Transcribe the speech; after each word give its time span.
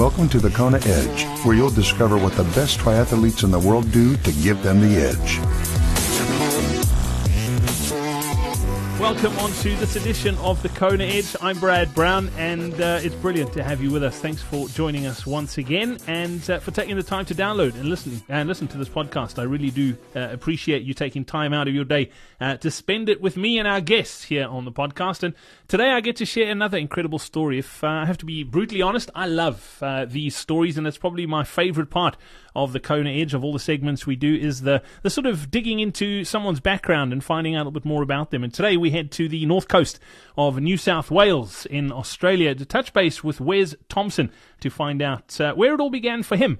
Welcome 0.00 0.30
to 0.30 0.38
the 0.38 0.48
Kona 0.48 0.78
Edge, 0.78 1.26
where 1.44 1.54
you'll 1.54 1.68
discover 1.68 2.16
what 2.16 2.32
the 2.32 2.44
best 2.54 2.78
triathletes 2.78 3.44
in 3.44 3.50
the 3.50 3.58
world 3.58 3.92
do 3.92 4.16
to 4.16 4.32
give 4.32 4.62
them 4.62 4.80
the 4.80 4.96
edge. 4.96 5.38
Welcome 8.98 9.38
on 9.38 9.50
to 9.50 9.76
this 9.76 9.96
edition 9.96 10.36
of 10.38 10.62
the 10.62 10.68
Kona 10.70 11.04
Edge. 11.04 11.36
I'm 11.42 11.58
Brad 11.58 11.94
Brown, 11.94 12.30
and 12.38 12.80
uh, 12.80 13.00
it's 13.02 13.14
brilliant 13.16 13.52
to 13.54 13.62
have 13.62 13.82
you 13.82 13.90
with 13.90 14.02
us. 14.02 14.18
Thanks 14.18 14.40
for 14.40 14.68
joining 14.68 15.06
us 15.06 15.26
once 15.26 15.58
again, 15.58 15.98
and 16.06 16.48
uh, 16.48 16.60
for 16.60 16.70
taking 16.70 16.96
the 16.96 17.02
time 17.02 17.24
to 17.26 17.34
download 17.34 17.74
and 17.74 17.86
listen 17.86 18.22
and 18.28 18.48
listen 18.48 18.68
to 18.68 18.78
this 18.78 18.88
podcast. 18.88 19.38
I 19.38 19.42
really 19.42 19.70
do 19.70 19.96
uh, 20.14 20.28
appreciate 20.30 20.82
you 20.82 20.94
taking 20.94 21.24
time 21.24 21.52
out 21.52 21.66
of 21.66 21.74
your 21.74 21.84
day 21.84 22.10
uh, 22.40 22.56
to 22.58 22.70
spend 22.70 23.08
it 23.08 23.20
with 23.20 23.36
me 23.36 23.58
and 23.58 23.66
our 23.66 23.80
guests 23.80 24.24
here 24.24 24.46
on 24.46 24.64
the 24.64 24.72
podcast. 24.72 25.22
And 25.22 25.34
today, 25.70 25.92
I 25.92 26.00
get 26.00 26.16
to 26.16 26.26
share 26.26 26.50
another 26.50 26.76
incredible 26.76 27.20
story. 27.20 27.60
If 27.60 27.84
uh, 27.84 27.86
I 27.86 28.04
have 28.04 28.18
to 28.18 28.26
be 28.26 28.42
brutally 28.42 28.82
honest, 28.82 29.08
I 29.14 29.26
love 29.26 29.78
uh, 29.80 30.04
these 30.04 30.34
stories, 30.34 30.76
and 30.76 30.84
it's 30.84 30.98
probably 30.98 31.26
my 31.26 31.44
favorite 31.44 31.90
part 31.90 32.16
of 32.56 32.72
the 32.72 32.80
Kona 32.80 33.10
Edge 33.10 33.34
of 33.34 33.44
all 33.44 33.52
the 33.52 33.60
segments 33.60 34.04
we 34.04 34.16
do 34.16 34.34
is 34.34 34.62
the 34.62 34.82
the 35.02 35.10
sort 35.10 35.26
of 35.26 35.48
digging 35.48 35.78
into 35.78 36.24
someone's 36.24 36.58
background 36.58 37.12
and 37.12 37.22
finding 37.22 37.54
out 37.54 37.58
a 37.58 37.64
little 37.64 37.70
bit 37.70 37.84
more 37.84 38.02
about 38.02 38.32
them. 38.32 38.42
And 38.42 38.52
today 38.52 38.76
we 38.76 38.90
head 38.90 39.12
to 39.12 39.28
the 39.28 39.46
north 39.46 39.68
coast 39.68 40.00
of 40.36 40.58
New 40.58 40.76
South 40.76 41.08
Wales 41.08 41.66
in 41.66 41.92
Australia 41.92 42.52
to 42.56 42.64
touch 42.64 42.92
base 42.92 43.22
with 43.22 43.40
Wes 43.40 43.76
Thompson 43.88 44.32
to 44.58 44.70
find 44.70 45.00
out 45.00 45.40
uh, 45.40 45.54
where 45.54 45.74
it 45.74 45.80
all 45.80 45.90
began 45.90 46.24
for 46.24 46.36
him. 46.36 46.58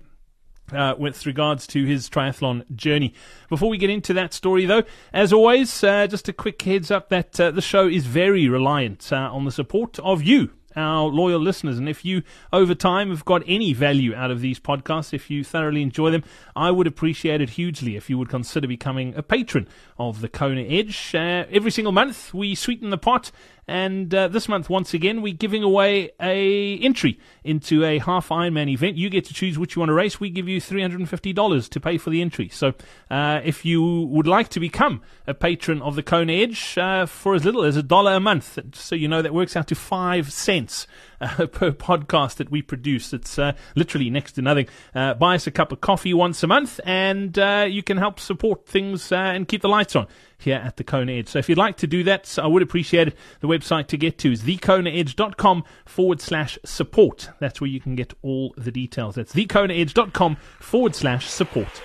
Uh, 0.72 0.94
with 0.96 1.26
regards 1.26 1.66
to 1.66 1.84
his 1.84 2.08
triathlon 2.08 2.64
journey. 2.76 3.12
Before 3.48 3.68
we 3.68 3.76
get 3.76 3.90
into 3.90 4.12
that 4.14 4.32
story, 4.32 4.66
though, 4.66 4.84
as 5.12 5.32
always, 5.32 5.82
uh, 5.82 6.06
just 6.06 6.28
a 6.28 6.32
quick 6.32 6.62
heads 6.62 6.92
up 6.92 7.08
that 7.08 7.40
uh, 7.40 7.50
the 7.50 7.60
show 7.60 7.88
is 7.88 8.06
very 8.06 8.48
reliant 8.48 9.12
uh, 9.12 9.16
on 9.16 9.44
the 9.44 9.50
support 9.50 9.98
of 9.98 10.22
you, 10.22 10.50
our 10.76 11.06
loyal 11.06 11.40
listeners. 11.40 11.76
And 11.76 11.88
if 11.88 12.04
you, 12.04 12.22
over 12.52 12.74
time, 12.74 13.10
have 13.10 13.24
got 13.24 13.42
any 13.48 13.72
value 13.72 14.14
out 14.14 14.30
of 14.30 14.40
these 14.40 14.60
podcasts, 14.60 15.12
if 15.12 15.28
you 15.28 15.42
thoroughly 15.42 15.82
enjoy 15.82 16.12
them, 16.12 16.22
I 16.54 16.70
would 16.70 16.86
appreciate 16.86 17.40
it 17.40 17.50
hugely 17.50 17.96
if 17.96 18.08
you 18.08 18.16
would 18.18 18.28
consider 18.28 18.68
becoming 18.68 19.14
a 19.16 19.22
patron 19.22 19.66
of 19.98 20.20
the 20.20 20.28
Kona 20.28 20.62
Edge. 20.62 21.14
Uh, 21.14 21.46
every 21.50 21.72
single 21.72 21.92
month, 21.92 22.32
we 22.32 22.54
sweeten 22.54 22.90
the 22.90 22.98
pot 22.98 23.32
and 23.70 24.12
uh, 24.12 24.26
this 24.26 24.48
month, 24.48 24.68
once 24.68 24.94
again, 24.94 25.22
we're 25.22 25.32
giving 25.32 25.62
away 25.62 26.10
a 26.20 26.76
entry 26.78 27.20
into 27.44 27.84
a 27.84 28.00
half 28.00 28.30
Ironman 28.30 28.68
event. 28.68 28.96
You 28.96 29.08
get 29.08 29.26
to 29.26 29.32
choose 29.32 29.60
which 29.60 29.76
you 29.76 29.80
want 29.80 29.90
to 29.90 29.94
race. 29.94 30.18
We 30.18 30.28
give 30.28 30.48
you 30.48 30.60
$350 30.60 31.68
to 31.68 31.80
pay 31.80 31.96
for 31.96 32.10
the 32.10 32.20
entry. 32.20 32.48
So 32.48 32.74
uh, 33.12 33.40
if 33.44 33.64
you 33.64 34.08
would 34.10 34.26
like 34.26 34.48
to 34.48 34.60
become 34.60 35.02
a 35.28 35.34
patron 35.34 35.82
of 35.82 35.94
the 35.94 36.02
Kona 36.02 36.32
Edge 36.32 36.76
uh, 36.78 37.06
for 37.06 37.36
as 37.36 37.44
little 37.44 37.62
as 37.62 37.76
a 37.76 37.82
dollar 37.84 38.14
a 38.14 38.20
month, 38.20 38.58
so 38.74 38.96
you 38.96 39.06
know 39.06 39.22
that 39.22 39.32
works 39.32 39.54
out 39.54 39.68
to 39.68 39.76
five 39.76 40.32
cents 40.32 40.88
uh, 41.20 41.46
per 41.52 41.72
podcast 41.72 42.36
that 42.36 42.50
we 42.50 42.62
produce. 42.62 43.12
It's 43.12 43.38
uh, 43.38 43.52
literally 43.74 44.10
next 44.10 44.32
to 44.32 44.42
nothing. 44.42 44.68
Uh, 44.94 45.14
buy 45.14 45.34
us 45.36 45.46
a 45.46 45.50
cup 45.50 45.72
of 45.72 45.80
coffee 45.80 46.14
once 46.14 46.42
a 46.42 46.46
month, 46.46 46.80
and 46.84 47.38
uh, 47.38 47.66
you 47.68 47.82
can 47.82 47.96
help 47.96 48.20
support 48.20 48.66
things 48.66 49.12
uh, 49.12 49.16
and 49.16 49.46
keep 49.48 49.62
the 49.62 49.68
lights 49.68 49.96
on 49.96 50.06
here 50.38 50.56
at 50.56 50.76
the 50.76 50.84
Kona 50.84 51.12
Edge. 51.12 51.28
So 51.28 51.38
if 51.38 51.48
you'd 51.48 51.58
like 51.58 51.76
to 51.78 51.86
do 51.86 52.02
that, 52.04 52.38
I 52.40 52.46
would 52.46 52.62
appreciate 52.62 53.08
it. 53.08 53.16
The 53.40 53.48
website 53.48 53.86
to 53.88 53.96
get 53.96 54.18
to 54.18 54.32
is 54.32 54.42
thekonaedge.com 54.42 55.64
forward 55.84 56.20
slash 56.20 56.58
support. 56.64 57.30
That's 57.38 57.60
where 57.60 57.68
you 57.68 57.80
can 57.80 57.94
get 57.94 58.14
all 58.22 58.54
the 58.56 58.72
details. 58.72 59.14
That's 59.16 59.34
thekonaedge.com 59.34 60.36
forward 60.58 60.94
slash 60.94 61.28
support. 61.28 61.82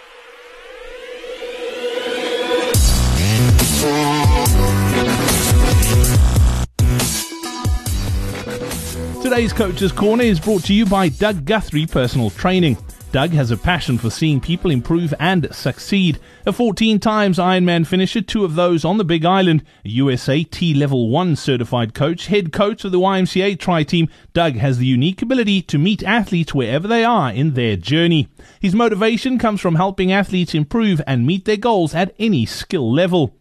Today's 9.25 9.53
Coach's 9.53 9.91
Corner 9.91 10.23
is 10.23 10.39
brought 10.39 10.65
to 10.65 10.73
you 10.75 10.85
by 10.85 11.09
Doug 11.09 11.45
Guthrie 11.45 11.87
Personal 11.87 12.29
Training. 12.29 12.77
Doug 13.11 13.31
has 13.31 13.49
a 13.49 13.57
passion 13.57 13.97
for 13.97 14.11
seeing 14.11 14.39
people 14.39 14.69
improve 14.69 15.15
and 15.19 15.47
succeed. 15.51 16.19
A 16.45 16.53
14 16.53 16.99
times 16.99 17.39
Ironman 17.39 17.87
finisher, 17.87 18.21
two 18.21 18.45
of 18.45 18.53
those 18.53 18.85
on 18.85 18.99
the 18.99 19.03
Big 19.03 19.25
Island, 19.25 19.63
a 19.83 19.89
USA 19.89 20.43
T 20.43 20.75
Level 20.75 21.09
1 21.09 21.37
certified 21.37 21.95
coach, 21.95 22.27
head 22.27 22.53
coach 22.53 22.85
of 22.85 22.91
the 22.91 22.99
YMCA 22.99 23.57
Tri 23.57 23.81
Team, 23.81 24.09
Doug 24.33 24.57
has 24.57 24.77
the 24.77 24.85
unique 24.85 25.23
ability 25.23 25.63
to 25.63 25.79
meet 25.79 26.03
athletes 26.03 26.53
wherever 26.53 26.87
they 26.87 27.03
are 27.03 27.31
in 27.31 27.55
their 27.55 27.75
journey. 27.75 28.27
His 28.59 28.75
motivation 28.75 29.39
comes 29.39 29.59
from 29.59 29.73
helping 29.73 30.11
athletes 30.11 30.53
improve 30.53 31.01
and 31.07 31.25
meet 31.25 31.45
their 31.45 31.57
goals 31.57 31.95
at 31.95 32.13
any 32.19 32.45
skill 32.45 32.93
level. 32.93 33.33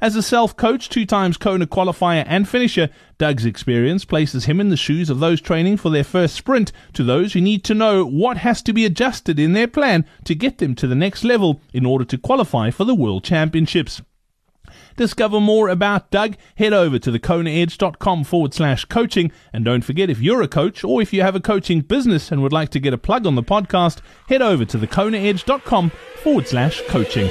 As 0.00 0.16
a 0.16 0.22
self 0.22 0.56
coach, 0.56 0.88
two 0.88 1.04
times 1.04 1.36
Kona 1.36 1.66
qualifier 1.66 2.24
and 2.26 2.48
finisher, 2.48 2.88
Doug's 3.18 3.44
experience 3.44 4.06
places 4.06 4.46
him 4.46 4.58
in 4.58 4.70
the 4.70 4.76
shoes 4.76 5.10
of 5.10 5.20
those 5.20 5.42
training 5.42 5.76
for 5.76 5.90
their 5.90 6.04
first 6.04 6.34
sprint 6.34 6.72
to 6.94 7.04
those 7.04 7.34
who 7.34 7.40
need 7.40 7.64
to 7.64 7.74
know 7.74 8.06
what 8.06 8.38
has 8.38 8.62
to 8.62 8.72
be 8.72 8.86
adjusted 8.86 9.38
in 9.38 9.52
their 9.52 9.68
plan 9.68 10.06
to 10.24 10.34
get 10.34 10.56
them 10.56 10.74
to 10.76 10.86
the 10.86 10.94
next 10.94 11.22
level 11.22 11.60
in 11.74 11.84
order 11.84 12.04
to 12.06 12.16
qualify 12.16 12.70
for 12.70 12.84
the 12.84 12.94
World 12.94 13.24
Championships. 13.24 14.00
Discover 14.96 15.40
more 15.40 15.68
about 15.68 16.10
Doug, 16.10 16.36
head 16.56 16.72
over 16.72 16.98
to 16.98 17.10
thekonaedge.com 17.10 18.24
forward 18.24 18.54
slash 18.54 18.84
coaching. 18.86 19.30
And 19.52 19.64
don't 19.64 19.84
forget, 19.84 20.08
if 20.08 20.20
you're 20.20 20.42
a 20.42 20.48
coach 20.48 20.82
or 20.82 21.02
if 21.02 21.12
you 21.12 21.22
have 21.22 21.36
a 21.36 21.40
coaching 21.40 21.80
business 21.80 22.30
and 22.32 22.42
would 22.42 22.52
like 22.52 22.70
to 22.70 22.80
get 22.80 22.94
a 22.94 22.98
plug 22.98 23.26
on 23.26 23.34
the 23.34 23.42
podcast, 23.42 24.00
head 24.28 24.40
over 24.42 24.64
to 24.64 24.78
thekonaedge.com 24.78 25.90
forward 26.22 26.48
slash 26.48 26.82
coaching. 26.88 27.28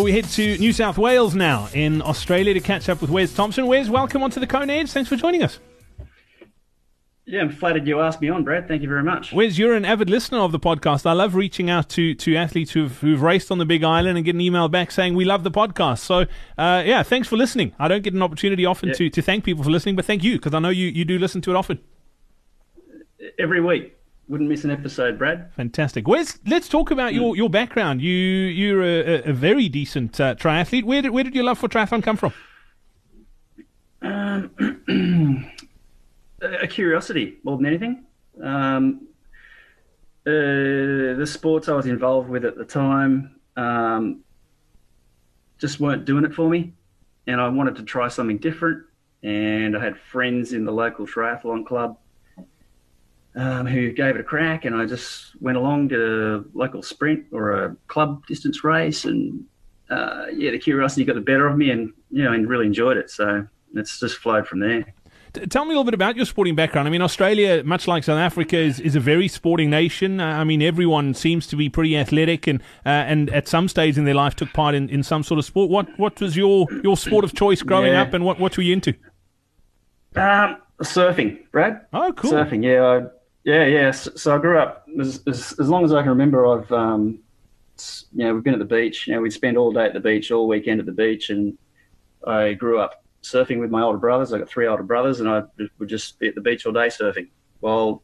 Well, 0.00 0.06
we 0.06 0.12
head 0.12 0.24
to 0.30 0.56
New 0.56 0.72
South 0.72 0.96
Wales 0.96 1.34
now 1.34 1.68
in 1.74 2.00
Australia 2.00 2.54
to 2.54 2.60
catch 2.60 2.88
up 2.88 3.02
with 3.02 3.10
Wes 3.10 3.34
Thompson. 3.34 3.66
Wes, 3.66 3.90
welcome 3.90 4.22
onto 4.22 4.40
the 4.40 4.46
Kona 4.46 4.72
Edge. 4.72 4.90
Thanks 4.90 5.10
for 5.10 5.16
joining 5.16 5.42
us. 5.42 5.58
Yeah, 7.26 7.42
I'm 7.42 7.50
flattered 7.50 7.86
you 7.86 8.00
asked 8.00 8.22
me 8.22 8.30
on, 8.30 8.42
Brad. 8.42 8.66
Thank 8.66 8.80
you 8.80 8.88
very 8.88 9.02
much. 9.02 9.34
Wes, 9.34 9.58
you're 9.58 9.74
an 9.74 9.84
avid 9.84 10.08
listener 10.08 10.38
of 10.38 10.52
the 10.52 10.58
podcast. 10.58 11.04
I 11.04 11.12
love 11.12 11.34
reaching 11.34 11.68
out 11.68 11.90
to, 11.90 12.14
to 12.14 12.34
athletes 12.34 12.70
who've, 12.70 12.98
who've 13.00 13.20
raced 13.20 13.50
on 13.50 13.58
the 13.58 13.66
Big 13.66 13.84
Island 13.84 14.16
and 14.16 14.24
get 14.24 14.34
an 14.34 14.40
email 14.40 14.70
back 14.70 14.90
saying, 14.90 15.16
We 15.16 15.26
love 15.26 15.44
the 15.44 15.50
podcast. 15.50 15.98
So, 15.98 16.20
uh, 16.56 16.82
yeah, 16.86 17.02
thanks 17.02 17.28
for 17.28 17.36
listening. 17.36 17.74
I 17.78 17.86
don't 17.86 18.02
get 18.02 18.14
an 18.14 18.22
opportunity 18.22 18.64
often 18.64 18.88
yeah. 18.88 18.94
to, 18.94 19.10
to 19.10 19.20
thank 19.20 19.44
people 19.44 19.64
for 19.64 19.70
listening, 19.70 19.96
but 19.96 20.06
thank 20.06 20.24
you 20.24 20.36
because 20.36 20.54
I 20.54 20.60
know 20.60 20.70
you, 20.70 20.86
you 20.86 21.04
do 21.04 21.18
listen 21.18 21.42
to 21.42 21.50
it 21.50 21.56
often. 21.56 21.78
Every 23.38 23.60
week 23.60 23.99
wouldn't 24.30 24.48
miss 24.48 24.62
an 24.62 24.70
episode, 24.70 25.18
Brad. 25.18 25.52
Fantastic. 25.54 26.06
Wes, 26.06 26.38
let's 26.46 26.68
talk 26.68 26.92
about 26.92 27.12
your, 27.12 27.36
your 27.36 27.50
background. 27.50 28.00
You 28.00 28.14
you're 28.14 28.82
a, 28.82 29.22
a 29.28 29.32
very 29.32 29.68
decent 29.68 30.20
uh, 30.20 30.36
triathlete. 30.36 30.84
Where 30.84 31.02
did 31.02 31.10
where 31.10 31.24
did 31.24 31.34
your 31.34 31.44
love 31.44 31.58
for 31.58 31.68
triathlon 31.68 32.02
come 32.02 32.16
from? 32.16 32.32
Um, 34.02 35.50
a 36.40 36.66
curiosity 36.68 37.38
more 37.42 37.56
than 37.56 37.66
anything. 37.66 38.04
Um, 38.40 39.08
uh, 40.24 41.18
the 41.18 41.26
sports 41.26 41.68
I 41.68 41.72
was 41.72 41.86
involved 41.86 42.30
with 42.30 42.44
at 42.44 42.56
the 42.56 42.64
time 42.64 43.34
um, 43.56 44.20
just 45.58 45.80
weren't 45.80 46.04
doing 46.04 46.24
it 46.24 46.32
for 46.32 46.48
me, 46.48 46.72
and 47.26 47.40
I 47.40 47.48
wanted 47.48 47.74
to 47.76 47.82
try 47.82 48.06
something 48.06 48.38
different. 48.38 48.84
And 49.24 49.76
I 49.76 49.82
had 49.82 49.98
friends 49.98 50.52
in 50.52 50.64
the 50.64 50.72
local 50.72 51.04
triathlon 51.04 51.66
club 51.66 51.98
um, 53.34 53.66
who 53.66 53.92
gave 53.92 54.16
it 54.16 54.20
a 54.20 54.24
crack, 54.24 54.64
and 54.64 54.74
I 54.74 54.86
just 54.86 55.40
went 55.40 55.56
along 55.56 55.90
to 55.90 56.44
a 56.54 56.58
local 56.58 56.82
sprint 56.82 57.26
or 57.32 57.64
a 57.64 57.76
club 57.86 58.26
distance 58.26 58.64
race, 58.64 59.04
and 59.04 59.44
uh, 59.88 60.26
yeah, 60.32 60.50
the 60.50 60.58
curiosity 60.58 61.04
got 61.04 61.14
the 61.14 61.20
better 61.20 61.46
of 61.46 61.56
me, 61.56 61.70
and 61.70 61.92
you 62.10 62.24
know, 62.24 62.32
and 62.32 62.48
really 62.48 62.66
enjoyed 62.66 62.96
it. 62.96 63.10
So 63.10 63.46
it's 63.74 64.00
just 64.00 64.16
flowed 64.16 64.46
from 64.46 64.60
there. 64.60 64.84
Tell 65.48 65.64
me 65.64 65.70
a 65.70 65.74
little 65.74 65.84
bit 65.84 65.94
about 65.94 66.16
your 66.16 66.26
sporting 66.26 66.56
background. 66.56 66.88
I 66.88 66.90
mean, 66.90 67.02
Australia, 67.02 67.62
much 67.64 67.86
like 67.86 68.02
South 68.02 68.18
Africa, 68.18 68.56
is, 68.56 68.80
is 68.80 68.96
a 68.96 69.00
very 69.00 69.28
sporting 69.28 69.70
nation. 69.70 70.20
Uh, 70.20 70.24
I 70.24 70.42
mean, 70.42 70.60
everyone 70.60 71.14
seems 71.14 71.46
to 71.48 71.56
be 71.56 71.68
pretty 71.68 71.96
athletic, 71.96 72.48
and 72.48 72.60
uh, 72.84 72.88
and 72.88 73.30
at 73.30 73.46
some 73.46 73.68
stage 73.68 73.96
in 73.96 74.04
their 74.04 74.14
life 74.14 74.34
took 74.34 74.52
part 74.52 74.74
in, 74.74 74.88
in 74.88 75.04
some 75.04 75.22
sort 75.22 75.38
of 75.38 75.44
sport. 75.44 75.70
What 75.70 75.86
what 75.98 76.20
was 76.20 76.36
your, 76.36 76.66
your 76.82 76.96
sport 76.96 77.24
of 77.24 77.32
choice 77.34 77.62
growing 77.62 77.92
yeah. 77.92 78.02
up, 78.02 78.12
and 78.12 78.24
what, 78.24 78.40
what 78.40 78.56
were 78.56 78.64
you 78.64 78.72
into? 78.72 78.92
Um, 80.16 80.56
surfing, 80.82 81.48
Brad. 81.52 81.86
Oh, 81.92 82.12
cool. 82.12 82.32
Surfing, 82.32 82.64
yeah. 82.64 82.84
I, 82.84 83.19
yeah, 83.50 83.66
yeah. 83.66 83.90
So, 83.90 84.12
so 84.14 84.36
I 84.36 84.38
grew 84.38 84.58
up 84.58 84.86
as, 85.00 85.22
as, 85.26 85.54
as 85.58 85.68
long 85.68 85.84
as 85.84 85.92
I 85.92 86.00
can 86.02 86.10
remember. 86.10 86.46
I've 86.46 86.70
um, 86.70 87.18
you 88.12 88.24
know 88.24 88.34
we've 88.34 88.44
been 88.44 88.54
at 88.54 88.60
the 88.60 88.64
beach. 88.64 89.06
You 89.06 89.14
know 89.14 89.20
we'd 89.20 89.32
spend 89.32 89.56
all 89.56 89.72
day 89.72 89.86
at 89.86 89.92
the 89.92 90.00
beach, 90.00 90.30
all 90.30 90.46
weekend 90.46 90.80
at 90.80 90.86
the 90.86 90.92
beach, 90.92 91.30
and 91.30 91.58
I 92.26 92.52
grew 92.52 92.78
up 92.78 93.04
surfing 93.22 93.58
with 93.60 93.70
my 93.70 93.82
older 93.82 93.98
brothers. 93.98 94.32
I 94.32 94.38
got 94.38 94.48
three 94.48 94.66
older 94.66 94.82
brothers, 94.82 95.20
and 95.20 95.28
I 95.28 95.42
would 95.78 95.88
just 95.88 96.18
be 96.18 96.28
at 96.28 96.34
the 96.34 96.40
beach 96.40 96.64
all 96.64 96.72
day 96.72 96.86
surfing. 96.86 97.28
While 97.60 98.02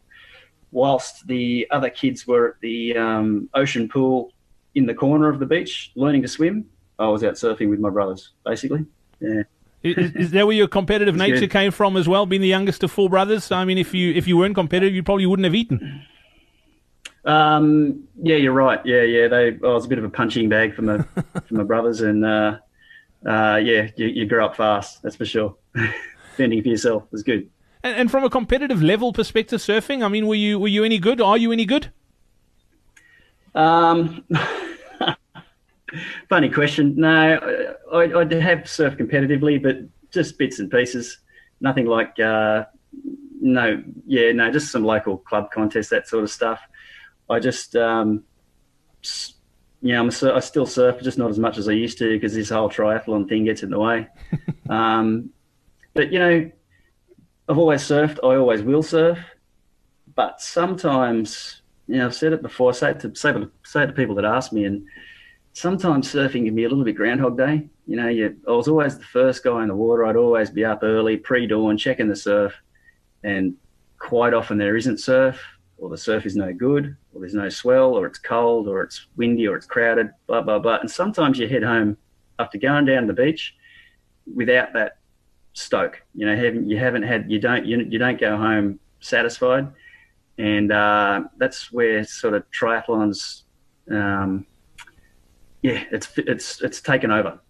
whilst 0.72 1.26
the 1.26 1.66
other 1.70 1.90
kids 1.90 2.26
were 2.26 2.48
at 2.48 2.60
the 2.60 2.96
um, 2.96 3.48
ocean 3.54 3.88
pool 3.88 4.32
in 4.74 4.86
the 4.86 4.94
corner 4.94 5.28
of 5.28 5.38
the 5.38 5.46
beach 5.46 5.92
learning 5.94 6.22
to 6.22 6.28
swim, 6.28 6.66
I 6.98 7.06
was 7.08 7.22
out 7.22 7.34
surfing 7.34 7.70
with 7.70 7.78
my 7.78 7.90
brothers, 7.90 8.32
basically. 8.44 8.84
Yeah. 9.20 9.42
Is, 9.86 10.12
is 10.12 10.30
that 10.32 10.46
where 10.46 10.56
your 10.56 10.68
competitive 10.68 11.16
nature 11.16 11.40
good. 11.40 11.50
came 11.50 11.70
from 11.70 11.96
as 11.96 12.08
well? 12.08 12.26
Being 12.26 12.42
the 12.42 12.48
youngest 12.48 12.82
of 12.82 12.90
four 12.90 13.08
brothers, 13.08 13.50
I 13.52 13.64
mean, 13.64 13.78
if 13.78 13.94
you 13.94 14.12
if 14.14 14.26
you 14.26 14.36
weren't 14.36 14.54
competitive, 14.54 14.94
you 14.94 15.02
probably 15.02 15.26
wouldn't 15.26 15.44
have 15.44 15.54
eaten. 15.54 16.04
Um, 17.24 18.04
yeah, 18.22 18.36
you're 18.36 18.52
right. 18.52 18.80
Yeah, 18.84 19.02
yeah. 19.02 19.28
They, 19.28 19.48
I 19.48 19.72
was 19.72 19.84
a 19.84 19.88
bit 19.88 19.98
of 19.98 20.04
a 20.04 20.08
punching 20.08 20.48
bag 20.48 20.74
for 20.74 20.82
my 20.82 20.98
for 21.46 21.54
my 21.54 21.64
brothers, 21.64 22.00
and 22.00 22.24
uh, 22.24 22.58
uh, 23.26 23.60
yeah, 23.62 23.88
you, 23.96 24.06
you 24.06 24.26
grow 24.26 24.46
up 24.46 24.56
fast. 24.56 25.02
That's 25.02 25.16
for 25.16 25.26
sure. 25.26 25.56
Fending 26.36 26.62
for 26.62 26.68
yourself 26.68 27.04
is 27.12 27.22
good. 27.22 27.50
And, 27.82 27.96
and 27.96 28.10
from 28.10 28.24
a 28.24 28.30
competitive 28.30 28.82
level 28.82 29.12
perspective, 29.12 29.60
surfing. 29.60 30.04
I 30.04 30.08
mean, 30.08 30.26
were 30.26 30.34
you 30.34 30.58
were 30.58 30.68
you 30.68 30.84
any 30.84 30.98
good? 30.98 31.20
Are 31.20 31.36
you 31.36 31.52
any 31.52 31.64
good? 31.64 31.90
Um, 33.54 34.24
funny 36.28 36.48
question. 36.48 36.94
No, 36.96 37.38
I, 37.92 38.02
I 38.02 38.40
have 38.40 38.60
surfed 38.60 38.98
competitively, 38.98 39.62
but 39.62 39.78
just 40.10 40.38
bits 40.38 40.58
and 40.58 40.70
pieces. 40.70 41.18
Nothing 41.60 41.86
like 41.86 42.18
uh, 42.18 42.64
no, 43.40 43.82
yeah, 44.06 44.32
no, 44.32 44.50
just 44.50 44.72
some 44.72 44.84
local 44.84 45.18
club 45.18 45.50
contests, 45.50 45.90
that 45.90 46.08
sort 46.08 46.24
of 46.24 46.30
stuff. 46.30 46.60
I 47.28 47.38
just, 47.38 47.76
um, 47.76 48.24
yeah, 49.82 50.00
I'm 50.00 50.08
a, 50.08 50.34
I 50.34 50.40
still 50.40 50.66
surf, 50.66 51.02
just 51.02 51.18
not 51.18 51.30
as 51.30 51.38
much 51.38 51.58
as 51.58 51.68
I 51.68 51.72
used 51.72 51.98
to 51.98 52.10
because 52.10 52.34
this 52.34 52.50
whole 52.50 52.70
triathlon 52.70 53.28
thing 53.28 53.44
gets 53.44 53.62
in 53.62 53.70
the 53.70 53.78
way. 53.78 54.08
um, 54.68 55.30
but 55.94 56.12
you 56.12 56.18
know, 56.18 56.50
I've 57.48 57.58
always 57.58 57.82
surfed. 57.82 58.18
I 58.22 58.36
always 58.36 58.62
will 58.62 58.82
surf. 58.82 59.18
But 60.14 60.40
sometimes, 60.40 61.62
you 61.86 61.96
know, 61.96 62.06
I've 62.06 62.14
said 62.14 62.32
it 62.32 62.42
before. 62.42 62.70
I 62.70 62.72
say 62.72 62.90
it 62.92 63.00
to 63.00 63.14
say, 63.14 63.34
say 63.64 63.86
to 63.86 63.92
people 63.92 64.14
that 64.16 64.24
ask 64.24 64.52
me, 64.52 64.64
and 64.64 64.86
sometimes 65.56 66.12
surfing 66.12 66.44
can 66.44 66.54
be 66.54 66.64
a 66.64 66.68
little 66.68 66.84
bit 66.84 66.96
Groundhog 66.96 67.38
Day. 67.38 67.66
You 67.86 67.96
know, 67.96 68.08
you, 68.08 68.36
I 68.46 68.50
was 68.50 68.68
always 68.68 68.98
the 68.98 69.04
first 69.04 69.42
guy 69.42 69.62
in 69.62 69.68
the 69.68 69.74
water. 69.74 70.04
I'd 70.04 70.14
always 70.14 70.50
be 70.50 70.66
up 70.66 70.80
early, 70.82 71.16
pre-dawn, 71.16 71.78
checking 71.78 72.08
the 72.08 72.16
surf, 72.16 72.52
and 73.24 73.54
quite 73.98 74.34
often 74.34 74.58
there 74.58 74.76
isn't 74.76 75.00
surf, 75.00 75.40
or 75.78 75.88
the 75.88 75.96
surf 75.96 76.26
is 76.26 76.36
no 76.36 76.52
good, 76.52 76.94
or 77.14 77.20
there's 77.20 77.32
no 77.32 77.48
swell, 77.48 77.94
or 77.94 78.04
it's 78.04 78.18
cold, 78.18 78.68
or 78.68 78.82
it's 78.82 79.06
windy, 79.16 79.48
or 79.48 79.56
it's 79.56 79.64
crowded, 79.64 80.10
blah 80.26 80.42
blah 80.42 80.58
blah. 80.58 80.76
And 80.76 80.90
sometimes 80.90 81.38
you 81.38 81.48
head 81.48 81.62
home 81.62 81.96
after 82.38 82.58
going 82.58 82.84
down 82.84 83.06
the 83.06 83.14
beach 83.14 83.54
without 84.34 84.74
that 84.74 84.98
stoke. 85.54 86.02
You 86.14 86.26
know, 86.26 86.36
haven't, 86.36 86.68
you 86.68 86.78
haven't 86.78 87.04
had, 87.04 87.30
you 87.30 87.40
don't, 87.40 87.64
you, 87.64 87.78
you 87.78 87.98
don't 87.98 88.20
go 88.20 88.36
home 88.36 88.78
satisfied, 89.00 89.72
and 90.36 90.70
uh, 90.70 91.24
that's 91.38 91.72
where 91.72 92.04
sort 92.04 92.34
of 92.34 92.44
triathlons, 92.50 93.44
um, 93.90 94.44
yeah, 95.66 95.84
it's 95.90 96.08
it's 96.16 96.62
it's 96.62 96.80
taken 96.80 97.10
over 97.10 97.40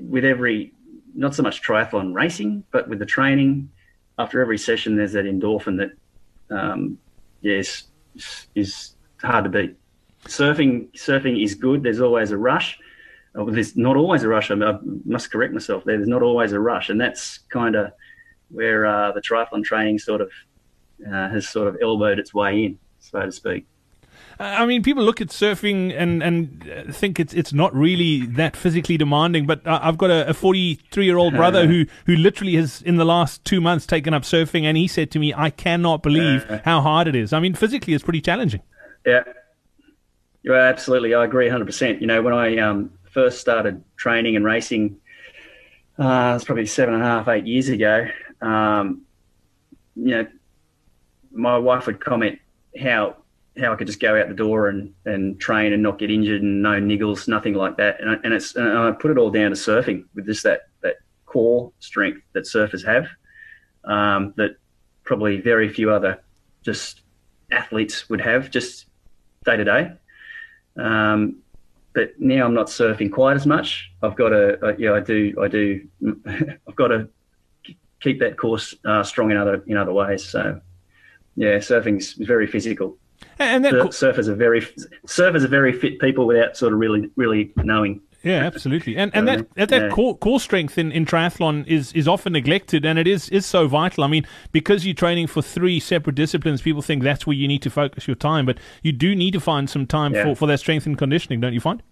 with 0.00 0.24
every, 0.24 0.72
not 1.14 1.34
so 1.34 1.42
much 1.42 1.62
triathlon 1.62 2.14
racing, 2.14 2.64
but 2.70 2.88
with 2.88 2.98
the 2.98 3.06
training. 3.06 3.70
After 4.18 4.40
every 4.40 4.58
session, 4.58 4.96
there's 4.96 5.12
that 5.12 5.24
endorphin 5.24 5.76
that, 5.78 6.56
um, 6.56 6.98
yes, 7.40 7.84
is 8.54 8.94
hard 9.20 9.44
to 9.44 9.50
beat. 9.50 9.76
Surfing, 10.26 10.92
surfing 10.92 11.42
is 11.42 11.54
good. 11.54 11.82
There's 11.82 12.00
always 12.00 12.30
a 12.30 12.38
rush 12.38 12.78
there's 13.34 13.76
not 13.76 13.96
always 13.96 14.22
a 14.22 14.28
rush. 14.28 14.50
I, 14.50 14.54
I, 14.54 14.78
must 15.04 15.30
correct 15.30 15.52
myself 15.52 15.84
there. 15.84 15.96
There's 15.96 16.08
not 16.08 16.22
always 16.22 16.52
a 16.52 16.60
rush, 16.60 16.88
and 16.88 17.00
that's 17.00 17.38
kind 17.50 17.74
of 17.74 17.92
where 18.50 18.86
uh, 18.86 19.12
the 19.12 19.20
triathlon 19.20 19.64
training 19.64 19.98
sort 19.98 20.20
of 20.20 20.30
uh, 21.06 21.28
has 21.28 21.48
sort 21.48 21.68
of 21.68 21.76
elbowed 21.82 22.18
its 22.18 22.32
way 22.32 22.64
in, 22.64 22.78
so 23.00 23.20
to 23.20 23.32
speak. 23.32 23.66
I 24.38 24.66
mean, 24.66 24.82
people 24.82 25.04
look 25.04 25.20
at 25.20 25.28
surfing 25.28 25.94
and 25.96 26.22
and 26.22 26.94
think 26.94 27.20
it's 27.20 27.32
it's 27.34 27.52
not 27.52 27.74
really 27.74 28.26
that 28.26 28.56
physically 28.56 28.96
demanding. 28.96 29.46
But 29.46 29.62
I've 29.64 29.96
got 29.96 30.10
a 30.10 30.34
43 30.34 31.04
year 31.04 31.16
old 31.16 31.34
brother 31.34 31.66
who 31.66 31.86
who 32.06 32.16
literally 32.16 32.56
has 32.56 32.82
in 32.82 32.96
the 32.96 33.04
last 33.04 33.44
two 33.44 33.60
months 33.60 33.86
taken 33.86 34.12
up 34.12 34.22
surfing, 34.22 34.64
and 34.64 34.76
he 34.76 34.88
said 34.88 35.10
to 35.12 35.18
me, 35.18 35.32
"I 35.34 35.50
cannot 35.50 36.02
believe 36.02 36.44
how 36.64 36.80
hard 36.80 37.06
it 37.06 37.14
is. 37.14 37.32
I 37.32 37.40
mean, 37.40 37.54
physically, 37.54 37.94
it's 37.94 38.04
pretty 38.04 38.20
challenging." 38.20 38.62
Yeah, 39.06 39.22
yeah, 40.42 40.54
absolutely. 40.54 41.14
I 41.14 41.24
agree 41.24 41.46
100. 41.46 41.64
percent 41.64 42.00
You 42.00 42.06
know, 42.06 42.20
when 42.22 42.34
I 42.34 42.58
um, 42.58 42.90
first 43.10 43.40
started 43.40 43.82
training 43.96 44.36
and 44.36 44.44
racing, 44.44 44.96
uh, 45.98 46.32
it's 46.34 46.44
probably 46.44 46.66
seven 46.66 46.94
and 46.94 47.02
a 47.02 47.06
half, 47.06 47.28
eight 47.28 47.46
years 47.46 47.68
ago. 47.68 48.08
Um, 48.40 49.02
you 49.96 50.10
know, 50.10 50.26
my 51.32 51.56
wife 51.56 51.86
would 51.86 52.00
comment 52.00 52.38
how 52.80 53.16
how 53.58 53.72
I 53.72 53.76
could 53.76 53.86
just 53.86 54.00
go 54.00 54.18
out 54.18 54.28
the 54.28 54.34
door 54.34 54.68
and, 54.68 54.92
and 55.04 55.38
train 55.38 55.72
and 55.72 55.82
not 55.82 55.98
get 55.98 56.10
injured 56.10 56.42
and 56.42 56.62
no 56.62 56.80
niggles, 56.80 57.28
nothing 57.28 57.54
like 57.54 57.76
that. 57.76 58.00
And, 58.00 58.10
I, 58.10 58.14
and 58.24 58.34
it's 58.34 58.56
and 58.56 58.66
I 58.66 58.90
put 58.92 59.10
it 59.10 59.18
all 59.18 59.30
down 59.30 59.50
to 59.50 59.56
surfing 59.56 60.04
with 60.14 60.26
just 60.26 60.42
that 60.42 60.62
that 60.82 60.96
core 61.26 61.72
strength 61.78 62.22
that 62.32 62.44
surfers 62.44 62.84
have, 62.84 63.06
um, 63.84 64.34
that 64.36 64.56
probably 65.04 65.40
very 65.40 65.68
few 65.68 65.90
other 65.90 66.22
just 66.62 67.02
athletes 67.52 68.08
would 68.08 68.20
have 68.20 68.50
just 68.50 68.86
day 69.44 69.56
to 69.56 69.64
day. 69.64 69.92
Um, 70.76 71.36
but 71.94 72.18
now 72.18 72.44
I'm 72.44 72.54
not 72.54 72.66
surfing 72.66 73.12
quite 73.12 73.36
as 73.36 73.46
much. 73.46 73.92
I've 74.02 74.16
got 74.16 74.30
to, 74.30 74.74
yeah, 74.78 74.94
I 74.94 75.00
do, 75.00 75.34
I 75.40 75.46
do, 75.46 75.86
I've 76.26 76.74
got 76.74 76.88
to 76.88 77.08
keep 78.00 78.18
that 78.18 78.36
course 78.36 78.74
uh, 78.84 79.02
strong 79.04 79.30
in 79.30 79.36
other 79.36 79.62
in 79.66 79.76
other 79.76 79.92
ways. 79.92 80.24
So, 80.24 80.60
yeah, 81.36 81.58
surfing's 81.58 82.14
very 82.14 82.46
physical. 82.46 82.98
And 83.38 83.64
that 83.64 83.72
surfers 83.74 84.28
are 84.28 84.34
very 84.34 84.60
surfers 85.06 85.44
are 85.44 85.48
very 85.48 85.72
fit 85.72 85.98
people 85.98 86.26
without 86.26 86.56
sort 86.56 86.72
of 86.72 86.78
really 86.78 87.10
really 87.16 87.52
knowing. 87.56 88.00
Yeah, 88.24 88.44
absolutely. 88.44 88.96
And 88.96 89.14
and 89.14 89.28
that 89.28 89.54
that, 89.54 89.68
that 89.68 89.82
yeah. 89.82 89.88
core 89.90 90.16
core 90.16 90.40
strength 90.40 90.78
in, 90.78 90.90
in 90.92 91.04
triathlon 91.04 91.66
is, 91.66 91.92
is 91.92 92.08
often 92.08 92.32
neglected 92.32 92.86
and 92.86 92.98
it 92.98 93.06
is, 93.06 93.28
is 93.28 93.44
so 93.44 93.68
vital. 93.68 94.02
I 94.02 94.06
mean, 94.06 94.26
because 94.50 94.86
you're 94.86 94.94
training 94.94 95.26
for 95.26 95.42
three 95.42 95.78
separate 95.78 96.16
disciplines, 96.16 96.62
people 96.62 96.80
think 96.80 97.02
that's 97.02 97.26
where 97.26 97.36
you 97.36 97.46
need 97.46 97.60
to 97.62 97.70
focus 97.70 98.08
your 98.08 98.16
time, 98.16 98.46
but 98.46 98.56
you 98.82 98.92
do 98.92 99.14
need 99.14 99.32
to 99.32 99.40
find 99.40 99.68
some 99.68 99.86
time 99.86 100.14
yeah. 100.14 100.24
for, 100.24 100.34
for 100.34 100.46
that 100.46 100.58
strength 100.58 100.86
and 100.86 100.96
conditioning, 100.96 101.40
don't 101.40 101.52
you 101.52 101.60
find? 101.60 101.82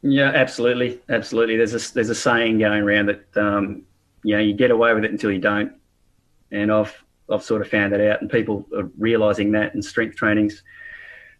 Yeah, 0.00 0.30
absolutely. 0.34 1.00
Absolutely. 1.10 1.56
There's 1.58 1.74
a 1.74 1.94
there's 1.94 2.10
a 2.10 2.14
saying 2.14 2.58
going 2.58 2.82
around 2.82 3.06
that 3.06 3.36
um, 3.36 3.82
you 4.22 4.36
know, 4.36 4.42
you 4.42 4.54
get 4.54 4.70
away 4.70 4.94
with 4.94 5.04
it 5.04 5.10
until 5.10 5.30
you 5.30 5.38
don't. 5.38 5.72
And 6.50 6.72
I've 6.72 7.04
I've 7.30 7.42
sort 7.42 7.62
of 7.62 7.68
found 7.68 7.92
that 7.92 8.00
out 8.00 8.20
and 8.20 8.30
people 8.30 8.66
are 8.76 8.88
realizing 8.98 9.52
that 9.52 9.74
and 9.74 9.84
strength 9.84 10.16
training's 10.16 10.62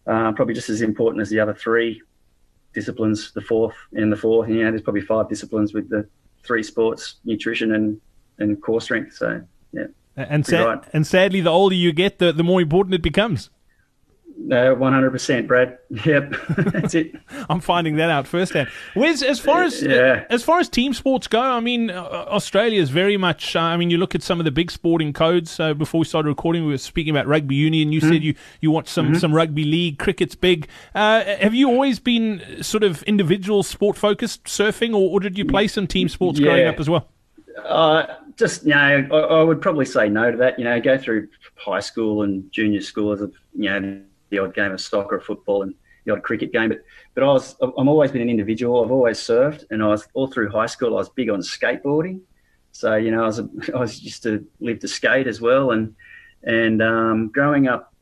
uh, 0.06 0.32
probably 0.32 0.54
just 0.54 0.68
as 0.68 0.82
important 0.82 1.22
as 1.22 1.30
the 1.30 1.40
other 1.40 1.54
three 1.54 2.02
disciplines, 2.72 3.32
the 3.32 3.40
fourth 3.40 3.74
and 3.92 4.12
the 4.12 4.16
fourth. 4.16 4.48
You 4.48 4.64
know, 4.64 4.70
there's 4.70 4.82
probably 4.82 5.00
five 5.00 5.28
disciplines 5.28 5.72
with 5.72 5.88
the 5.88 6.08
three 6.44 6.62
sports, 6.62 7.16
nutrition 7.24 7.74
and, 7.74 8.00
and 8.38 8.60
core 8.62 8.80
strength. 8.80 9.14
So, 9.14 9.42
yeah. 9.72 9.86
And, 10.16 10.46
sa- 10.46 10.64
right. 10.64 10.84
and 10.92 11.06
sadly, 11.06 11.40
the 11.40 11.50
older 11.50 11.74
you 11.74 11.92
get, 11.92 12.18
the, 12.18 12.32
the 12.32 12.44
more 12.44 12.60
important 12.60 12.94
it 12.94 13.02
becomes. 13.02 13.50
No, 14.38 14.74
one 14.74 14.92
hundred 14.92 15.10
percent, 15.10 15.48
Brad. 15.48 15.78
Yep, 16.04 16.34
that's 16.58 16.94
it. 16.94 17.14
I'm 17.48 17.60
finding 17.60 17.96
that 17.96 18.10
out 18.10 18.26
firsthand. 18.26 18.68
Wes 18.94 19.22
as 19.22 19.40
far 19.40 19.62
as 19.62 19.82
yeah. 19.82 20.24
as 20.28 20.42
far 20.42 20.58
as 20.60 20.68
team 20.68 20.92
sports 20.92 21.26
go? 21.26 21.40
I 21.40 21.60
mean, 21.60 21.90
uh, 21.90 22.02
Australia 22.28 22.80
is 22.80 22.90
very 22.90 23.16
much. 23.16 23.56
Uh, 23.56 23.60
I 23.60 23.76
mean, 23.76 23.88
you 23.88 23.98
look 23.98 24.14
at 24.14 24.22
some 24.22 24.38
of 24.38 24.44
the 24.44 24.50
big 24.50 24.70
sporting 24.70 25.12
codes. 25.12 25.58
Uh, 25.58 25.74
before 25.74 26.00
we 26.00 26.04
started 26.04 26.28
recording, 26.28 26.66
we 26.66 26.72
were 26.72 26.78
speaking 26.78 27.10
about 27.10 27.26
rugby 27.26 27.54
union. 27.54 27.92
You 27.92 28.00
mm-hmm. 28.00 28.10
said 28.10 28.22
you 28.22 28.34
you 28.60 28.70
watch 28.70 28.88
some 28.88 29.06
mm-hmm. 29.06 29.16
some 29.16 29.34
rugby 29.34 29.64
league. 29.64 29.98
Cricket's 29.98 30.34
big. 30.34 30.68
Uh, 30.94 31.24
have 31.24 31.54
you 31.54 31.68
always 31.68 31.98
been 31.98 32.62
sort 32.62 32.84
of 32.84 33.02
individual 33.04 33.62
sport 33.62 33.96
focused 33.96 34.44
surfing, 34.44 34.90
or, 34.90 35.10
or 35.10 35.20
did 35.20 35.38
you 35.38 35.44
play 35.44 35.66
some 35.66 35.86
team 35.86 36.08
sports 36.08 36.38
yeah. 36.38 36.46
growing 36.46 36.66
up 36.66 36.78
as 36.78 36.90
well? 36.90 37.08
Uh, 37.64 38.06
just 38.36 38.64
you 38.64 38.74
know, 38.74 39.06
I, 39.10 39.16
I, 39.16 39.42
would 39.42 39.62
probably 39.62 39.86
say 39.86 40.08
no 40.08 40.30
to 40.30 40.36
that. 40.36 40.58
You 40.58 40.64
know, 40.64 40.78
go 40.80 40.98
through 40.98 41.28
high 41.56 41.80
school 41.80 42.22
and 42.22 42.50
junior 42.52 42.82
school 42.82 43.12
as 43.12 43.22
a 43.22 43.30
you 43.54 43.70
know 43.70 44.02
the 44.30 44.38
odd 44.38 44.54
game 44.54 44.72
of 44.72 44.80
soccer 44.80 45.20
football 45.20 45.62
and 45.62 45.74
the 46.04 46.12
odd 46.12 46.22
cricket 46.22 46.52
game. 46.52 46.68
But 46.68 46.82
but 47.14 47.24
I 47.24 47.26
was 47.26 47.56
I'm 47.60 47.88
always 47.88 48.10
been 48.10 48.22
an 48.22 48.30
individual. 48.30 48.84
I've 48.84 48.90
always 48.90 49.18
surfed, 49.18 49.64
and 49.70 49.82
I 49.82 49.88
was 49.88 50.08
all 50.14 50.26
through 50.26 50.50
high 50.50 50.66
school. 50.66 50.94
I 50.94 50.98
was 50.98 51.08
big 51.08 51.30
on 51.30 51.40
skateboarding. 51.40 52.20
So 52.72 52.94
you 52.94 53.10
know, 53.10 53.22
I 53.22 53.26
was 53.26 53.38
a, 53.38 53.48
I 53.74 53.78
was 53.78 54.02
used 54.02 54.22
to 54.24 54.46
live 54.60 54.80
to 54.80 54.88
skate 54.88 55.26
as 55.26 55.40
well, 55.40 55.72
and 55.72 55.94
and 56.42 56.82
um, 56.82 57.28
growing 57.28 57.68
up 57.68 57.92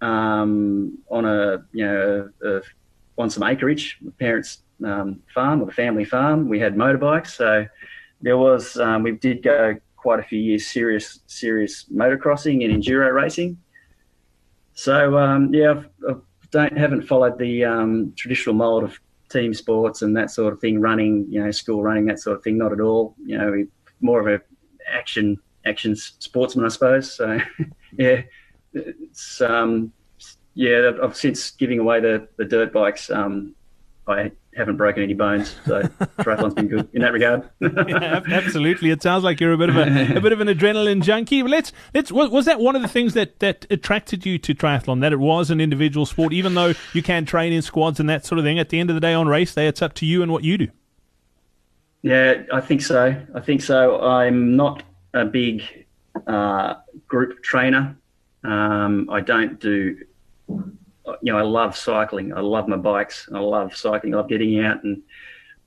um, 0.00 0.98
on 1.08 1.24
a 1.24 1.64
you 1.72 1.84
know 1.84 2.30
a, 2.44 2.62
on 3.16 3.30
some 3.30 3.42
acreage, 3.42 3.98
my 4.02 4.12
parents' 4.18 4.62
um, 4.84 5.20
farm 5.32 5.62
or 5.62 5.66
the 5.66 5.72
family 5.72 6.04
farm, 6.04 6.48
we 6.48 6.58
had 6.58 6.74
motorbikes. 6.74 7.28
So 7.28 7.66
there 8.20 8.36
was 8.36 8.76
um, 8.76 9.02
we 9.02 9.12
did 9.12 9.42
go 9.42 9.76
quite 9.96 10.20
a 10.20 10.22
few 10.22 10.38
years 10.38 10.66
serious 10.66 11.20
serious 11.26 11.86
motocrossing 11.92 12.64
and 12.64 12.82
enduro 12.82 13.12
racing. 13.12 13.58
So 14.74 15.18
um, 15.18 15.52
yeah, 15.54 15.82
I 16.08 16.14
don't 16.50 16.76
haven't 16.76 17.02
followed 17.02 17.38
the 17.38 17.64
um, 17.64 18.12
traditional 18.16 18.54
mold 18.54 18.84
of 18.84 18.98
team 19.30 19.54
sports 19.54 20.02
and 20.02 20.16
that 20.16 20.30
sort 20.30 20.52
of 20.52 20.60
thing, 20.60 20.80
running, 20.80 21.26
you 21.28 21.42
know, 21.42 21.50
school 21.50 21.82
running, 21.82 22.06
that 22.06 22.20
sort 22.20 22.36
of 22.36 22.42
thing. 22.42 22.58
Not 22.58 22.72
at 22.72 22.80
all. 22.80 23.14
You 23.24 23.38
know, 23.38 23.66
more 24.00 24.20
of 24.20 24.26
a 24.26 24.42
action 24.90 25.38
action 25.64 25.96
sportsman, 25.96 26.66
I 26.66 26.68
suppose. 26.68 27.12
So 27.12 27.38
yeah, 27.98 28.22
it's 28.72 29.40
um, 29.40 29.92
yeah. 30.54 30.92
I've 31.02 31.16
since 31.16 31.50
giving 31.52 31.78
away 31.78 32.00
the 32.00 32.28
the 32.36 32.44
dirt 32.44 32.72
bikes. 32.72 33.10
Um, 33.10 33.54
I 34.06 34.32
haven't 34.56 34.76
broken 34.76 35.02
any 35.02 35.14
bones, 35.14 35.56
so 35.66 35.82
triathlon's 36.18 36.54
been 36.54 36.68
good 36.68 36.88
in 36.92 37.02
that 37.02 37.12
regard. 37.12 37.48
yeah, 37.60 38.20
absolutely, 38.30 38.90
it 38.90 39.02
sounds 39.02 39.24
like 39.24 39.40
you're 39.40 39.52
a 39.52 39.58
bit 39.58 39.68
of 39.68 39.76
a, 39.76 40.16
a 40.16 40.20
bit 40.20 40.32
of 40.32 40.40
an 40.40 40.48
adrenaline 40.48 41.02
junkie. 41.02 41.42
But 41.42 41.50
let's 41.50 41.72
let's 41.94 42.12
was 42.12 42.44
that 42.44 42.60
one 42.60 42.76
of 42.76 42.82
the 42.82 42.88
things 42.88 43.14
that 43.14 43.40
that 43.40 43.66
attracted 43.70 44.24
you 44.24 44.38
to 44.38 44.54
triathlon? 44.54 45.00
That 45.00 45.12
it 45.12 45.20
was 45.20 45.50
an 45.50 45.60
individual 45.60 46.06
sport, 46.06 46.32
even 46.32 46.54
though 46.54 46.74
you 46.92 47.02
can 47.02 47.24
train 47.24 47.52
in 47.52 47.62
squads 47.62 48.00
and 48.00 48.08
that 48.08 48.24
sort 48.24 48.38
of 48.38 48.44
thing. 48.44 48.58
At 48.58 48.68
the 48.68 48.80
end 48.80 48.90
of 48.90 48.94
the 48.94 49.00
day, 49.00 49.14
on 49.14 49.28
race 49.28 49.54
day, 49.54 49.66
it's 49.66 49.82
up 49.82 49.94
to 49.94 50.06
you 50.06 50.22
and 50.22 50.30
what 50.30 50.44
you 50.44 50.58
do. 50.58 50.68
Yeah, 52.02 52.42
I 52.52 52.60
think 52.60 52.82
so. 52.82 53.16
I 53.34 53.40
think 53.40 53.62
so. 53.62 54.00
I'm 54.00 54.56
not 54.56 54.82
a 55.14 55.24
big 55.24 55.62
uh, 56.26 56.74
group 57.08 57.42
trainer. 57.42 57.96
Um, 58.44 59.08
I 59.10 59.20
don't 59.20 59.58
do, 59.58 59.96
you 61.20 61.32
know, 61.32 61.38
I 61.38 61.42
love 61.42 61.76
cycling. 61.76 62.32
I 62.32 62.40
love 62.40 62.68
my 62.68 62.76
bikes. 62.76 63.28
I 63.32 63.38
love 63.38 63.76
cycling. 63.76 64.14
I 64.14 64.18
love 64.18 64.28
getting 64.28 64.64
out 64.64 64.82
and 64.84 65.02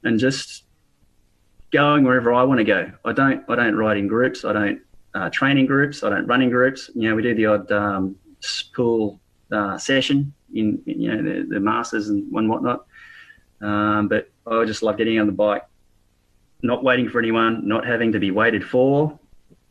and 0.04 0.20
just 0.20 0.64
going 1.72 2.04
wherever 2.04 2.34
I 2.34 2.44
want 2.44 2.60
to 2.60 2.64
go. 2.64 2.92
I 3.06 3.14
don't 3.14 3.44
I 3.50 3.56
don't 3.56 3.76
ride 3.76 3.98
in 3.98 4.08
groups. 4.08 4.46
I 4.46 4.54
don't 4.54 4.82
uh, 5.14 5.30
train 5.30 5.58
in 5.58 5.66
groups. 5.66 6.04
I 6.04 6.10
don't 6.10 6.26
run 6.28 6.42
in 6.42 6.50
groups. 6.50 6.90
You 6.96 7.10
know, 7.10 7.16
we 7.16 7.24
do 7.24 7.36
the 7.36 7.46
odd 7.46 7.72
um, 7.72 8.16
pool 8.76 9.20
uh, 9.52 9.78
session 9.78 10.34
in, 10.54 10.82
in, 10.86 11.02
you 11.02 11.16
know 11.16 11.24
the, 11.24 11.48
the 11.48 11.60
masters 11.60 12.10
and 12.10 12.32
one 12.32 12.48
whatnot. 12.48 12.86
Um, 13.62 14.08
but 14.08 14.30
I 14.46 14.66
just 14.66 14.84
love 14.84 14.98
getting 14.98 15.20
on 15.20 15.26
the 15.28 15.34
bike, 15.34 15.64
not 16.62 16.84
waiting 16.84 17.10
for 17.10 17.20
anyone, 17.20 17.68
not 17.68 17.86
having 17.86 18.12
to 18.12 18.20
be 18.20 18.32
waited 18.32 18.64
for. 18.64 19.18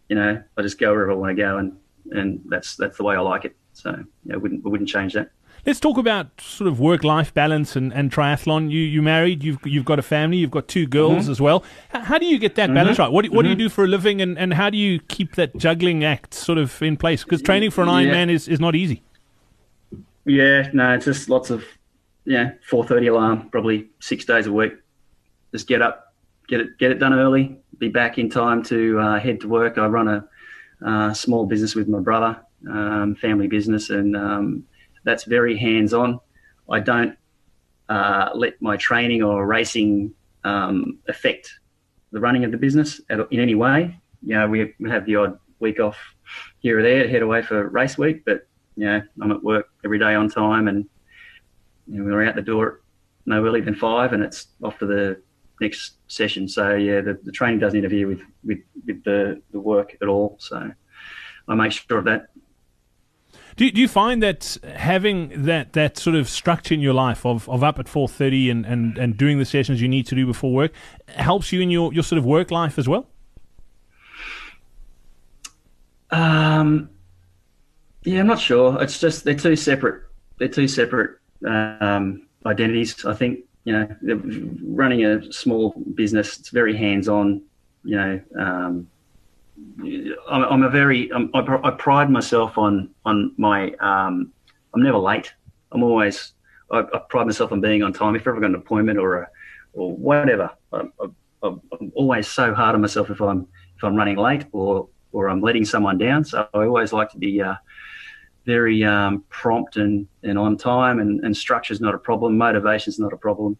You 0.08 0.16
know, 0.16 0.42
I 0.56 0.62
just 0.62 0.78
go 0.78 0.92
wherever 0.92 1.12
I 1.12 1.14
want 1.14 1.36
to 1.36 1.42
go, 1.42 1.58
and 1.58 1.76
and 2.12 2.40
that's 2.46 2.76
that's 2.76 2.96
the 2.96 3.04
way 3.04 3.16
I 3.16 3.20
like 3.20 3.44
it. 3.44 3.56
So 3.72 4.04
yeah, 4.24 4.34
I 4.34 4.36
wouldn't 4.36 4.64
I 4.64 4.68
wouldn't 4.68 4.88
change 4.88 5.14
that. 5.14 5.30
Let's 5.66 5.80
talk 5.80 5.98
about 5.98 6.40
sort 6.40 6.68
of 6.68 6.78
work-life 6.78 7.34
balance 7.34 7.74
and, 7.74 7.92
and 7.92 8.12
triathlon. 8.12 8.70
You 8.70 8.78
you 8.78 9.02
married, 9.02 9.42
you've 9.42 9.58
you've 9.66 9.84
got 9.84 9.98
a 9.98 10.02
family, 10.02 10.36
you've 10.36 10.52
got 10.52 10.68
two 10.68 10.86
girls 10.86 11.24
mm-hmm. 11.24 11.32
as 11.32 11.40
well. 11.40 11.64
How, 11.88 12.18
do 12.18 12.26
you 12.26 12.38
get 12.38 12.54
that 12.54 12.68
mm-hmm. 12.68 12.74
balance 12.74 13.00
right? 13.00 13.10
What 13.10 13.24
do, 13.24 13.32
what 13.32 13.38
mm-hmm. 13.38 13.42
do 13.42 13.48
you 13.48 13.54
mm-hmm. 13.56 13.62
do 13.64 13.68
for 13.70 13.84
a 13.84 13.88
living, 13.88 14.22
and, 14.22 14.38
and 14.38 14.54
how 14.54 14.70
do 14.70 14.78
you 14.78 15.00
keep 15.00 15.34
that 15.34 15.56
juggling 15.56 16.04
act 16.04 16.34
sort 16.34 16.58
of 16.58 16.80
in 16.82 16.96
place? 16.96 17.24
Because 17.24 17.42
training 17.42 17.72
for 17.72 17.82
an 17.82 17.88
Ironman 17.88 18.28
yeah. 18.28 18.34
is, 18.34 18.46
is 18.46 18.60
not 18.60 18.76
easy. 18.76 19.02
Yeah, 20.24 20.70
no, 20.72 20.94
it's 20.94 21.04
just 21.04 21.28
lots 21.28 21.50
of 21.50 21.64
yeah, 22.24 22.52
four 22.70 22.86
thirty 22.86 23.08
alarm, 23.08 23.50
probably 23.50 23.88
six 23.98 24.24
days 24.24 24.46
a 24.46 24.52
week. 24.52 24.74
Just 25.50 25.66
get 25.66 25.82
up, 25.82 26.14
get 26.46 26.60
it 26.60 26.78
get 26.78 26.92
it 26.92 27.00
done 27.00 27.12
early, 27.12 27.58
be 27.78 27.88
back 27.88 28.18
in 28.18 28.30
time 28.30 28.62
to 28.64 29.00
uh, 29.00 29.18
head 29.18 29.40
to 29.40 29.48
work. 29.48 29.78
I 29.78 29.86
run 29.86 30.06
a 30.06 30.28
uh, 30.86 31.12
small 31.12 31.44
business 31.44 31.74
with 31.74 31.88
my 31.88 31.98
brother, 31.98 32.40
um, 32.70 33.16
family 33.16 33.48
business, 33.48 33.90
and 33.90 34.16
um, 34.16 34.64
that's 35.06 35.24
very 35.24 35.56
hands 35.56 35.94
on. 35.94 36.20
I 36.68 36.80
don't 36.80 37.16
uh, 37.88 38.30
let 38.34 38.60
my 38.60 38.76
training 38.76 39.22
or 39.22 39.46
racing 39.46 40.12
um, 40.44 40.98
affect 41.08 41.50
the 42.12 42.20
running 42.20 42.44
of 42.44 42.50
the 42.50 42.58
business 42.58 43.00
in 43.08 43.26
any 43.30 43.54
way. 43.54 43.98
You 44.22 44.34
know, 44.34 44.48
we 44.48 44.74
have 44.88 45.06
the 45.06 45.16
odd 45.16 45.38
week 45.60 45.80
off 45.80 45.96
here 46.58 46.80
or 46.80 46.82
there 46.82 47.04
to 47.04 47.08
head 47.08 47.22
away 47.22 47.40
for 47.40 47.68
race 47.68 47.96
week, 47.96 48.24
but 48.26 48.46
you 48.76 48.84
know, 48.84 49.00
I'm 49.22 49.32
at 49.32 49.42
work 49.42 49.68
every 49.84 49.98
day 49.98 50.14
on 50.14 50.28
time, 50.28 50.68
and 50.68 50.84
you 51.86 52.02
know, 52.02 52.04
we're 52.04 52.26
out 52.26 52.34
the 52.34 52.42
door 52.42 52.82
no 53.24 53.44
earlier 53.44 53.64
than 53.64 53.74
five, 53.74 54.12
and 54.12 54.22
it's 54.22 54.48
off 54.62 54.78
to 54.80 54.86
the 54.86 55.22
next 55.60 55.94
session. 56.08 56.48
So 56.48 56.74
yeah, 56.74 57.00
the, 57.00 57.18
the 57.22 57.32
training 57.32 57.58
doesn't 57.60 57.78
interfere 57.78 58.08
with, 58.08 58.20
with, 58.44 58.58
with 58.86 59.02
the, 59.04 59.40
the 59.52 59.60
work 59.60 59.96
at 60.00 60.08
all. 60.08 60.36
So 60.38 60.70
I 61.48 61.54
make 61.54 61.72
sure 61.72 61.98
of 61.98 62.04
that. 62.04 62.26
Do, 63.56 63.70
do 63.70 63.80
you 63.80 63.88
find 63.88 64.22
that 64.22 64.58
having 64.74 65.44
that, 65.44 65.72
that 65.72 65.96
sort 65.96 66.14
of 66.14 66.28
structure 66.28 66.74
in 66.74 66.80
your 66.80 66.92
life 66.92 67.24
of, 67.24 67.48
of 67.48 67.64
up 67.64 67.78
at 67.78 67.86
4.30 67.86 68.50
and, 68.50 68.66
and, 68.66 68.98
and 68.98 69.16
doing 69.16 69.38
the 69.38 69.46
sessions 69.46 69.80
you 69.80 69.88
need 69.88 70.06
to 70.08 70.14
do 70.14 70.26
before 70.26 70.52
work 70.52 70.72
helps 71.08 71.52
you 71.52 71.62
in 71.62 71.70
your, 71.70 71.92
your 71.92 72.02
sort 72.02 72.18
of 72.18 72.26
work 72.26 72.50
life 72.50 72.78
as 72.78 72.86
well? 72.86 73.08
Um, 76.10 76.90
yeah, 78.04 78.20
I'm 78.20 78.26
not 78.26 78.38
sure. 78.38 78.80
It's 78.82 79.00
just 79.00 79.24
they're 79.24 79.34
two 79.34 79.56
separate. 79.56 80.02
They're 80.38 80.48
two 80.48 80.68
separate 80.68 81.18
um, 81.46 82.26
identities. 82.44 83.04
I 83.04 83.14
think 83.14 83.40
you 83.64 83.72
know, 83.72 83.88
running 84.62 85.04
a 85.04 85.32
small 85.32 85.70
business, 85.94 86.38
it's 86.38 86.50
very 86.50 86.76
hands-on. 86.76 87.42
You 87.82 87.96
know, 87.96 88.20
um, 88.38 88.88
I'm, 90.28 90.62
a 90.62 90.68
very 90.68 91.10
I'm, 91.12 91.30
I, 91.34 91.70
pride 91.70 92.10
myself 92.10 92.58
on 92.58 92.90
on 93.04 93.32
my. 93.36 93.72
Um, 93.80 94.32
I'm 94.74 94.82
never 94.82 94.98
late. 94.98 95.32
I'm 95.72 95.82
always. 95.82 96.32
I, 96.70 96.80
I, 96.80 96.98
pride 97.08 97.26
myself 97.26 97.52
on 97.52 97.60
being 97.60 97.82
on 97.82 97.92
time. 97.92 98.16
If 98.16 98.22
I've 98.22 98.28
ever 98.28 98.40
got 98.40 98.50
an 98.50 98.56
appointment 98.56 98.98
or 98.98 99.22
a 99.22 99.28
or 99.72 99.94
whatever, 99.96 100.50
I, 100.72 100.82
am 101.42 101.60
always 101.94 102.28
so 102.28 102.54
hard 102.54 102.74
on 102.74 102.80
myself 102.80 103.10
if 103.10 103.20
I'm 103.20 103.46
if 103.76 103.84
I'm 103.84 103.96
running 103.96 104.16
late 104.16 104.46
or 104.52 104.88
or 105.12 105.28
I'm 105.28 105.40
letting 105.40 105.64
someone 105.64 105.98
down. 105.98 106.24
So 106.24 106.48
I 106.52 106.64
always 106.64 106.92
like 106.92 107.10
to 107.10 107.18
be. 107.18 107.40
Uh, 107.40 107.54
very 108.46 108.84
um, 108.84 109.24
prompt 109.28 109.76
and, 109.76 110.06
and 110.22 110.38
on 110.38 110.56
time, 110.56 111.00
and, 111.00 111.18
and 111.24 111.36
structure 111.36 111.74
is 111.74 111.80
not 111.80 111.96
a 111.96 111.98
problem. 111.98 112.38
Motivation 112.38 112.90
is 112.90 112.98
not 112.98 113.12
a 113.12 113.16
problem. 113.16 113.58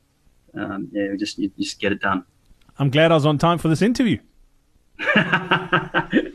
Um, 0.55 0.89
yeah, 0.93 1.09
just 1.19 1.39
you 1.39 1.51
just 1.59 1.81
get 1.81 1.93
it 1.93 2.01
done. 2.01 2.25
I'm 2.79 2.91
glad 2.91 3.11
I 3.11 3.15
was 3.15 3.27
on 3.27 3.37
time 3.37 3.59
for 3.59 3.69
this 3.69 3.83
interview. 3.83 4.19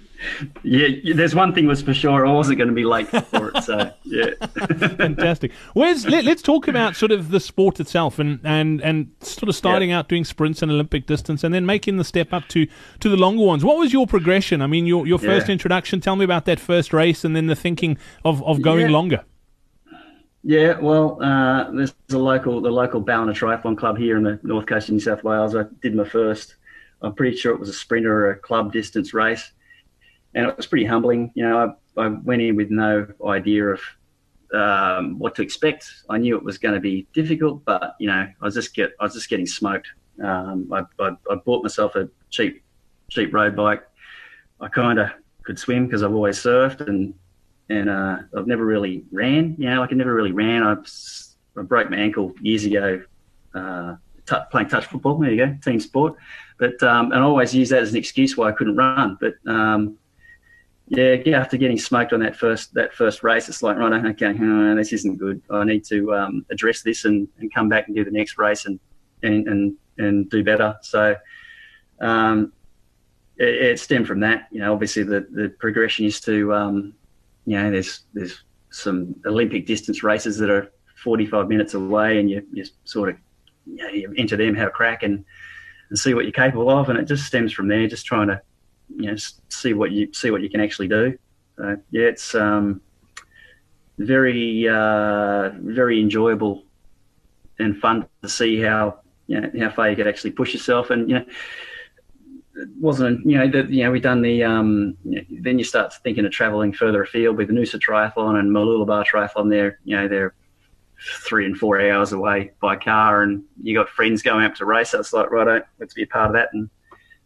yeah, 0.63 1.13
there's 1.15 1.33
one 1.33 1.53
thing 1.53 1.67
was 1.67 1.81
for 1.81 1.93
sure. 1.93 2.25
I 2.25 2.31
wasn't 2.31 2.57
going 2.57 2.69
to 2.69 2.75
be 2.75 2.83
late 2.83 3.07
for 3.07 3.49
it. 3.49 3.63
So 3.63 3.91
yeah, 4.03 4.31
fantastic. 4.97 5.51
Wes 5.75 6.05
let, 6.05 6.27
us 6.27 6.41
talk 6.41 6.67
about 6.67 6.95
sort 6.95 7.11
of 7.11 7.31
the 7.31 7.39
sport 7.39 7.79
itself 7.79 8.19
and 8.19 8.39
and 8.43 8.81
and 8.81 9.11
sort 9.21 9.49
of 9.49 9.55
starting 9.55 9.91
out 9.91 10.07
doing 10.07 10.23
sprints 10.23 10.61
and 10.61 10.71
Olympic 10.71 11.07
distance, 11.07 11.43
and 11.43 11.53
then 11.53 11.65
making 11.65 11.97
the 11.97 12.03
step 12.03 12.33
up 12.33 12.47
to 12.49 12.67
to 12.99 13.09
the 13.09 13.17
longer 13.17 13.43
ones. 13.43 13.63
What 13.63 13.77
was 13.77 13.93
your 13.93 14.07
progression? 14.07 14.61
I 14.61 14.67
mean, 14.67 14.85
your 14.85 15.07
your 15.07 15.19
first 15.19 15.47
yeah. 15.47 15.53
introduction. 15.53 16.01
Tell 16.01 16.15
me 16.15 16.25
about 16.25 16.45
that 16.45 16.59
first 16.59 16.93
race, 16.93 17.23
and 17.23 17.35
then 17.35 17.47
the 17.47 17.55
thinking 17.55 17.97
of 18.23 18.43
of 18.43 18.61
going 18.61 18.87
yeah. 18.87 18.91
longer. 18.91 19.23
Yeah, 20.43 20.79
well, 20.79 21.21
uh, 21.21 21.69
there's 21.71 21.93
a 22.11 22.17
local 22.17 22.61
the 22.61 22.71
local 22.71 22.99
Ballina 22.99 23.33
Triathlon 23.33 23.77
Club 23.77 23.97
here 23.97 24.17
in 24.17 24.23
the 24.23 24.39
north 24.43 24.65
coast 24.65 24.89
of 24.89 24.93
New 24.93 24.99
South 24.99 25.23
Wales. 25.23 25.55
I 25.55 25.65
did 25.81 25.95
my 25.95 26.03
first. 26.03 26.55
I'm 27.01 27.13
pretty 27.13 27.35
sure 27.37 27.53
it 27.53 27.59
was 27.59 27.69
a 27.69 27.73
sprinter 27.73 28.25
or 28.25 28.31
a 28.31 28.39
club 28.39 28.71
distance 28.71 29.13
race 29.13 29.51
and 30.33 30.47
it 30.47 30.57
was 30.57 30.65
pretty 30.65 30.85
humbling. 30.85 31.31
You 31.35 31.47
know, 31.47 31.75
I, 31.97 32.01
I 32.01 32.07
went 32.07 32.41
in 32.41 32.55
with 32.55 32.69
no 32.69 33.07
idea 33.25 33.65
of 33.67 33.81
um, 34.53 35.19
what 35.19 35.35
to 35.35 35.41
expect. 35.41 35.89
I 36.09 36.17
knew 36.17 36.35
it 36.37 36.43
was 36.43 36.57
going 36.57 36.73
to 36.73 36.79
be 36.79 37.07
difficult, 37.13 37.63
but 37.65 37.95
you 37.99 38.07
know, 38.07 38.27
I 38.41 38.45
was 38.45 38.53
just 38.53 38.73
get 38.73 38.91
I 38.99 39.05
was 39.05 39.13
just 39.13 39.29
getting 39.29 39.45
smoked. 39.45 39.87
Um, 40.23 40.71
I, 40.71 40.83
I, 40.99 41.11
I, 41.31 41.35
bought 41.35 41.63
myself 41.63 41.95
a 41.95 42.09
cheap 42.29 42.63
cheap 43.09 43.33
road 43.33 43.55
bike. 43.55 43.83
I 44.59 44.67
kind 44.67 44.99
of 44.99 45.09
could 45.43 45.57
swim 45.57 45.85
because 45.85 46.03
I've 46.03 46.13
always 46.13 46.37
surfed 46.37 46.87
and 46.87 47.13
and 47.69 47.89
uh, 47.89 48.17
I've 48.37 48.47
never 48.47 48.65
really 48.65 49.05
ran. 49.11 49.55
You 49.57 49.69
know, 49.69 49.79
like 49.79 49.91
I 49.91 49.95
never 49.95 50.13
really 50.13 50.33
ran. 50.33 50.63
I, 50.63 50.75
I 51.57 51.63
broke 51.63 51.89
my 51.89 51.97
ankle 51.97 52.33
years 52.41 52.65
ago 52.65 53.01
uh, 53.55 53.95
t- 54.25 54.35
playing 54.51 54.67
touch 54.67 54.85
football. 54.85 55.17
There 55.17 55.31
you 55.31 55.45
go, 55.45 55.57
team 55.63 55.79
sport. 55.79 56.15
But 56.61 56.81
um, 56.83 57.11
and 57.11 57.15
I 57.15 57.23
always 57.23 57.55
use 57.55 57.69
that 57.69 57.81
as 57.81 57.89
an 57.89 57.97
excuse 57.97 58.37
why 58.37 58.49
I 58.49 58.51
couldn't 58.51 58.75
run. 58.75 59.17
But 59.19 59.33
um, 59.51 59.97
yeah, 60.89 61.15
after 61.33 61.57
getting 61.57 61.79
smoked 61.79 62.13
on 62.13 62.19
that 62.19 62.35
first 62.35 62.75
that 62.75 62.93
first 62.93 63.23
race, 63.23 63.49
it's 63.49 63.63
like 63.63 63.77
right, 63.77 64.05
okay, 64.11 64.35
oh, 64.39 64.75
this 64.75 64.93
isn't 64.93 65.17
good. 65.17 65.41
I 65.49 65.63
need 65.63 65.83
to 65.85 66.13
um, 66.13 66.45
address 66.51 66.83
this 66.83 67.05
and, 67.05 67.27
and 67.39 67.51
come 67.51 67.67
back 67.67 67.87
and 67.87 67.95
do 67.95 68.05
the 68.05 68.11
next 68.11 68.37
race 68.37 68.67
and 68.67 68.79
and 69.23 69.47
and, 69.47 69.75
and 69.97 70.29
do 70.29 70.43
better. 70.43 70.77
So 70.83 71.15
um, 71.99 72.53
it, 73.37 73.71
it, 73.71 73.79
stemmed 73.79 74.05
from 74.05 74.19
that. 74.19 74.47
You 74.51 74.59
know, 74.59 74.71
obviously 74.71 75.01
the, 75.01 75.25
the 75.31 75.49
progression 75.57 76.05
is 76.05 76.21
to 76.21 76.53
um, 76.53 76.93
you 77.47 77.57
know 77.57 77.71
there's 77.71 78.01
there's 78.13 78.43
some 78.69 79.15
Olympic 79.25 79.65
distance 79.65 80.03
races 80.03 80.37
that 80.37 80.51
are 80.51 80.71
45 81.03 81.47
minutes 81.47 81.73
away, 81.73 82.19
and 82.19 82.29
you 82.29 82.45
you 82.53 82.65
sort 82.83 83.09
of 83.09 83.15
you, 83.65 83.77
know, 83.77 83.89
you 83.89 84.13
enter 84.15 84.37
them, 84.37 84.53
have 84.53 84.67
a 84.67 84.71
crack, 84.71 85.01
and 85.01 85.25
and 85.91 85.99
see 85.99 86.13
what 86.13 86.23
you're 86.23 86.31
capable 86.31 86.69
of, 86.69 86.89
and 86.89 86.97
it 86.97 87.05
just 87.05 87.25
stems 87.25 87.53
from 87.53 87.67
there. 87.67 87.85
Just 87.85 88.05
trying 88.05 88.29
to 88.29 88.41
you 88.95 89.11
know 89.11 89.17
see 89.49 89.73
what 89.73 89.91
you 89.91 90.11
see 90.13 90.31
what 90.31 90.41
you 90.41 90.49
can 90.49 90.61
actually 90.61 90.87
do. 90.87 91.17
So 91.57 91.77
yeah, 91.91 92.05
it's 92.07 92.33
um, 92.33 92.81
very 93.99 94.67
uh, 94.67 95.51
very 95.59 95.99
enjoyable 96.01 96.63
and 97.59 97.77
fun 97.77 98.07
to 98.23 98.29
see 98.29 98.59
how 98.61 99.01
you 99.27 99.41
know 99.41 99.51
how 99.59 99.69
far 99.69 99.89
you 99.89 99.95
could 99.97 100.07
actually 100.07 100.31
push 100.31 100.53
yourself, 100.53 100.89
and 100.89 101.07
you 101.09 101.19
know. 101.19 101.25
It 102.53 102.67
wasn't 102.81 103.25
you 103.25 103.37
know 103.37 103.49
the, 103.49 103.63
you 103.73 103.83
know 103.85 103.91
we 103.91 104.01
done 104.01 104.21
the 104.21 104.43
um, 104.43 104.97
then 105.05 105.57
you 105.57 105.63
start 105.63 105.93
thinking 106.03 106.25
of 106.25 106.33
travelling 106.33 106.73
further 106.73 107.01
afield 107.01 107.37
with 107.37 107.47
the 107.47 107.53
Noosa 107.53 107.79
Triathlon 107.79 108.37
and 108.37 108.51
Mooloolaba 108.51 109.05
Triathlon 109.05 109.49
there 109.49 109.79
you 109.85 109.95
know 109.95 110.09
they're 110.09 110.33
three 111.27 111.45
and 111.45 111.57
four 111.57 111.81
hours 111.81 112.11
away 112.11 112.51
by 112.61 112.75
car 112.75 113.23
and 113.23 113.43
you 113.61 113.75
got 113.75 113.89
friends 113.89 114.21
going 114.21 114.45
up 114.45 114.53
to 114.53 114.65
race 114.65 114.93
it's 114.93 115.13
like 115.13 115.31
right 115.31 115.63
let's 115.79 115.95
be 115.95 116.03
a 116.03 116.07
part 116.07 116.27
of 116.27 116.33
that 116.33 116.49
and 116.53 116.69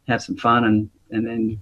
have 0.08 0.24
some 0.24 0.38
fun 0.38 0.64
and 0.64 0.90
and 1.12 1.28
then 1.28 1.62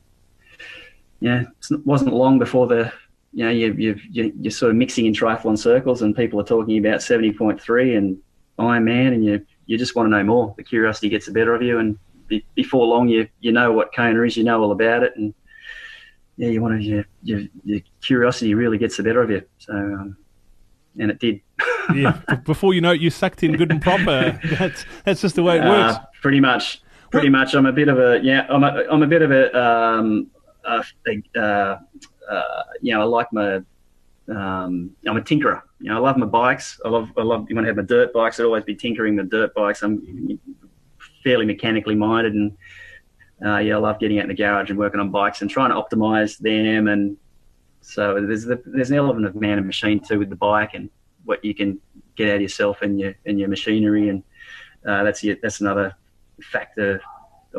yeah, 1.23 1.43
it 1.71 1.85
wasn't 1.85 2.13
long 2.13 2.37
before 2.37 2.67
the 2.67 2.91
you 3.31 3.45
know 3.45 3.49
you 3.49 3.73
you 3.73 3.95
you're 4.11 4.51
sort 4.51 4.71
of 4.71 4.75
mixing 4.75 5.05
in 5.05 5.13
triathlon 5.13 5.57
circles 5.57 6.01
and 6.01 6.15
people 6.15 6.39
are 6.39 6.45
talking 6.45 6.77
about 6.85 7.01
seventy 7.01 7.31
point 7.31 7.61
three 7.61 7.95
and 7.95 8.17
Ironman 8.59 9.13
and 9.13 9.23
you 9.23 9.45
you 9.65 9.77
just 9.77 9.95
want 9.95 10.07
to 10.07 10.11
know 10.11 10.23
more. 10.23 10.53
The 10.57 10.63
curiosity 10.63 11.07
gets 11.07 11.25
the 11.25 11.31
better 11.31 11.55
of 11.55 11.61
you, 11.61 11.79
and 11.79 11.97
be, 12.27 12.45
before 12.55 12.85
long 12.85 13.07
you 13.07 13.29
you 13.39 13.53
know 13.53 13.71
what 13.71 13.95
Kona 13.95 14.21
is, 14.23 14.35
you 14.35 14.43
know 14.43 14.61
all 14.61 14.73
about 14.73 15.03
it, 15.03 15.13
and 15.15 15.33
yeah, 16.35 16.49
you 16.49 16.61
want 16.61 16.79
to 16.81 16.85
your 16.85 17.05
your, 17.23 17.41
your 17.63 17.79
curiosity 18.01 18.53
really 18.53 18.77
gets 18.77 18.97
the 18.97 19.03
better 19.03 19.23
of 19.23 19.29
you. 19.31 19.43
So. 19.59 19.73
Um, 19.73 20.17
and 20.99 21.09
it 21.09 21.19
did. 21.19 21.41
yeah, 21.95 22.19
before 22.45 22.73
you 22.73 22.81
know 22.81 22.91
it, 22.91 23.01
you 23.01 23.09
sucked 23.09 23.43
in 23.43 23.53
good 23.53 23.71
and 23.71 23.81
proper. 23.81 24.39
That's 24.59 24.85
that's 25.05 25.21
just 25.21 25.35
the 25.35 25.43
way 25.43 25.57
it 25.57 25.63
works. 25.63 25.95
Uh, 25.95 26.03
pretty 26.21 26.39
much. 26.39 26.81
pretty 27.11 27.29
much. 27.29 27.53
I'm 27.53 27.65
a 27.65 27.71
bit 27.71 27.87
of 27.87 27.99
a 27.99 28.19
yeah. 28.23 28.45
I'm 28.49 28.63
a 28.63 28.85
I'm 28.89 29.03
a 29.03 29.07
bit 29.07 29.21
of 29.21 29.31
a 29.31 29.57
um 29.57 30.29
a, 30.63 30.83
a, 31.07 31.39
uh, 31.39 31.79
uh, 32.29 32.63
you 32.81 32.93
know 32.93 33.01
I 33.01 33.05
like 33.05 33.31
my 33.33 33.55
um 34.29 34.91
I'm 35.07 35.17
a 35.17 35.21
tinkerer. 35.21 35.61
You 35.79 35.89
know 35.89 35.97
I 35.97 35.99
love 35.99 36.17
my 36.17 36.25
bikes. 36.25 36.79
I 36.85 36.89
love 36.89 37.09
I 37.17 37.23
love 37.23 37.47
when 37.49 37.63
I 37.63 37.67
have 37.67 37.77
my 37.77 37.83
dirt 37.83 38.13
bikes. 38.13 38.39
I'd 38.39 38.45
always 38.45 38.63
be 38.63 38.75
tinkering 38.75 39.15
the 39.15 39.23
dirt 39.23 39.53
bikes. 39.53 39.83
I'm 39.83 40.39
fairly 41.23 41.45
mechanically 41.45 41.95
minded 41.95 42.33
and. 42.33 42.57
Uh, 43.43 43.57
yeah, 43.57 43.75
I 43.75 43.77
love 43.77 43.99
getting 43.99 44.19
out 44.19 44.23
in 44.23 44.29
the 44.29 44.35
garage 44.35 44.69
and 44.69 44.79
working 44.79 45.01
on 45.01 45.11
bikes 45.11 45.41
and 45.41 45.49
trying 45.49 45.69
to 45.69 45.75
optimize 45.75 46.37
them. 46.37 46.87
And 46.87 47.17
so 47.81 48.25
there's 48.25 48.45
the, 48.45 48.61
there's 48.65 48.89
an 48.89 48.95
element 48.95 49.25
of 49.25 49.35
man 49.35 49.57
and 49.57 49.67
machine 49.67 49.99
too 49.99 50.19
with 50.19 50.29
the 50.29 50.35
bike 50.37 50.69
and 50.75 50.89
what 51.25 51.43
you 51.43 51.53
can 51.53 51.79
get 52.15 52.29
out 52.29 52.35
of 52.35 52.41
yourself 52.41 52.81
and 52.81 52.99
your 52.99 53.13
and 53.25 53.39
your 53.39 53.49
machinery. 53.49 54.09
And 54.09 54.23
uh, 54.85 55.03
that's 55.03 55.25
that's 55.41 55.61
another 55.61 55.95
factor 56.41 57.01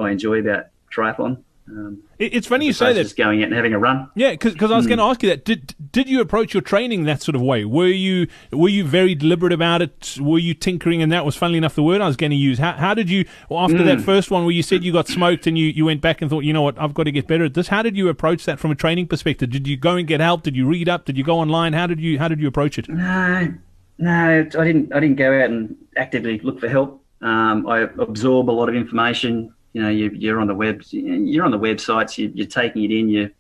I 0.01 0.11
enjoy 0.11 0.41
about 0.41 0.67
triathlon. 0.95 1.43
Um, 1.67 2.03
it's 2.19 2.47
funny 2.47 2.67
you 2.67 2.75
say 2.75 2.93
that. 2.93 3.03
Just 3.03 3.17
going 3.17 3.41
out 3.41 3.47
and 3.47 3.55
having 3.55 3.73
a 3.73 3.79
run. 3.79 4.11
Yeah, 4.15 4.33
because 4.33 4.71
I 4.71 4.77
was 4.77 4.85
mm. 4.85 4.89
going 4.89 4.99
to 4.99 5.05
ask 5.05 5.23
you 5.23 5.31
that. 5.31 5.47
Did 5.47 5.75
did 5.93 6.09
you 6.09 6.21
approach 6.21 6.53
your 6.53 6.61
training 6.61 7.05
that 7.05 7.23
sort 7.23 7.35
of 7.35 7.41
way? 7.41 7.65
Were 7.65 7.87
you 7.87 8.27
were 8.53 8.69
you 8.69 8.85
very 8.85 9.15
deliberate 9.15 9.53
about 9.53 9.81
it? 9.81 10.19
Were 10.21 10.39
you 10.39 10.53
tinkering? 10.53 11.01
And 11.01 11.11
that 11.11 11.25
was, 11.25 11.37
funnily 11.37 11.57
enough, 11.57 11.75
the 11.75 11.83
word 11.83 12.03
I 12.03 12.07
was 12.07 12.17
going 12.17 12.31
to 12.31 12.37
use. 12.37 12.59
How, 12.59 12.73
how 12.73 12.93
did 12.93 13.09
you 13.09 13.25
well, 13.49 13.61
after 13.61 13.79
mm. 13.79 13.87
that 13.87 14.03
first 14.03 14.31
one 14.31 14.45
where 14.45 14.53
you 14.53 14.63
said 14.63 14.85
you 14.85 14.93
got 14.93 15.09
smoked 15.09 15.47
and 15.47 15.57
you, 15.57 15.69
you 15.69 15.87
went 15.87 16.03
back 16.03 16.21
and 16.21 16.31
thought, 16.31 16.45
you 16.45 16.53
know 16.53 16.63
what, 16.63 16.79
I've 16.79 16.93
got 16.93 17.05
to 17.05 17.13
get 17.13 17.27
better 17.27 17.45
at 17.45 17.55
this. 17.55 17.69
How 17.69 17.81
did 17.81 17.97
you 17.97 18.09
approach 18.11 18.45
that 18.45 18.61
from 18.61 18.71
a 18.71 18.75
training 18.75 19.09
perspective? 19.09 19.49
Did 19.49 19.67
you 19.67 19.79
go 19.79 19.97
and 19.97 20.07
get 20.07 20.21
help? 20.21 20.43
Did 20.43 20.57
you 20.57 20.67
read 20.67 20.89
up? 20.89 21.07
Did 21.07 21.17
you 21.17 21.25
go 21.25 21.39
online? 21.39 21.73
How 21.73 21.87
did 21.87 21.99
you 21.99 22.19
how 22.19 22.29
did 22.29 22.41
you 22.41 22.49
approach 22.49 22.79
it? 22.79 22.91
No, 22.91 23.55
no, 23.97 24.41
I 24.59 24.65
didn't. 24.65 24.93
I 24.93 25.01
didn't 25.01 25.17
go 25.17 25.33
out 25.33 25.49
and 25.49 25.77
actively 25.97 26.41
look 26.41 26.61
for 26.61 26.69
help. 26.69 27.03
Um, 27.23 27.67
I 27.67 27.89
absorb 27.99 28.51
a 28.51 28.53
lot 28.53 28.69
of 28.69 28.75
information 28.75 29.54
you 29.75 29.83
know 29.83 29.91
you, 29.91 30.35
are 30.35 30.41
on 30.41 30.47
the 30.47 30.55
web 30.55 30.83
you're 30.91 31.45
on 31.45 31.51
the 31.51 31.59
websites 31.59 32.17
you, 32.17 32.43
are 32.43 32.49
taking 32.49 32.85
it 32.85 32.91
in 32.91 33.09
you, 33.11 33.31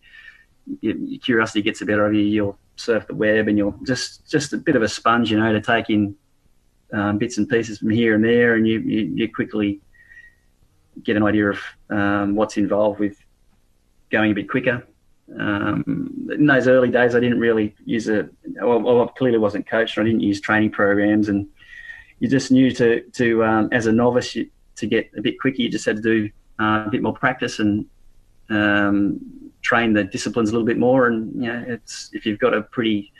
your 0.80 1.18
curiosity 1.20 1.62
gets 1.62 1.78
the 1.78 1.86
better 1.86 2.06
of 2.06 2.12
you 2.12 2.20
you'll 2.20 2.58
surf 2.76 3.06
the 3.06 3.14
web 3.14 3.48
and 3.48 3.56
you'll 3.56 3.78
just 3.84 4.28
just 4.30 4.52
a 4.52 4.58
bit 4.58 4.76
of 4.76 4.82
a 4.82 4.88
sponge 4.88 5.30
you 5.30 5.38
know 5.38 5.52
to 5.52 5.60
take 5.60 5.88
in 5.88 6.14
um, 6.92 7.18
bits 7.18 7.38
and 7.38 7.48
pieces 7.48 7.78
from 7.78 7.90
here 7.90 8.14
and 8.14 8.24
there 8.24 8.54
and 8.54 8.68
you, 8.68 8.80
you, 8.80 9.12
you 9.14 9.32
quickly 9.32 9.80
get 11.02 11.16
an 11.16 11.22
idea 11.22 11.50
of 11.50 11.60
um, 11.90 12.34
what's 12.34 12.56
involved 12.56 13.00
with 13.00 13.16
going 14.10 14.30
a 14.30 14.34
bit 14.34 14.48
quicker. 14.48 14.86
Um, 15.38 16.28
in 16.32 16.46
those 16.46 16.68
early 16.68 16.90
days 16.90 17.14
I 17.14 17.20
didn't 17.20 17.40
really 17.40 17.74
use 17.84 18.08
a 18.08 18.28
well, 18.60 19.02
I 19.02 19.06
clearly 19.18 19.38
wasn't 19.38 19.66
coached 19.66 19.96
I 19.98 20.04
didn't 20.04 20.20
use 20.20 20.40
training 20.40 20.70
programs 20.70 21.28
and 21.28 21.48
you 22.20 22.28
just 22.28 22.52
knew 22.52 22.70
to 22.72 23.00
to 23.00 23.44
um, 23.44 23.68
as 23.72 23.86
a 23.86 23.92
novice 23.92 24.36
you, 24.36 24.50
to 24.76 24.86
get 24.86 25.10
a 25.16 25.22
bit 25.22 25.40
quicker, 25.40 25.62
you 25.62 25.68
just 25.68 25.84
had 25.84 25.96
to 25.96 26.02
do 26.02 26.30
uh, 26.60 26.84
a 26.86 26.90
bit 26.90 27.02
more 27.02 27.12
practice 27.12 27.58
and 27.58 27.86
um, 28.50 29.20
train 29.62 29.92
the 29.92 30.04
disciplines 30.04 30.50
a 30.50 30.52
little 30.52 30.66
bit 30.66 30.78
more. 30.78 31.06
And 31.06 31.34
you 31.34 31.52
know, 31.52 31.64
it's 31.66 32.10
if 32.12 32.26
you've 32.26 32.38
got 32.38 32.54
a 32.54 32.62
pretty 32.62 33.12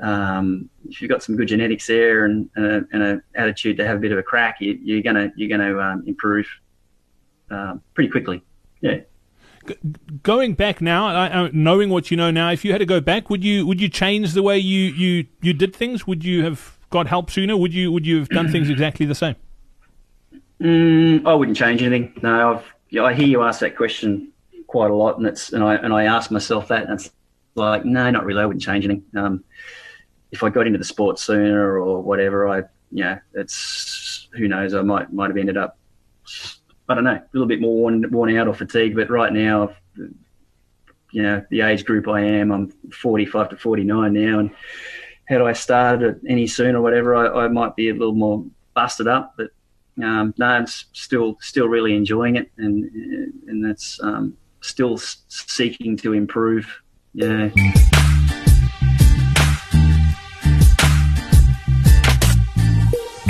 um, 0.00 0.70
if 0.88 1.02
you've 1.02 1.10
got 1.10 1.22
some 1.22 1.36
good 1.36 1.48
genetics 1.48 1.86
there 1.86 2.24
and, 2.24 2.48
and, 2.56 2.86
an 2.92 3.22
attitude 3.34 3.76
to 3.76 3.86
have 3.86 3.98
a 3.98 4.00
bit 4.00 4.12
of 4.12 4.18
a 4.18 4.22
crack, 4.22 4.56
you, 4.60 4.98
are 4.98 5.02
gonna 5.02 5.30
you're 5.36 5.48
gonna 5.48 5.78
um, 5.78 6.04
improve 6.06 6.46
uh, 7.50 7.74
pretty 7.94 8.08
quickly. 8.08 8.42
Yeah. 8.80 9.00
Going 10.22 10.54
back 10.54 10.80
now, 10.80 11.50
knowing 11.52 11.90
what 11.90 12.10
you 12.10 12.16
know 12.16 12.30
now, 12.30 12.50
if 12.50 12.64
you 12.64 12.72
had 12.72 12.78
to 12.78 12.86
go 12.86 13.00
back, 13.00 13.28
would 13.28 13.44
you 13.44 13.66
would 13.66 13.80
you 13.80 13.90
change 13.90 14.32
the 14.32 14.42
way 14.42 14.58
you, 14.58 14.84
you, 14.84 15.26
you 15.42 15.52
did 15.52 15.76
things? 15.76 16.06
Would 16.06 16.24
you 16.24 16.42
have 16.44 16.78
got 16.88 17.06
help 17.06 17.30
sooner? 17.30 17.56
Would 17.56 17.74
you 17.74 17.92
would 17.92 18.06
you 18.06 18.20
have 18.20 18.28
done 18.30 18.50
things 18.50 18.70
exactly 18.70 19.04
the 19.04 19.14
same? 19.14 19.36
Mm, 20.60 21.26
I 21.26 21.34
wouldn't 21.34 21.56
change 21.56 21.82
anything. 21.82 22.12
No, 22.22 22.54
I've, 22.56 22.64
know, 22.90 23.06
I 23.06 23.14
hear 23.14 23.26
you 23.26 23.42
ask 23.42 23.60
that 23.60 23.76
question 23.76 24.32
quite 24.66 24.90
a 24.90 24.94
lot, 24.94 25.16
and 25.16 25.26
it's 25.26 25.52
and 25.52 25.64
I 25.64 25.76
and 25.76 25.92
I 25.92 26.04
ask 26.04 26.30
myself 26.30 26.68
that, 26.68 26.84
and 26.84 26.92
it's 26.92 27.10
like, 27.54 27.84
no, 27.84 28.10
not 28.10 28.24
really. 28.24 28.42
I 28.42 28.46
wouldn't 28.46 28.62
change 28.62 28.84
anything. 28.84 29.04
Um, 29.16 29.44
if 30.32 30.42
I 30.42 30.50
got 30.50 30.66
into 30.66 30.78
the 30.78 30.84
sport 30.84 31.18
sooner 31.18 31.78
or 31.80 32.02
whatever, 32.02 32.48
I, 32.48 32.58
you 32.92 33.04
know, 33.04 33.18
it's 33.34 34.28
who 34.32 34.48
knows. 34.48 34.74
I 34.74 34.82
might 34.82 35.12
might 35.12 35.30
have 35.30 35.38
ended 35.38 35.56
up, 35.56 35.78
I 36.88 36.94
don't 36.94 37.04
know, 37.04 37.12
a 37.12 37.24
little 37.32 37.48
bit 37.48 37.60
more 37.60 37.74
worn, 37.74 38.10
worn 38.10 38.36
out 38.36 38.46
or 38.46 38.54
fatigued. 38.54 38.96
But 38.96 39.08
right 39.08 39.32
now, 39.32 39.70
you 39.96 41.22
know, 41.22 41.44
the 41.50 41.62
age 41.62 41.86
group 41.86 42.06
I 42.06 42.20
am, 42.20 42.52
I'm 42.52 42.70
45 42.92 43.50
to 43.50 43.56
49 43.56 44.12
now, 44.12 44.38
and 44.40 44.50
had 45.24 45.40
I 45.40 45.54
started 45.54 46.20
any 46.28 46.46
sooner 46.46 46.78
or 46.78 46.82
whatever, 46.82 47.16
I, 47.16 47.44
I 47.44 47.48
might 47.48 47.76
be 47.76 47.88
a 47.88 47.94
little 47.94 48.14
more 48.14 48.44
busted 48.74 49.08
up. 49.08 49.34
But 49.36 49.50
um, 50.04 50.34
no, 50.38 50.46
I'm 50.46 50.66
still 50.66 51.36
still 51.40 51.68
really 51.68 51.94
enjoying 51.94 52.36
it, 52.36 52.50
and 52.56 52.84
and 53.46 53.64
that's 53.64 54.00
um, 54.02 54.36
still 54.60 54.98
seeking 54.98 55.96
to 55.98 56.12
improve. 56.12 56.82
Yeah. 57.14 57.50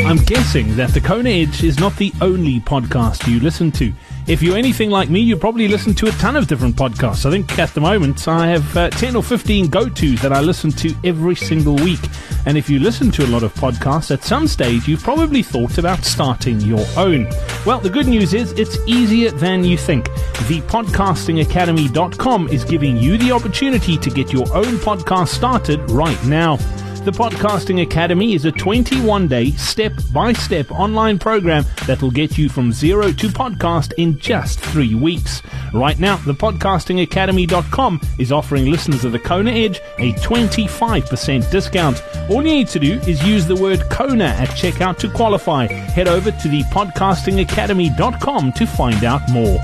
I'm 0.06 0.16
guessing 0.24 0.76
that 0.76 0.90
the 0.94 1.00
Kona 1.00 1.30
Edge 1.30 1.62
is 1.62 1.78
not 1.78 1.94
the 1.96 2.12
only 2.20 2.58
podcast 2.60 3.30
you 3.30 3.38
listen 3.38 3.70
to. 3.72 3.92
If 4.30 4.42
you're 4.42 4.56
anything 4.56 4.90
like 4.90 5.10
me, 5.10 5.18
you 5.18 5.36
probably 5.36 5.66
listen 5.66 5.92
to 5.94 6.06
a 6.06 6.12
ton 6.12 6.36
of 6.36 6.46
different 6.46 6.76
podcasts. 6.76 7.26
I 7.26 7.32
think 7.32 7.58
at 7.58 7.74
the 7.74 7.80
moment 7.80 8.28
I 8.28 8.46
have 8.46 8.76
uh, 8.76 8.88
10 8.90 9.16
or 9.16 9.24
15 9.24 9.66
go 9.66 9.88
tos 9.88 10.22
that 10.22 10.32
I 10.32 10.40
listen 10.40 10.70
to 10.70 10.94
every 11.02 11.34
single 11.34 11.74
week. 11.74 11.98
And 12.46 12.56
if 12.56 12.70
you 12.70 12.78
listen 12.78 13.10
to 13.10 13.24
a 13.24 13.26
lot 13.26 13.42
of 13.42 13.52
podcasts, 13.54 14.12
at 14.12 14.22
some 14.22 14.46
stage 14.46 14.86
you've 14.86 15.02
probably 15.02 15.42
thought 15.42 15.78
about 15.78 16.04
starting 16.04 16.60
your 16.60 16.86
own. 16.96 17.28
Well, 17.66 17.80
the 17.80 17.90
good 17.90 18.06
news 18.06 18.32
is 18.32 18.52
it's 18.52 18.78
easier 18.86 19.32
than 19.32 19.64
you 19.64 19.76
think. 19.76 20.04
ThePodcastingAcademy.com 20.04 22.48
is 22.50 22.62
giving 22.62 22.98
you 22.98 23.18
the 23.18 23.32
opportunity 23.32 23.98
to 23.98 24.10
get 24.10 24.32
your 24.32 24.46
own 24.56 24.76
podcast 24.76 25.30
started 25.30 25.80
right 25.90 26.24
now. 26.24 26.56
The 27.04 27.12
Podcasting 27.12 27.80
Academy 27.80 28.34
is 28.34 28.44
a 28.44 28.52
21 28.52 29.26
day, 29.26 29.52
step 29.52 29.94
by 30.12 30.34
step 30.34 30.70
online 30.70 31.18
program 31.18 31.64
that 31.86 32.02
will 32.02 32.10
get 32.10 32.36
you 32.36 32.50
from 32.50 32.72
zero 32.72 33.10
to 33.10 33.28
podcast 33.28 33.94
in 33.96 34.18
just 34.18 34.60
three 34.60 34.94
weeks. 34.94 35.40
Right 35.72 35.98
now, 35.98 36.16
the 36.16 36.34
podcastingacademy.com 36.34 38.02
is 38.18 38.30
offering 38.30 38.66
listeners 38.66 39.06
of 39.06 39.12
the 39.12 39.18
Kona 39.18 39.50
Edge 39.50 39.80
a 39.96 40.12
25% 40.12 41.50
discount. 41.50 42.02
All 42.28 42.42
you 42.44 42.54
need 42.54 42.68
to 42.68 42.78
do 42.78 42.92
is 43.08 43.24
use 43.24 43.46
the 43.46 43.56
word 43.56 43.80
Kona 43.90 44.26
at 44.26 44.50
checkout 44.50 44.98
to 44.98 45.08
qualify. 45.10 45.68
Head 45.68 46.06
over 46.06 46.30
to 46.30 46.48
the 46.48 46.62
podcastingacademy.com 46.64 48.52
to 48.52 48.66
find 48.66 49.04
out 49.04 49.22
more. 49.30 49.58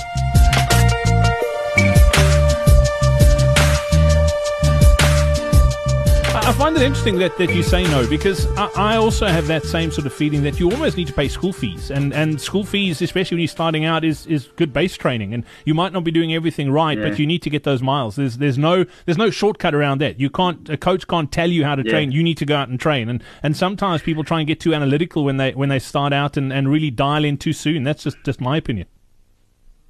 I 6.47 6.53
find 6.53 6.77
it 6.77 6.83
interesting 6.83 7.19
that, 7.19 7.37
that 7.39 7.53
you 7.53 7.65
say 7.65 7.83
no 7.83 8.09
because 8.09 8.47
I, 8.57 8.71
I, 8.77 8.97
also 8.99 9.27
have 9.27 9.49
that 9.49 9.65
same 9.65 9.91
sort 9.91 10.07
of 10.07 10.13
feeling 10.13 10.45
that 10.45 10.61
you 10.61 10.71
almost 10.71 10.97
need 10.97 11.09
to 11.09 11.13
pay 11.13 11.27
school 11.27 11.53
fees 11.53 11.91
and, 11.91 12.15
and 12.15 12.41
school 12.41 12.63
fees, 12.65 13.03
especially 13.03 13.35
when 13.35 13.41
you're 13.41 13.49
starting 13.49 13.85
out, 13.85 14.05
is, 14.05 14.29
is 14.29 14.47
good 14.55 14.73
base 14.73 14.97
training 14.97 15.35
and 15.35 15.45
you 15.65 15.75
might 15.75 15.93
not 15.93 16.05
be 16.05 16.13
doing 16.13 16.33
everything 16.33 16.71
right, 16.71 16.97
yeah. 16.97 17.09
but 17.09 17.19
you 17.19 17.27
need 17.27 17.43
to 17.43 17.51
get 17.51 17.65
those 17.65 17.83
miles. 17.83 18.15
There's 18.15 18.39
there's 18.39 18.59
no 18.59 18.87
there's 19.07 19.19
no 19.19 19.29
shortcut 19.29 19.75
around 19.75 20.01
that. 20.03 20.21
You 20.21 20.31
can't 20.31 20.69
a 20.69 20.77
coach 20.77 21.09
can't 21.09 21.33
tell 21.33 21.51
you 21.51 21.65
how 21.65 21.75
to 21.75 21.83
yeah. 21.85 21.91
train. 21.91 22.13
You 22.13 22.23
need 22.23 22.39
to 22.39 22.47
go 22.47 22.55
out 22.55 22.69
and 22.69 22.79
train. 22.79 23.09
And 23.09 23.25
and 23.43 23.57
sometimes 23.57 24.03
people 24.03 24.23
try 24.23 24.39
and 24.39 24.47
get 24.47 24.61
too 24.61 24.73
analytical 24.73 25.25
when 25.25 25.39
they 25.39 25.51
when 25.51 25.69
they 25.69 25.81
start 25.81 26.13
out 26.13 26.37
and, 26.37 26.53
and 26.53 26.71
really 26.71 26.93
dial 26.93 27.25
in 27.25 27.39
too 27.39 27.53
soon. 27.53 27.83
That's 27.83 28.05
just 28.05 28.19
just 28.25 28.41
my 28.41 28.57
opinion. 28.57 28.87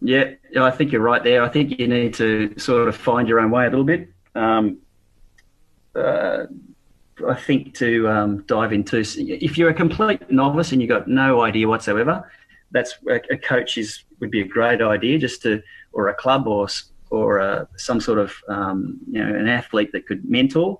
Yeah, 0.01 0.31
I 0.59 0.71
think 0.71 0.90
you're 0.90 1.03
right 1.03 1.23
there. 1.23 1.42
I 1.42 1.51
think 1.51 1.79
you 1.79 1.87
need 1.87 2.14
to 2.14 2.59
sort 2.59 2.88
of 2.88 2.97
find 2.97 3.29
your 3.29 3.40
own 3.40 3.51
way 3.51 3.66
a 3.66 3.69
little 3.69 3.85
bit. 3.85 4.09
Um, 4.35 4.79
uh, 5.96 6.46
I 7.26 7.35
think 7.35 7.74
to 7.76 8.09
um, 8.09 8.42
dive 8.42 8.72
into. 8.72 8.98
If 8.98 9.56
you're 9.56 9.70
a 9.70 9.74
complete 9.74 10.30
novice 10.30 10.72
and 10.72 10.80
you've 10.80 10.90
got 10.90 11.09
no 11.09 11.42
idea 11.42 11.66
whatsoever, 11.66 12.30
that's 12.70 12.94
a 13.09 13.38
coach 13.38 13.78
is 13.78 14.04
would 14.20 14.30
be 14.30 14.40
a 14.40 14.46
great 14.46 14.82
idea 14.82 15.18
just 15.18 15.42
to, 15.42 15.62
or 15.92 16.09
a 16.09 16.14
club 16.14 16.46
or 16.46 16.68
or 17.11 17.40
uh, 17.40 17.64
some 17.76 18.00
sort 18.00 18.18
of 18.18 18.35
um, 18.48 18.98
you 19.11 19.24
know 19.24 19.35
an 19.35 19.48
athlete 19.48 19.92
that 19.92 20.06
could 20.06 20.24
mentor. 20.28 20.78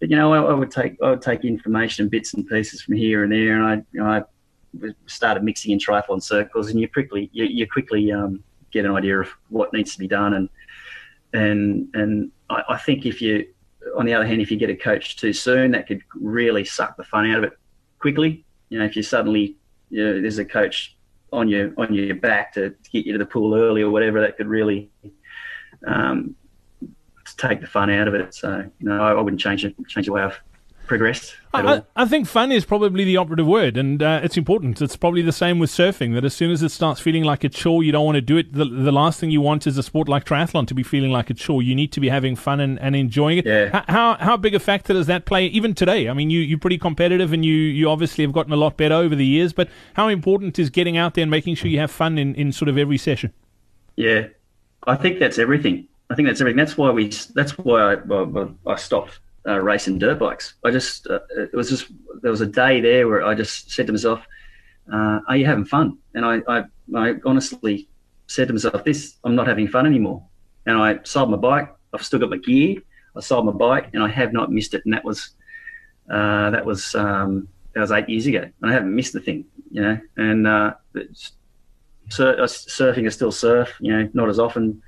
But 0.00 0.10
you 0.10 0.16
know, 0.16 0.32
I, 0.32 0.50
I, 0.50 0.54
would 0.54 0.70
take 0.70 0.96
I 1.02 1.10
would 1.10 1.22
take 1.22 1.44
information 1.44 2.04
and 2.04 2.10
bits 2.10 2.34
and 2.34 2.46
pieces 2.46 2.82
from 2.82 2.96
here 2.96 3.22
and 3.24 3.32
there, 3.32 3.54
and 3.54 3.64
I 3.64 3.74
you 3.92 4.00
know, 4.00 4.06
I 4.06 4.92
started 5.06 5.42
mixing 5.42 5.72
in 5.72 5.78
triathlon 5.78 6.22
circles, 6.22 6.70
and 6.70 6.80
you 6.80 6.88
quickly 6.88 7.30
you, 7.32 7.44
you 7.44 7.66
quickly 7.68 8.10
um, 8.12 8.42
get 8.70 8.84
an 8.84 8.92
idea 8.92 9.20
of 9.20 9.28
what 9.48 9.72
needs 9.72 9.92
to 9.92 9.98
be 9.98 10.08
done, 10.08 10.34
and 10.34 10.48
and 11.32 11.88
and 11.94 12.30
I, 12.48 12.62
I 12.70 12.76
think 12.78 13.06
if 13.06 13.20
you 13.20 13.46
on 13.96 14.06
the 14.06 14.14
other 14.14 14.26
hand, 14.26 14.40
if 14.40 14.50
you 14.50 14.56
get 14.56 14.70
a 14.70 14.76
coach 14.76 15.16
too 15.16 15.32
soon, 15.32 15.72
that 15.72 15.86
could 15.86 16.02
really 16.14 16.64
suck 16.64 16.96
the 16.96 17.04
fun 17.04 17.30
out 17.30 17.38
of 17.38 17.44
it 17.44 17.58
quickly. 17.98 18.44
You 18.68 18.78
know, 18.78 18.84
if 18.84 18.96
you 18.96 19.02
suddenly 19.02 19.56
you 19.90 20.04
know, 20.04 20.20
there's 20.20 20.38
a 20.38 20.44
coach 20.44 20.96
on 21.32 21.48
your 21.48 21.72
on 21.76 21.92
your 21.92 22.14
back 22.14 22.52
to, 22.54 22.74
get 22.90 23.06
you 23.06 23.12
to 23.12 23.18
the 23.18 23.26
pool 23.26 23.54
early 23.54 23.82
or 23.82 23.90
whatever, 23.90 24.20
that 24.20 24.36
could 24.36 24.46
really 24.46 24.90
um, 25.86 26.34
take 27.36 27.60
the 27.60 27.66
fun 27.66 27.90
out 27.90 28.08
of 28.08 28.14
it. 28.14 28.34
So, 28.34 28.70
you 28.78 28.88
know, 28.88 29.02
I, 29.02 29.12
I 29.12 29.20
wouldn't 29.20 29.40
change 29.40 29.64
it, 29.64 29.74
change 29.88 30.06
the 30.06 30.12
way 30.12 30.22
I've 30.22 30.40
progressed 30.88 31.36
I. 31.54 31.82
I 31.96 32.04
think 32.04 32.26
fun 32.26 32.52
is 32.52 32.64
probably 32.64 33.04
the 33.04 33.16
operative 33.16 33.46
word, 33.46 33.76
and 33.76 34.02
uh, 34.02 34.20
it's 34.22 34.36
important. 34.36 34.82
It's 34.82 34.96
probably 34.96 35.22
the 35.22 35.32
same 35.32 35.58
with 35.58 35.70
surfing. 35.70 36.14
That 36.14 36.24
as 36.24 36.34
soon 36.34 36.50
as 36.50 36.62
it 36.62 36.70
starts 36.70 37.00
feeling 37.00 37.24
like 37.24 37.44
a 37.44 37.48
chore, 37.48 37.82
you 37.82 37.92
don't 37.92 38.04
want 38.04 38.16
to 38.16 38.20
do 38.20 38.36
it. 38.36 38.52
The, 38.52 38.64
the 38.64 38.92
last 38.92 39.18
thing 39.18 39.30
you 39.30 39.40
want 39.40 39.66
is 39.66 39.78
a 39.78 39.82
sport 39.82 40.08
like 40.08 40.24
triathlon 40.24 40.66
to 40.68 40.74
be 40.74 40.82
feeling 40.82 41.10
like 41.10 41.30
a 41.30 41.34
chore. 41.34 41.62
You 41.62 41.74
need 41.74 41.92
to 41.92 42.00
be 42.00 42.08
having 42.08 42.36
fun 42.36 42.60
and, 42.60 42.78
and 42.80 42.94
enjoying 42.94 43.38
it. 43.38 43.46
Yeah. 43.46 43.82
How 43.88 44.16
how 44.16 44.36
big 44.36 44.54
a 44.54 44.60
factor 44.60 44.92
does 44.92 45.06
that 45.06 45.24
play 45.24 45.46
even 45.46 45.74
today? 45.74 46.08
I 46.08 46.12
mean, 46.12 46.30
you 46.30 46.40
you're 46.40 46.58
pretty 46.58 46.78
competitive, 46.78 47.32
and 47.32 47.44
you 47.44 47.54
you 47.54 47.88
obviously 47.88 48.24
have 48.24 48.32
gotten 48.32 48.52
a 48.52 48.56
lot 48.56 48.76
better 48.76 48.94
over 48.94 49.14
the 49.14 49.26
years. 49.26 49.52
But 49.52 49.68
how 49.94 50.08
important 50.08 50.58
is 50.58 50.70
getting 50.70 50.96
out 50.96 51.14
there 51.14 51.22
and 51.22 51.30
making 51.30 51.54
sure 51.54 51.70
you 51.70 51.78
have 51.78 51.90
fun 51.90 52.18
in, 52.18 52.34
in 52.34 52.52
sort 52.52 52.68
of 52.68 52.76
every 52.76 52.98
session? 52.98 53.32
Yeah, 53.96 54.28
I 54.86 54.96
think 54.96 55.18
that's 55.18 55.38
everything. 55.38 55.88
I 56.10 56.14
think 56.14 56.28
that's 56.28 56.40
everything. 56.40 56.58
That's 56.58 56.76
why 56.76 56.90
we. 56.90 57.08
That's 57.34 57.56
why 57.58 57.94
I, 57.94 57.94
well, 57.96 58.54
I 58.66 58.76
stopped 58.76 59.20
uh, 59.48 59.58
racing 59.58 59.98
dirt 59.98 60.18
bikes. 60.18 60.54
I 60.64 60.70
just. 60.70 61.06
Uh, 61.06 61.20
it 61.36 61.54
was 61.54 61.70
just. 61.70 61.90
There 62.22 62.30
was 62.30 62.40
a 62.40 62.46
day 62.46 62.80
there 62.80 63.08
where 63.08 63.24
I 63.24 63.34
just 63.34 63.70
said 63.70 63.86
to 63.86 63.92
myself, 63.92 64.20
uh, 64.92 65.20
"Are 65.26 65.36
you 65.36 65.46
having 65.46 65.64
fun?" 65.64 65.98
And 66.14 66.24
I, 66.24 66.40
I, 66.48 66.64
I 66.94 67.14
honestly 67.24 67.88
said 68.26 68.48
to 68.48 68.54
myself, 68.54 68.84
"This. 68.84 69.16
I'm 69.24 69.34
not 69.34 69.46
having 69.46 69.68
fun 69.68 69.86
anymore." 69.86 70.22
And 70.66 70.76
I 70.76 70.98
sold 71.04 71.30
my 71.30 71.36
bike. 71.36 71.74
I've 71.94 72.04
still 72.04 72.18
got 72.18 72.30
my 72.30 72.36
gear. 72.36 72.76
I 73.16 73.20
sold 73.20 73.46
my 73.46 73.52
bike, 73.52 73.90
and 73.94 74.02
I 74.02 74.08
have 74.08 74.32
not 74.32 74.52
missed 74.52 74.74
it. 74.74 74.82
And 74.84 74.94
that 74.94 75.04
was. 75.04 75.30
Uh, 76.10 76.50
that 76.50 76.64
was. 76.64 76.94
Um, 76.94 77.48
that 77.74 77.80
was 77.80 77.92
eight 77.92 78.08
years 78.08 78.26
ago, 78.26 78.40
and 78.40 78.70
I 78.70 78.72
haven't 78.72 78.94
missed 78.94 79.12
the 79.12 79.20
thing. 79.20 79.44
You 79.70 79.82
know, 79.82 80.00
and 80.16 80.46
uh, 80.46 80.74
sur- 82.08 82.40
uh, 82.40 82.46
surfing 82.46 83.06
is 83.06 83.14
still 83.14 83.32
surf. 83.32 83.76
You 83.80 83.96
know, 83.96 84.10
not 84.14 84.28
as 84.28 84.38
often. 84.38 84.82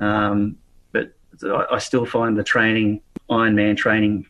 Um, 0.00 0.56
but 0.92 1.12
I, 1.42 1.66
I 1.72 1.78
still 1.78 2.06
find 2.06 2.38
the 2.38 2.44
training, 2.44 3.02
Ironman 3.30 3.76
training 3.76 4.26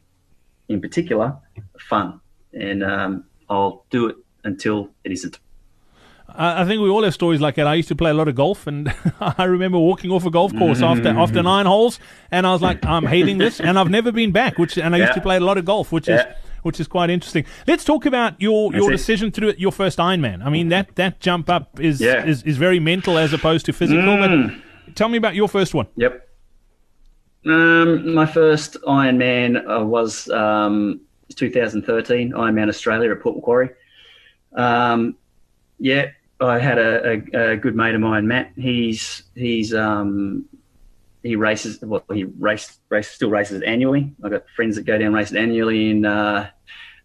in 0.69 0.81
particular, 0.81 1.37
fun. 1.79 2.21
And 2.53 2.83
um, 2.85 3.25
I'll 3.49 3.85
do 3.91 4.09
it 4.09 4.17
until 4.45 4.91
it 5.05 5.13
isn't. 5.13 5.39
I 6.33 6.65
think 6.65 6.81
we 6.81 6.89
all 6.89 7.03
have 7.03 7.13
stories 7.13 7.41
like 7.41 7.57
that. 7.57 7.67
I 7.67 7.75
used 7.75 7.89
to 7.89 7.97
play 7.97 8.11
a 8.11 8.15
lot 8.15 8.29
of 8.29 8.37
golf, 8.37 8.69
and 8.69 8.95
I 9.21 9.45
remember 9.45 9.79
walking 9.79 10.13
off 10.13 10.25
a 10.25 10.31
golf 10.31 10.57
course 10.57 10.81
after 10.81 11.09
after 11.09 11.43
nine 11.43 11.67
holes, 11.67 11.99
and 12.31 12.47
I 12.47 12.53
was 12.53 12.63
like, 12.63 12.85
"I'm 12.87 13.05
hating 13.05 13.39
this," 13.39 13.61
and 13.61 13.77
I've 13.79 13.91
never 13.91 14.13
been 14.13 14.31
back. 14.31 14.57
Which 14.57 14.79
and 14.79 14.95
I 14.95 14.99
used 14.99 15.15
to 15.15 15.21
play 15.21 15.37
a 15.37 15.41
lot 15.41 15.59
of 15.59 15.65
golf, 15.65 15.91
which 15.91 16.09
is 16.09 16.21
which 16.63 16.79
is 16.79 16.87
quite 16.87 17.11
interesting. 17.11 17.45
Let's 17.67 17.85
talk 17.85 18.07
about 18.07 18.41
your 18.41 18.73
your 18.73 18.91
it. 18.91 18.97
decision 18.97 19.33
to 19.33 19.41
do 19.41 19.49
it, 19.49 19.59
your 19.59 19.73
first 19.73 19.99
Ironman. 19.99 20.45
I 20.45 20.51
mean 20.51 20.69
that 20.69 20.95
that 20.97 21.19
jump 21.21 21.51
up 21.51 21.81
is 21.81 22.01
Yeah. 22.01 22.25
is, 22.25 22.43
is 22.45 22.57
very 22.57 22.79
mental 22.79 23.19
as 23.19 23.33
opposed 23.33 23.67
to 23.67 23.73
physical. 23.73 24.17
But 24.17 24.95
tell 24.95 25.09
me 25.09 25.19
about 25.19 25.35
your 25.35 25.49
first 25.49 25.75
one. 25.75 25.89
Yep. 25.97 26.29
Um, 27.47 28.15
my 28.15 28.27
first 28.27 28.77
Ironman 28.83 29.57
uh, 29.69 29.85
was 29.85 30.29
um, 30.31 31.01
2013 31.35 32.33
Ironman 32.33 32.69
Australia 32.69 33.11
at 33.11 33.21
Port 33.21 33.37
Macquarie. 33.37 33.71
Um, 34.55 35.17
yeah, 35.79 36.11
I 36.41 36.59
had 36.59 36.79
a, 36.79 37.23
a, 37.35 37.53
a 37.53 37.57
good 37.57 37.75
mate 37.75 37.95
of 37.95 38.01
mine, 38.01 38.27
Matt. 38.27 38.53
He's 38.57 39.25
he's 39.35 39.73
um, 39.73 40.45
he 41.23 41.37
races. 41.37 41.81
Well, 41.83 42.05
he 42.13 42.25
raced, 42.25 42.81
race 42.89 43.09
still 43.09 43.31
races 43.31 43.63
annually. 43.63 44.15
I've 44.23 44.31
got 44.31 44.49
friends 44.57 44.77
that 44.77 44.85
go 44.85 44.99
down 44.99 45.09
and 45.09 45.15
race 45.15 45.33
annually, 45.33 45.91
and 45.91 46.07
uh, 46.07 46.47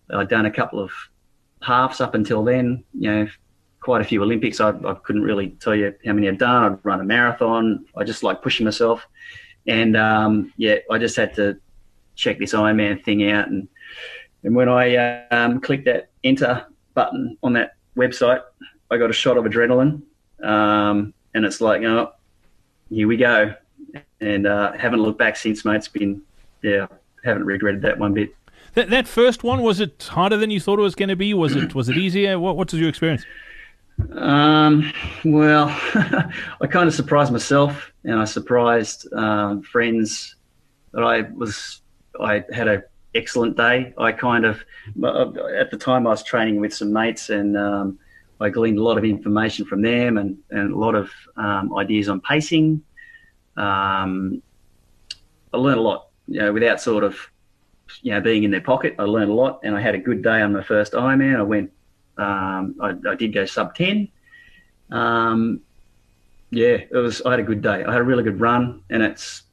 I'd 0.09 0.29
done 0.29 0.45
a 0.45 0.51
couple 0.51 0.79
of 0.79 0.91
halves 1.61 2.01
up 2.01 2.15
until 2.15 2.43
then. 2.43 2.83
You 2.93 3.11
know, 3.11 3.27
quite 3.81 4.01
a 4.01 4.05
few 4.05 4.21
Olympics. 4.23 4.59
I, 4.59 4.69
I 4.69 4.95
couldn't 5.03 5.23
really 5.23 5.49
tell 5.61 5.75
you 5.75 5.93
how 6.05 6.13
many 6.13 6.27
I've 6.27 6.37
done. 6.37 6.73
I'd 6.73 6.85
run 6.85 7.01
a 7.01 7.05
marathon. 7.05 7.85
I 7.95 8.03
just 8.03 8.23
like 8.23 8.41
pushing 8.41 8.65
myself, 8.65 9.05
and 9.67 9.97
um, 9.97 10.54
yeah, 10.58 10.78
I 10.89 10.97
just 10.97 11.15
had 11.15 11.34
to 11.36 11.60
check 12.15 12.39
this 12.39 12.54
Ironman 12.54 13.04
thing 13.04 13.30
out. 13.30 13.47
And 13.47 13.67
and 14.43 14.56
when 14.56 14.69
I 14.69 15.25
um, 15.28 15.60
clicked 15.60 15.86
that 15.86 16.10
enter 16.23 16.65
button 16.93 17.38
on 17.43 17.54
that 17.54 17.75
website, 17.97 18.41
I 18.91 18.97
got 18.97 19.10
a 19.10 19.13
shot 19.13 19.38
of 19.38 19.45
adrenaline, 19.45 20.01
um, 20.43 21.13
and 21.34 21.45
it's 21.45 21.62
like, 21.62 21.82
oh, 21.84 22.13
here 22.89 23.08
we 23.08 23.17
go. 23.17 23.54
And 24.21 24.47
uh, 24.47 24.73
haven't 24.73 25.01
looked 25.01 25.19
back 25.19 25.36
since, 25.36 25.65
mate. 25.65 25.78
It's 25.78 25.88
been 25.88 26.21
yeah, 26.62 26.88
haven't 27.23 27.45
regretted 27.45 27.82
that 27.84 27.97
one 27.97 28.13
bit. 28.13 28.36
That 28.73 28.89
that 28.89 29.08
first 29.08 29.43
one 29.43 29.62
was 29.62 29.80
it 29.80 30.10
harder 30.12 30.38
than 30.38 30.51
you 30.51 30.60
thought 30.60 30.80
it 30.80 30.84
was 30.84 30.95
going 30.95 31.10
to 31.10 31.15
be? 31.15 31.34
Was 31.34 31.56
it 31.56 31.73
was 31.73 31.89
it 31.89 31.97
easier? 31.97 32.39
What 32.39 32.58
what 32.58 32.71
was 32.71 32.80
your 32.80 32.89
experience? 32.89 33.25
Um, 34.12 34.91
well, 35.23 35.67
I 36.62 36.67
kind 36.69 36.88
of 36.88 36.93
surprised 36.93 37.32
myself, 37.32 37.93
and 38.05 38.19
I 38.19 38.25
surprised 38.25 39.11
um, 39.13 39.61
friends 39.61 40.35
that 40.93 41.03
I 41.03 41.21
was. 41.21 41.81
I 42.19 42.43
had 42.53 42.67
a 42.67 42.83
excellent 43.13 43.57
day. 43.57 43.93
I 43.97 44.11
kind 44.11 44.45
of 44.45 44.63
at 45.03 45.71
the 45.71 45.77
time 45.77 46.07
I 46.07 46.11
was 46.11 46.23
training 46.23 46.61
with 46.61 46.73
some 46.73 46.93
mates, 46.93 47.29
and 47.29 47.57
um, 47.57 47.99
I 48.39 48.49
gleaned 48.49 48.77
a 48.77 48.83
lot 48.83 48.97
of 48.97 49.03
information 49.03 49.65
from 49.65 49.81
them, 49.81 50.17
and, 50.17 50.37
and 50.51 50.73
a 50.73 50.77
lot 50.77 50.95
of 50.95 51.11
um, 51.35 51.75
ideas 51.77 52.09
on 52.09 52.21
pacing. 52.21 52.81
Um, 53.57 54.41
I 55.53 55.57
learned 55.57 55.79
a 55.79 55.83
lot, 55.83 56.09
you 56.27 56.39
know, 56.39 56.53
without 56.53 56.81
sort 56.81 57.03
of, 57.03 57.17
you 58.01 58.11
know, 58.11 58.21
being 58.21 58.43
in 58.43 58.51
their 58.51 58.61
pocket. 58.61 58.95
I 58.99 59.03
learned 59.03 59.31
a 59.31 59.33
lot, 59.33 59.61
and 59.63 59.75
I 59.75 59.81
had 59.81 59.95
a 59.95 59.99
good 59.99 60.21
day 60.21 60.41
on 60.41 60.53
my 60.53 60.63
first 60.63 60.93
Ironman. 60.93 61.37
I 61.37 61.43
went 61.43 61.71
um, 62.17 62.75
I, 62.81 62.93
I, 63.09 63.15
did 63.15 63.33
go 63.33 63.45
sub 63.45 63.75
10. 63.75 64.07
Um, 64.91 65.61
yeah, 66.51 66.77
it 66.89 66.93
was, 66.93 67.21
I 67.23 67.31
had 67.31 67.39
a 67.39 67.43
good 67.43 67.62
day. 67.62 67.84
I 67.84 67.91
had 67.91 68.01
a 68.01 68.03
really 68.03 68.23
good 68.23 68.39
run 68.39 68.81
and 68.89 69.03
it's, 69.03 69.43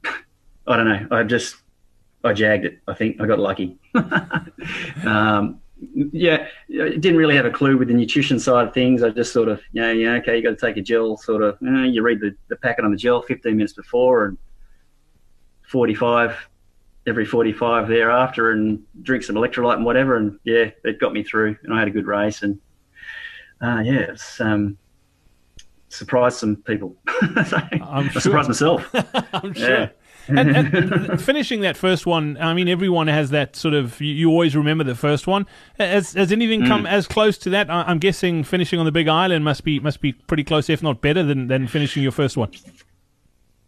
I 0.67 0.77
don't 0.77 0.89
know. 0.89 1.07
I 1.11 1.23
just, 1.25 1.57
I 2.25 2.33
jagged 2.33 2.65
it. 2.65 2.79
I 2.87 2.95
think 2.95 3.21
I 3.21 3.27
got 3.27 3.39
lucky. 3.39 3.79
um, 5.05 5.61
yeah, 6.13 6.47
didn't 6.69 7.17
really 7.17 7.35
have 7.35 7.47
a 7.47 7.51
clue 7.51 7.77
with 7.77 7.89
the 7.89 7.95
nutrition 7.95 8.39
side 8.39 8.69
of 8.69 8.75
things. 8.75 9.03
I 9.03 9.11
just 9.11 9.33
sort 9.33 9.49
of, 9.49 9.61
you 9.73 9.83
know, 9.83 9.91
yeah, 9.91 10.13
okay, 10.15 10.37
you 10.37 10.43
got 10.43 10.51
to 10.51 10.67
take 10.67 10.77
a 10.77 10.83
gel 10.83 11.17
sort 11.17 11.43
of, 11.43 11.59
you, 11.61 11.71
know, 11.71 11.83
you 11.85 12.03
read 12.03 12.21
the, 12.21 12.35
the 12.49 12.57
packet 12.57 12.85
on 12.85 12.93
the 12.93 12.97
gel 12.97 13.23
15 13.23 13.57
minutes 13.57 13.73
before 13.73 14.27
and 14.27 14.39
45 15.63 16.49
every 17.07 17.25
45 17.25 17.89
thereafter 17.89 18.53
and 18.53 18.81
drink 19.03 19.25
some 19.25 19.35
electrolyte 19.35 19.77
and 19.77 19.85
whatever. 19.85 20.17
And 20.17 20.39
yeah, 20.45 20.71
it 20.85 21.01
got 21.01 21.13
me 21.13 21.25
through 21.25 21.57
and 21.65 21.75
I 21.75 21.81
had 21.81 21.89
a 21.89 21.91
good 21.93 22.07
race 22.07 22.43
and 22.43 22.61
uh, 23.61 23.81
yeah, 23.85 24.11
it's 24.11 24.41
um, 24.41 24.77
surprised 25.93 26.39
some 26.39 26.57
people. 26.57 26.97
so, 27.47 27.59
I'm 27.83 28.09
sure. 28.11 28.21
surprised 28.21 28.49
myself. 28.49 28.89
I'm 29.33 29.55
sure. 29.55 29.71
Yeah. 29.71 29.89
and, 30.29 30.57
and 30.57 31.21
finishing 31.21 31.63
that 31.63 31.77
first 31.77 32.07
one, 32.07 32.39
I 32.41 32.55
mean, 32.55 32.69
everyone 32.69 33.09
has 33.09 33.31
that 33.31 33.57
sort 33.57 33.75
of. 33.75 34.01
You, 34.01 34.15
you 34.15 34.31
always 34.31 34.55
remember 34.55 34.85
the 34.85 34.95
first 34.95 35.27
one. 35.27 35.47
Has, 35.79 36.13
has 36.13 36.31
anything 36.31 36.65
come 36.67 36.87
as 36.87 37.09
close 37.09 37.37
to 37.39 37.51
that? 37.51 37.69
I, 37.69 37.83
I'm 37.83 37.99
guessing 37.99 38.45
finishing 38.45 38.79
on 38.79 38.85
the 38.85 38.93
Big 38.93 39.09
Island 39.09 39.45
must 39.45 39.65
be 39.65 39.81
must 39.81 40.01
be 40.01 40.13
pretty 40.13 40.45
close, 40.45 40.71
if 40.71 40.81
not 40.81 41.01
better, 41.01 41.25
than 41.25 41.49
than 41.49 41.67
finishing 41.67 42.05
your 42.05 42.13
first 42.13 42.37
one. 42.37 42.51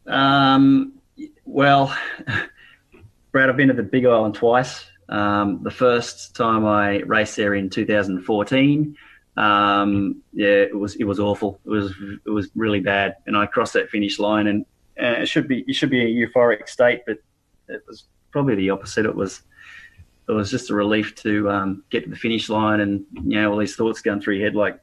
Um, 0.07 0.93
well, 1.45 1.97
Brad, 3.33 3.51
I've 3.51 3.57
been 3.57 3.69
to 3.69 3.75
the 3.75 3.83
Big 3.83 4.07
Island 4.07 4.37
twice. 4.37 4.87
Um, 5.09 5.61
the 5.63 5.71
first 5.71 6.37
time 6.37 6.65
I 6.65 7.01
raced 7.01 7.37
there 7.37 7.55
in 7.55 7.69
2014, 7.69 8.97
um, 9.37 10.23
yeah, 10.33 10.47
it 10.47 10.77
was 10.77 10.95
it 10.97 11.05
was 11.05 11.19
awful. 11.19 11.61
It 11.65 11.71
was 11.71 11.95
it 12.27 12.31
was 12.31 12.51
really 12.55 12.81
bad, 12.81 13.17
and 13.27 13.37
I 13.37 13.47
crossed 13.47 13.73
that 13.73 13.91
finish 13.91 14.19
line, 14.19 14.47
and 14.47 14.65
uh, 15.01 15.23
it 15.23 15.27
should 15.27 15.49
be 15.49 15.65
it 15.67 15.75
should 15.75 15.91
be 15.91 16.03
a 16.03 16.27
euphoric 16.27 16.69
state, 16.69 17.03
but 17.07 17.19
it 17.69 17.83
was 17.89 18.05
probably 18.31 18.55
the 18.55 18.71
opposite. 18.71 19.07
It 19.07 19.15
was 19.15 19.43
it 20.29 20.33
was 20.33 20.51
just 20.51 20.71
a 20.71 20.75
relief 20.75 21.15
to 21.17 21.51
um, 21.51 21.85
get 21.91 22.05
to 22.05 22.11
the 22.11 22.17
finish 22.17 22.49
line, 22.49 22.81
and 22.81 23.05
you 23.15 23.41
know 23.41 23.51
all 23.51 23.59
these 23.59 23.77
thoughts 23.77 24.01
going 24.01 24.21
through 24.21 24.37
your 24.37 24.47
head 24.47 24.55
like 24.55 24.79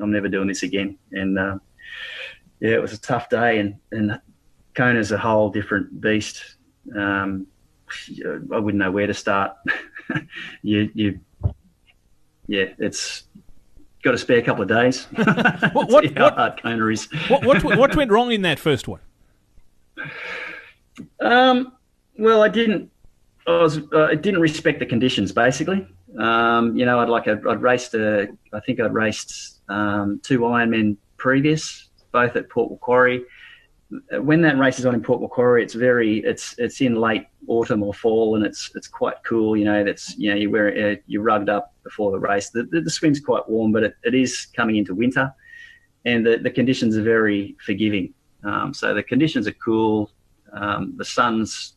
I'm 0.00 0.12
never 0.12 0.28
doing 0.28 0.48
this 0.48 0.62
again, 0.62 0.98
and 1.12 1.38
uh, 1.38 1.58
yeah, 2.60 2.74
it 2.74 2.82
was 2.82 2.92
a 2.92 3.00
tough 3.00 3.30
day, 3.30 3.58
and 3.58 3.76
and 3.90 4.20
Kona's 4.74 5.12
a 5.12 5.18
whole 5.18 5.48
different 5.48 6.00
beast. 6.00 6.56
Um, 6.94 7.46
I 8.52 8.58
wouldn't 8.58 8.82
know 8.82 8.90
where 8.90 9.06
to 9.06 9.14
start. 9.14 9.56
you, 10.62 10.90
you, 10.94 11.20
yeah, 12.46 12.66
it's 12.78 13.24
got 14.04 14.12
to 14.12 14.18
spare 14.18 14.38
a 14.38 14.42
couple 14.42 14.62
of 14.62 14.68
days. 14.68 15.04
What- 15.72 15.88
what- 15.88 16.04
how 16.16 16.24
what- 16.24 16.34
hard 16.34 16.62
Kona 16.62 16.86
is. 16.88 17.08
What 17.28 17.44
what 17.44 17.64
what 17.64 17.96
went 17.96 18.10
wrong 18.10 18.30
in 18.32 18.42
that 18.42 18.58
first 18.58 18.86
one? 18.86 19.00
Um, 21.20 21.72
well, 22.18 22.42
I 22.42 22.48
didn't. 22.48 22.90
I 23.46 23.58
was. 23.58 23.78
Uh, 23.92 24.04
I 24.10 24.14
didn't 24.14 24.40
respect 24.40 24.78
the 24.78 24.86
conditions. 24.86 25.32
Basically, 25.32 25.86
um, 26.18 26.76
you 26.76 26.84
know, 26.86 27.00
I'd 27.00 27.08
like. 27.08 27.26
A, 27.26 27.40
I'd 27.48 27.60
raced. 27.62 27.94
A, 27.94 28.28
I 28.52 28.60
think 28.60 28.80
I'd 28.80 28.94
raced 28.94 29.60
um, 29.68 30.20
two 30.22 30.40
Ironmen 30.40 30.96
previous, 31.16 31.88
both 32.12 32.36
at 32.36 32.48
Port 32.48 32.70
Macquarie. 32.70 33.24
When 34.12 34.40
that 34.42 34.58
race 34.58 34.78
is 34.78 34.86
on 34.86 34.94
in 34.94 35.02
Port 35.02 35.20
Macquarie, 35.20 35.62
it's 35.62 35.74
very. 35.74 36.18
It's 36.18 36.54
it's 36.58 36.80
in 36.80 36.94
late 36.96 37.26
autumn 37.46 37.82
or 37.82 37.94
fall, 37.94 38.36
and 38.36 38.44
it's 38.44 38.70
it's 38.74 38.88
quite 38.88 39.16
cool. 39.24 39.56
You 39.56 39.64
know, 39.64 39.84
that's 39.84 40.16
you 40.16 40.30
know 40.30 40.36
you 40.36 40.50
wear 40.50 40.92
uh, 40.92 40.96
you're 41.06 41.22
rugged 41.22 41.48
up 41.48 41.74
before 41.84 42.10
the 42.10 42.18
race. 42.18 42.50
The, 42.50 42.64
the, 42.64 42.80
the 42.80 42.90
swim's 42.90 43.20
quite 43.20 43.48
warm, 43.48 43.72
but 43.72 43.82
it, 43.82 43.96
it 44.04 44.14
is 44.14 44.46
coming 44.56 44.76
into 44.76 44.94
winter, 44.94 45.32
and 46.04 46.26
the, 46.26 46.38
the 46.38 46.50
conditions 46.50 46.96
are 46.96 47.02
very 47.02 47.56
forgiving. 47.64 48.12
Um, 48.42 48.74
so 48.74 48.94
the 48.94 49.02
conditions 49.02 49.46
are 49.46 49.52
cool. 49.52 50.10
Um, 50.52 50.94
the 50.96 51.04
sun's 51.04 51.74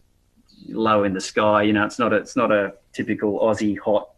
low 0.67 1.03
in 1.03 1.13
the 1.13 1.21
sky. 1.21 1.63
You 1.63 1.73
know, 1.73 1.86
it's 1.86 1.99
not 1.99 2.13
a, 2.13 2.17
it's 2.17 2.36
not 2.36 2.51
a 2.51 2.73
typical 2.93 3.39
Aussie 3.39 3.77
hot. 3.77 4.10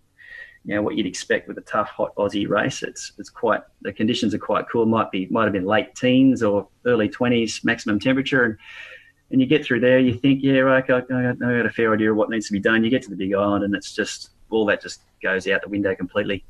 You 0.65 0.75
know 0.75 0.81
what 0.81 0.95
you'd 0.95 1.05
expect 1.05 1.47
with 1.47 1.57
a 1.57 1.61
tough 1.61 1.89
hot 1.89 2.13
Aussie 2.15 2.47
race. 2.47 2.83
It's 2.83 3.13
it's 3.17 3.29
quite 3.29 3.61
the 3.81 3.93
conditions 3.93 4.33
are 4.33 4.39
quite 4.39 4.65
cool. 4.71 4.85
Might 4.85 5.11
be 5.11 5.27
might 5.27 5.45
have 5.45 5.53
been 5.53 5.65
late 5.65 5.95
teens 5.95 6.43
or 6.43 6.67
early 6.85 7.09
twenties 7.09 7.63
maximum 7.63 7.99
temperature, 7.99 8.43
and 8.43 8.57
and 9.31 9.41
you 9.41 9.47
get 9.47 9.65
through 9.65 9.79
there. 9.79 9.99
You 9.99 10.13
think, 10.13 10.41
yeah, 10.43 10.59
right, 10.59 10.87
I, 10.89 10.95
I, 10.95 11.29
I 11.29 11.33
got 11.33 11.65
a 11.65 11.71
fair 11.71 11.93
idea 11.93 12.11
of 12.11 12.17
what 12.17 12.29
needs 12.29 12.47
to 12.47 12.53
be 12.53 12.59
done. 12.59 12.83
You 12.83 12.89
get 12.89 13.03
to 13.03 13.09
the 13.09 13.15
Big 13.15 13.33
Island, 13.33 13.63
and 13.63 13.73
it's 13.73 13.93
just 13.93 14.31
all 14.49 14.65
that 14.65 14.81
just 14.81 15.01
goes 15.23 15.47
out 15.47 15.61
the 15.61 15.69
window 15.69 15.95
completely. 15.95 16.43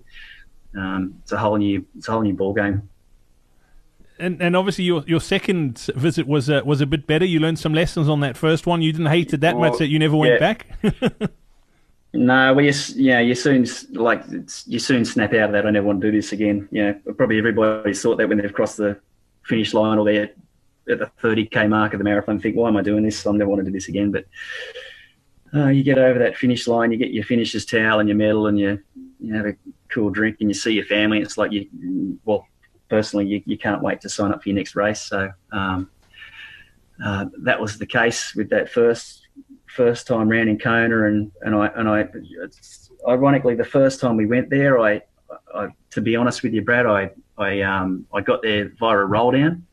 Um, 0.77 1.15
it's 1.21 1.31
a 1.31 1.37
whole 1.37 1.57
new 1.57 1.85
it's 1.97 2.07
a 2.07 2.11
whole 2.11 2.21
new 2.21 2.33
ball 2.33 2.53
game 2.53 2.89
and, 4.19 4.41
and 4.41 4.55
obviously 4.55 4.83
your 4.83 5.03
your 5.07 5.19
second 5.19 5.79
visit 5.95 6.27
was 6.27 6.49
uh, 6.49 6.61
was 6.65 6.81
a 6.81 6.85
bit 6.85 7.07
better. 7.07 7.25
You 7.25 7.39
learned 7.39 7.59
some 7.59 7.73
lessons 7.73 8.09
on 8.09 8.19
that 8.19 8.37
first 8.37 8.67
one. 8.67 8.81
You 8.81 8.91
didn't 8.91 9.07
hate 9.07 9.33
it 9.33 9.41
that 9.41 9.57
well, 9.57 9.71
much 9.71 9.79
that 9.79 9.87
you 9.87 9.97
never 9.97 10.15
went 10.15 10.33
yeah. 10.33 10.39
back. 10.39 11.31
no, 12.13 12.53
well, 12.53 12.65
you, 12.65 12.73
yeah, 12.95 13.19
you 13.19 13.35
soon 13.35 13.67
like 13.91 14.23
you 14.65 14.79
soon 14.79 15.05
snap 15.05 15.33
out 15.33 15.49
of 15.49 15.51
that. 15.51 15.67
I 15.67 15.71
never 15.71 15.85
want 15.85 16.01
to 16.01 16.11
do 16.11 16.17
this 16.17 16.31
again. 16.31 16.67
Yeah, 16.71 16.93
probably 17.17 17.37
everybody 17.37 17.93
thought 17.93 18.17
that 18.17 18.27
when 18.27 18.39
they've 18.39 18.53
crossed 18.53 18.77
the 18.77 18.99
finish 19.43 19.73
line 19.73 19.99
or 19.99 20.05
they're 20.05 20.31
at 20.89 20.99
the 20.99 21.11
30k 21.21 21.69
mark 21.69 21.93
of 21.93 21.99
the 21.99 22.03
marathon. 22.03 22.39
Think, 22.39 22.55
why 22.55 22.67
am 22.67 22.77
I 22.77 22.81
doing 22.81 23.03
this? 23.03 23.25
I 23.27 23.31
never 23.31 23.49
want 23.49 23.59
to 23.59 23.65
do 23.65 23.71
this 23.71 23.89
again. 23.89 24.11
But 24.11 24.25
uh, 25.53 25.67
you 25.67 25.83
get 25.83 25.99
over 25.99 26.17
that 26.19 26.35
finish 26.35 26.67
line, 26.67 26.91
you 26.91 26.97
get 26.97 27.11
your 27.11 27.23
finisher's 27.23 27.65
towel 27.65 27.99
and 27.99 28.09
your 28.09 28.17
medal, 28.17 28.47
and 28.47 28.57
you 28.57 28.81
you 29.19 29.35
have 29.35 29.45
a 29.45 29.55
cool 29.89 30.09
drink, 30.09 30.37
and 30.39 30.49
you 30.49 30.55
see 30.55 30.73
your 30.73 30.85
family. 30.85 31.19
It's 31.19 31.37
like 31.37 31.51
you 31.51 32.19
well 32.25 32.47
personally, 32.89 33.27
you, 33.27 33.43
you 33.45 33.57
can't 33.57 33.83
wait 33.83 34.01
to 34.01 34.09
sign 34.09 34.31
up 34.31 34.41
for 34.41 34.49
your 34.49 34.55
next 34.55 34.75
race. 34.75 35.01
So 35.01 35.29
um, 35.51 35.91
uh, 37.03 37.25
that 37.43 37.61
was 37.61 37.77
the 37.77 37.85
case 37.85 38.33
with 38.33 38.49
that 38.49 38.69
first 38.69 39.27
first 39.69 40.07
time 40.07 40.29
round 40.29 40.49
in 40.49 40.57
Kona, 40.57 41.05
and 41.05 41.31
and 41.41 41.55
I 41.55 41.67
and 41.67 41.87
I, 41.87 42.07
ironically, 43.07 43.55
the 43.55 43.63
first 43.63 43.99
time 43.99 44.17
we 44.17 44.25
went 44.25 44.49
there, 44.49 44.79
I, 44.79 45.01
I 45.53 45.69
to 45.91 46.01
be 46.01 46.15
honest 46.15 46.43
with 46.43 46.53
you, 46.53 46.61
Brad, 46.61 46.85
I 46.85 47.11
I 47.37 47.61
um, 47.61 48.05
I 48.13 48.21
got 48.21 48.41
there 48.41 48.71
via 48.79 48.97
a 48.97 49.05
roll 49.05 49.31
down, 49.31 49.65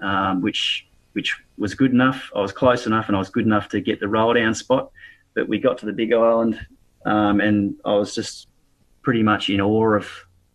um, 0.00 0.40
which 0.40 0.86
which 1.12 1.36
was 1.58 1.74
good 1.74 1.92
enough. 1.92 2.30
I 2.34 2.40
was 2.40 2.52
close 2.52 2.86
enough, 2.86 3.08
and 3.08 3.16
I 3.16 3.18
was 3.18 3.30
good 3.30 3.44
enough 3.44 3.68
to 3.70 3.80
get 3.80 4.00
the 4.00 4.08
roll 4.08 4.32
down 4.32 4.54
spot. 4.54 4.90
But 5.34 5.48
we 5.48 5.58
got 5.58 5.78
to 5.78 5.86
the 5.86 5.92
Big 5.92 6.12
Island, 6.12 6.64
um, 7.04 7.40
and 7.40 7.74
I 7.84 7.94
was 7.94 8.14
just 8.14 8.48
pretty 9.02 9.22
much 9.22 9.50
in 9.50 9.60
awe 9.60 9.96
of 9.96 10.08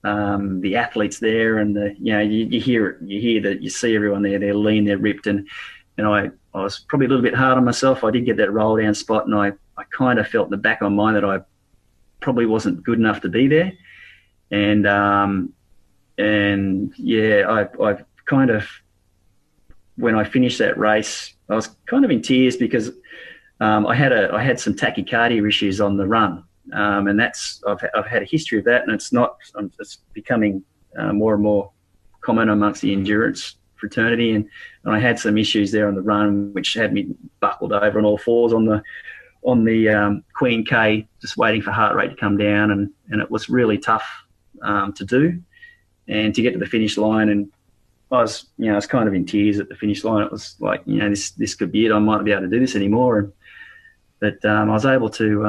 um, 0.04 0.62
the 0.62 0.76
athletes 0.76 1.20
there, 1.20 1.58
and 1.60 1.76
the 1.76 1.96
you 2.00 2.14
know 2.14 2.22
you, 2.22 2.46
you 2.46 2.62
hear 2.62 2.88
it, 2.88 3.02
you 3.02 3.20
hear 3.20 3.42
that 3.42 3.62
you 3.62 3.70
see 3.70 3.96
everyone 3.96 4.22
there. 4.22 4.40
They're 4.40 4.56
lean, 4.56 4.86
they're 4.86 4.98
ripped, 4.98 5.28
and 5.28 5.48
and 5.98 6.08
I 6.08 6.30
I 6.54 6.64
was 6.64 6.80
probably 6.80 7.06
a 7.06 7.10
little 7.10 7.24
bit 7.24 7.36
hard 7.36 7.58
on 7.58 7.66
myself. 7.66 8.04
I 8.04 8.12
did 8.12 8.26
get 8.26 8.38
that 8.38 8.52
roll 8.52 8.78
down 8.78 8.94
spot, 8.94 9.26
and 9.26 9.36
I 9.36 9.54
I 9.78 9.84
kind 9.96 10.20
of 10.20 10.28
felt 10.28 10.48
in 10.48 10.52
the 10.52 10.58
back 10.58 10.82
of 10.82 10.92
my 10.92 11.04
mind 11.04 11.18
that 11.18 11.26
I 11.26 11.42
probably 12.20 12.46
wasn't 12.46 12.84
good 12.84 13.00
enough 13.00 13.22
to 13.22 13.30
be 13.30 13.48
there, 13.48 13.74
and 14.52 14.88
um, 14.88 15.54
and 16.18 16.94
yeah, 16.98 17.46
I 17.48 17.84
I 17.84 17.98
kind 18.26 18.50
of 18.50 18.68
when 19.96 20.16
I 20.16 20.24
finished 20.24 20.60
that 20.60 20.78
race, 20.78 21.34
I 21.50 21.56
was 21.56 21.76
kind 21.88 22.06
of 22.06 22.12
in 22.12 22.22
tears 22.22 22.56
because 22.56 22.92
um, 23.60 23.88
I 23.88 23.96
had 23.96 24.12
a 24.12 24.34
I 24.34 24.44
had 24.44 24.60
some 24.60 24.74
tachycardia 24.74 25.48
issues 25.48 25.82
on 25.82 25.98
the 25.98 26.08
run, 26.08 26.44
um, 26.74 27.08
and 27.08 27.20
that's 27.20 27.62
I've, 27.68 27.80
I've 27.96 28.08
had 28.08 28.22
a 28.22 28.26
history 28.26 28.60
of 28.60 28.66
that, 28.66 28.84
and 28.84 28.92
it's 28.92 29.12
not 29.12 29.38
it's 29.80 29.98
becoming 30.14 30.64
uh, 30.98 31.14
more 31.14 31.34
and 31.34 31.44
more 31.44 31.72
common 32.22 32.50
amongst 32.50 32.82
the 32.82 32.92
endurance 32.92 33.57
fraternity, 33.78 34.32
and, 34.32 34.50
and 34.84 34.94
I 34.94 35.00
had 35.00 35.20
some 35.20 35.38
issues 35.38 35.72
there 35.72 35.88
on 35.88 35.96
the 35.96 36.02
run, 36.02 36.54
which 36.54 36.74
had 36.74 36.94
me 36.94 37.16
buckled 37.40 37.74
over 37.74 38.00
on 38.00 38.06
all 38.06 38.18
fours 38.18 38.54
on 38.54 38.66
the 38.66 38.82
on 39.44 39.64
the 39.64 39.90
um, 39.90 40.24
Queen 40.34 40.66
K, 40.66 41.08
just 41.22 41.38
waiting 41.38 41.62
for 41.62 41.72
heart 41.72 41.96
rate 41.96 42.10
to 42.10 42.16
come 42.16 42.38
down, 42.38 42.72
and 42.72 42.90
and 43.10 43.22
it 43.22 43.32
was 43.32 43.50
really 43.50 43.78
tough 43.78 44.08
um, 44.62 44.94
to 44.94 45.06
do, 45.06 45.42
and 46.08 46.34
to 46.36 46.42
get 46.42 46.54
to 46.54 46.60
the 46.60 46.66
finish 46.66 46.98
line, 46.98 47.30
and 47.30 47.52
I 48.12 48.22
was 48.22 48.48
you 48.58 48.68
know 48.68 48.74
I 48.74 48.76
was 48.76 48.88
kind 48.88 49.08
of 49.08 49.14
in 49.14 49.26
tears 49.26 49.60
at 49.60 49.70
the 49.70 49.76
finish 49.76 50.04
line. 50.04 50.24
It 50.24 50.32
was 50.32 50.56
like 50.60 50.82
you 50.86 51.00
know 51.00 51.10
this 51.10 51.32
this 51.32 51.56
could 51.56 51.72
be 51.72 51.86
it. 51.86 51.92
I 51.92 52.00
might 52.00 52.18
not 52.18 52.26
be 52.26 52.32
able 52.32 52.44
to 52.44 52.50
do 52.50 52.60
this 52.60 52.76
anymore, 52.76 53.20
and 53.20 53.34
but 54.20 54.44
um, 54.46 54.70
I 54.70 54.74
was 54.74 54.86
able 54.86 55.10
to 55.12 55.46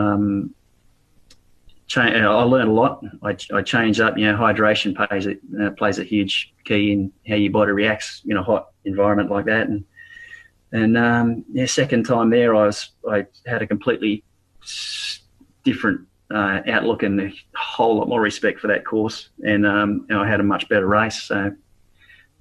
change, 1.88 2.14
uh, 2.14 2.38
I 2.38 2.42
learned 2.44 2.68
a 2.68 2.72
lot. 2.72 3.02
I, 3.22 3.36
I 3.52 3.62
changed 3.62 4.00
up. 4.00 4.16
You 4.16 4.30
know, 4.30 4.38
hydration 4.38 4.94
plays 4.94 5.26
a, 5.26 5.36
uh, 5.60 5.70
plays 5.70 5.98
a 5.98 6.04
huge 6.04 6.54
key 6.64 6.92
in 6.92 7.12
how 7.26 7.34
your 7.34 7.50
body 7.50 7.72
reacts 7.72 8.22
in 8.26 8.36
a 8.36 8.42
hot 8.42 8.68
environment 8.84 9.30
like 9.30 9.46
that. 9.46 9.66
And 9.66 9.84
and 10.70 10.96
um, 10.96 11.44
yeah, 11.50 11.66
second 11.66 12.04
time 12.04 12.30
there, 12.30 12.54
I 12.54 12.66
was 12.66 12.90
I 13.10 13.26
had 13.46 13.62
a 13.62 13.66
completely 13.66 14.22
different 15.64 16.02
uh, 16.30 16.60
outlook 16.66 17.02
and 17.02 17.20
a 17.20 17.32
whole 17.56 17.96
lot 17.96 18.08
more 18.08 18.20
respect 18.20 18.60
for 18.60 18.68
that 18.68 18.84
course. 18.84 19.30
And 19.44 19.66
um, 19.66 20.06
and 20.10 20.18
I 20.18 20.28
had 20.28 20.40
a 20.40 20.44
much 20.44 20.68
better 20.68 20.86
race. 20.86 21.22
So 21.22 21.52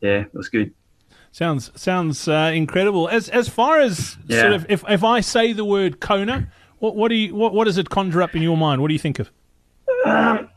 yeah, 0.01 0.21
it 0.21 0.33
was 0.33 0.49
good. 0.49 0.73
Sounds 1.31 1.71
sounds 1.75 2.27
uh, 2.27 2.51
incredible. 2.53 3.07
As 3.07 3.29
as 3.29 3.47
far 3.47 3.79
as 3.79 4.17
yeah. 4.27 4.41
sort 4.41 4.53
of 4.53 4.65
if 4.69 4.83
if 4.89 5.03
I 5.05 5.21
say 5.21 5.53
the 5.53 5.65
word 5.65 6.01
Kona, 6.01 6.51
what 6.79 6.95
what 6.95 7.09
do 7.09 7.15
you 7.15 7.35
what 7.35 7.53
what 7.53 7.65
does 7.65 7.77
it 7.77 7.89
conjure 7.89 8.21
up 8.21 8.35
in 8.35 8.41
your 8.41 8.57
mind? 8.57 8.81
What 8.81 8.87
do 8.89 8.93
you 8.93 8.99
think 8.99 9.19
of? 9.19 9.31
Um, 10.05 10.49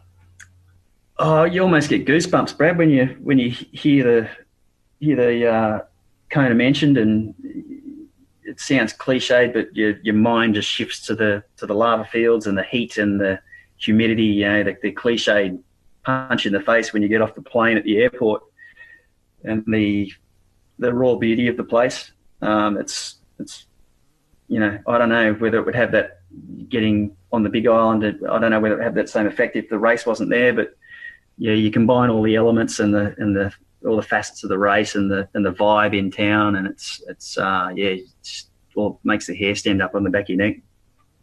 oh, 1.18 1.44
you 1.44 1.62
almost 1.62 1.88
get 1.88 2.06
goosebumps, 2.06 2.56
Brad, 2.56 2.78
when 2.78 2.90
you 2.90 3.06
when 3.22 3.38
you 3.38 3.50
hear 3.50 4.04
the 4.04 4.30
hear 5.00 5.16
the 5.16 5.46
uh, 5.46 5.80
Kona 6.30 6.54
mentioned, 6.54 6.98
and 6.98 7.34
it 8.44 8.60
sounds 8.60 8.92
cliched, 8.92 9.52
but 9.52 9.74
your 9.74 9.98
your 10.02 10.14
mind 10.14 10.54
just 10.54 10.68
shifts 10.68 11.06
to 11.06 11.14
the 11.14 11.42
to 11.56 11.66
the 11.66 11.74
lava 11.74 12.04
fields 12.04 12.46
and 12.46 12.56
the 12.56 12.64
heat 12.64 12.98
and 12.98 13.20
the 13.20 13.40
humidity. 13.78 14.24
You 14.24 14.48
know, 14.48 14.64
the, 14.64 14.76
the 14.82 14.92
cliched 14.92 15.62
punch 16.02 16.46
in 16.46 16.52
the 16.52 16.60
face 16.60 16.92
when 16.92 17.02
you 17.02 17.08
get 17.08 17.22
off 17.22 17.34
the 17.34 17.42
plane 17.42 17.76
at 17.76 17.84
the 17.84 17.98
airport, 17.98 18.42
and 19.44 19.64
the 19.66 20.12
the 20.78 20.92
raw 20.92 21.14
beauty 21.14 21.48
of 21.48 21.56
the 21.56 21.64
place. 21.64 22.12
Um, 22.42 22.76
it's 22.76 23.16
it's 23.38 23.66
you 24.50 24.58
know 24.58 24.78
I 24.86 24.98
don't 24.98 25.08
know 25.08 25.32
whether 25.34 25.58
it 25.58 25.64
would 25.64 25.76
have 25.76 25.92
that 25.92 26.20
getting 26.68 27.16
on 27.32 27.44
the 27.44 27.48
Big 27.48 27.66
Island. 27.66 28.04
I 28.04 28.38
don't 28.38 28.50
know 28.50 28.60
whether 28.60 28.74
it 28.74 28.78
would 28.78 28.84
have 28.84 28.94
that 28.96 29.08
same 29.08 29.26
effect 29.26 29.56
if 29.56 29.68
the 29.68 29.78
race 29.78 30.04
wasn't 30.04 30.30
there, 30.30 30.52
but 30.52 30.76
yeah, 31.38 31.52
you 31.52 31.70
combine 31.70 32.10
all 32.10 32.22
the 32.22 32.34
elements 32.34 32.80
and 32.80 32.92
the 32.92 33.14
and 33.18 33.34
the 33.34 33.52
all 33.86 33.96
the 33.96 34.02
facets 34.02 34.42
of 34.42 34.50
the 34.50 34.58
race 34.58 34.94
and 34.96 35.10
the 35.10 35.28
and 35.34 35.46
the 35.46 35.52
vibe 35.52 35.96
in 35.96 36.10
town, 36.10 36.56
and 36.56 36.66
it's 36.66 37.02
it's 37.08 37.38
uh, 37.38 37.70
yeah, 37.74 37.96
it's, 38.20 38.50
well, 38.74 39.00
makes 39.04 39.26
the 39.26 39.34
hair 39.34 39.54
stand 39.54 39.80
up 39.80 39.94
on 39.94 40.02
the 40.02 40.10
back 40.10 40.24
of 40.24 40.28
your 40.30 40.38
neck. 40.38 40.56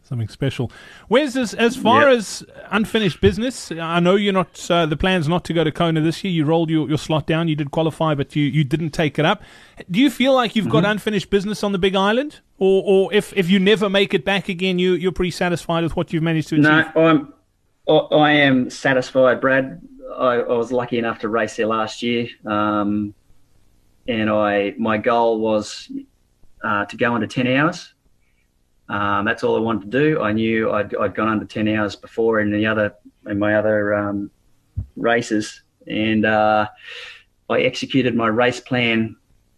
Something 0.04 0.30
special. 0.30 0.72
Wes 1.10 1.34
this 1.34 1.54
as 1.54 1.76
far 1.76 2.10
yep. 2.10 2.20
as 2.20 2.46
unfinished 2.72 3.20
business? 3.20 3.74
I 3.74 4.00
know 4.00 4.16
you're 4.16 4.32
not. 4.32 4.72
Uh, 4.72 4.86
the 4.86 4.96
plan's 4.96 5.28
not 5.28 5.44
to 5.46 5.54
go 5.54 5.66
to 5.66 5.72
Kona 5.72 6.00
this 6.00 6.24
year. 6.24 6.32
You 6.32 6.46
rolled 6.46 6.70
your, 6.70 6.88
your 6.88 6.98
slot 6.98 7.28
down. 7.28 7.50
You 7.50 7.58
did 7.58 7.72
qualify, 7.72 8.16
but 8.16 8.34
you, 8.34 8.46
you 8.46 8.64
didn't 8.64 8.92
take 8.92 9.20
it 9.20 9.26
up. 9.26 9.44
Do 9.92 10.00
you 10.00 10.10
feel 10.10 10.34
like 10.34 10.56
you've 10.56 10.68
mm-hmm. 10.68 10.72
got 10.72 10.86
unfinished 10.86 11.30
business 11.30 11.62
on 11.62 11.74
the 11.74 11.78
Big 11.78 11.94
Island, 11.94 12.40
or 12.58 12.84
or 12.86 13.14
if, 13.14 13.36
if 13.36 13.50
you 13.50 13.60
never 13.60 13.90
make 13.90 14.14
it 14.14 14.26
back 14.26 14.50
again, 14.50 14.80
you 14.80 14.94
you're 14.94 15.12
pretty 15.12 15.32
satisfied 15.32 15.84
with 15.84 15.96
what 15.96 16.14
you've 16.14 16.24
managed 16.24 16.50
to 16.50 16.56
achieve? 16.56 16.64
No, 16.64 16.92
I'm. 16.96 17.34
I 18.12 18.32
am 18.32 18.70
satisfied, 18.70 19.40
Brad. 19.40 19.82
I, 20.18 20.36
I 20.36 20.58
was 20.58 20.72
lucky 20.72 20.98
enough 20.98 21.20
to 21.20 21.30
race 21.30 21.56
there 21.56 21.68
last 21.68 22.04
year, 22.04 22.28
um, 22.46 23.14
and 24.08 24.30
I 24.30 24.74
my 24.78 24.98
goal 24.98 25.40
was 25.40 25.90
uh, 26.64 26.86
to 26.86 26.98
go 26.98 27.14
under 27.14 27.28
ten 27.28 27.48
hours 27.48 27.94
um, 28.90 29.26
that's 29.26 29.44
all 29.44 29.56
I 29.56 29.60
wanted 29.60 29.92
to 29.92 30.00
do. 30.00 30.22
I 30.22 30.32
knew 30.32 30.72
I'd, 30.72 30.96
I'd 30.96 31.16
gone 31.16 31.28
under 31.28 31.46
10 31.46 31.68
hours 31.68 31.96
before 31.96 32.40
in 32.40 32.52
the 32.52 32.66
other 32.66 32.96
in 33.28 33.38
my 33.38 33.56
other 33.56 33.94
um, 33.94 34.32
races, 34.96 35.62
and 35.88 36.26
uh, 36.26 36.68
I 37.50 37.60
executed 37.62 38.16
my 38.16 38.28
race 38.28 38.62
plan 38.62 39.18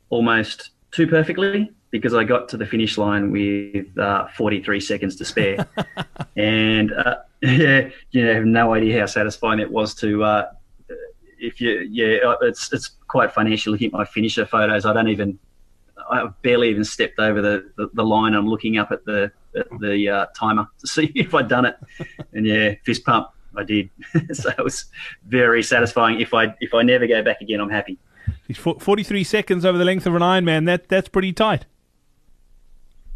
almost 0.09 0.71
too 0.91 1.05
perfectly 1.05 1.71
because 1.91 2.13
I 2.13 2.23
got 2.23 2.49
to 2.49 2.57
the 2.57 2.65
finish 2.65 2.97
line 2.97 3.31
with 3.31 3.97
uh, 3.97 4.27
43 4.35 4.79
seconds 4.79 5.15
to 5.17 5.25
spare, 5.25 5.67
and 6.37 6.91
uh, 6.93 7.17
yeah, 7.41 7.89
you 8.11 8.25
have 8.25 8.45
no 8.45 8.73
idea 8.73 8.99
how 8.99 9.05
satisfying 9.05 9.59
it 9.59 9.71
was 9.71 9.93
to. 9.95 10.23
Uh, 10.23 10.51
if 11.39 11.61
you, 11.61 11.87
yeah, 11.89 12.35
it's 12.41 12.71
it's 12.73 12.89
quite 13.07 13.31
funny 13.31 13.53
actually 13.53 13.71
looking 13.73 13.87
at 13.87 13.93
my 13.93 14.05
finisher 14.05 14.45
photos. 14.45 14.85
I 14.85 14.93
don't 14.93 15.07
even 15.07 15.39
I 16.09 16.27
barely 16.41 16.69
even 16.69 16.83
stepped 16.83 17.19
over 17.19 17.41
the, 17.41 17.71
the, 17.77 17.89
the 17.93 18.03
line. 18.03 18.33
I'm 18.33 18.47
looking 18.47 18.77
up 18.77 18.91
at 18.91 19.05
the 19.05 19.31
at 19.55 19.67
the 19.79 20.09
uh, 20.09 20.25
timer 20.37 20.67
to 20.79 20.87
see 20.87 21.11
if 21.15 21.33
I'd 21.33 21.47
done 21.47 21.65
it, 21.65 21.77
and 22.33 22.45
yeah, 22.45 22.75
fist 22.83 23.05
pump. 23.05 23.29
I 23.57 23.63
did. 23.63 23.89
so 24.33 24.49
it 24.49 24.63
was 24.63 24.85
very 25.25 25.63
satisfying. 25.63 26.19
If 26.19 26.33
I 26.33 26.55
if 26.59 26.73
I 26.73 26.83
never 26.83 27.07
go 27.07 27.23
back 27.23 27.41
again, 27.41 27.59
I'm 27.59 27.69
happy. 27.69 27.97
43 28.53 29.23
seconds 29.23 29.65
over 29.65 29.77
the 29.77 29.85
length 29.85 30.05
of 30.05 30.15
an 30.15 30.21
Ironman. 30.21 30.65
That 30.65 30.87
that's 30.87 31.09
pretty 31.09 31.33
tight. 31.33 31.65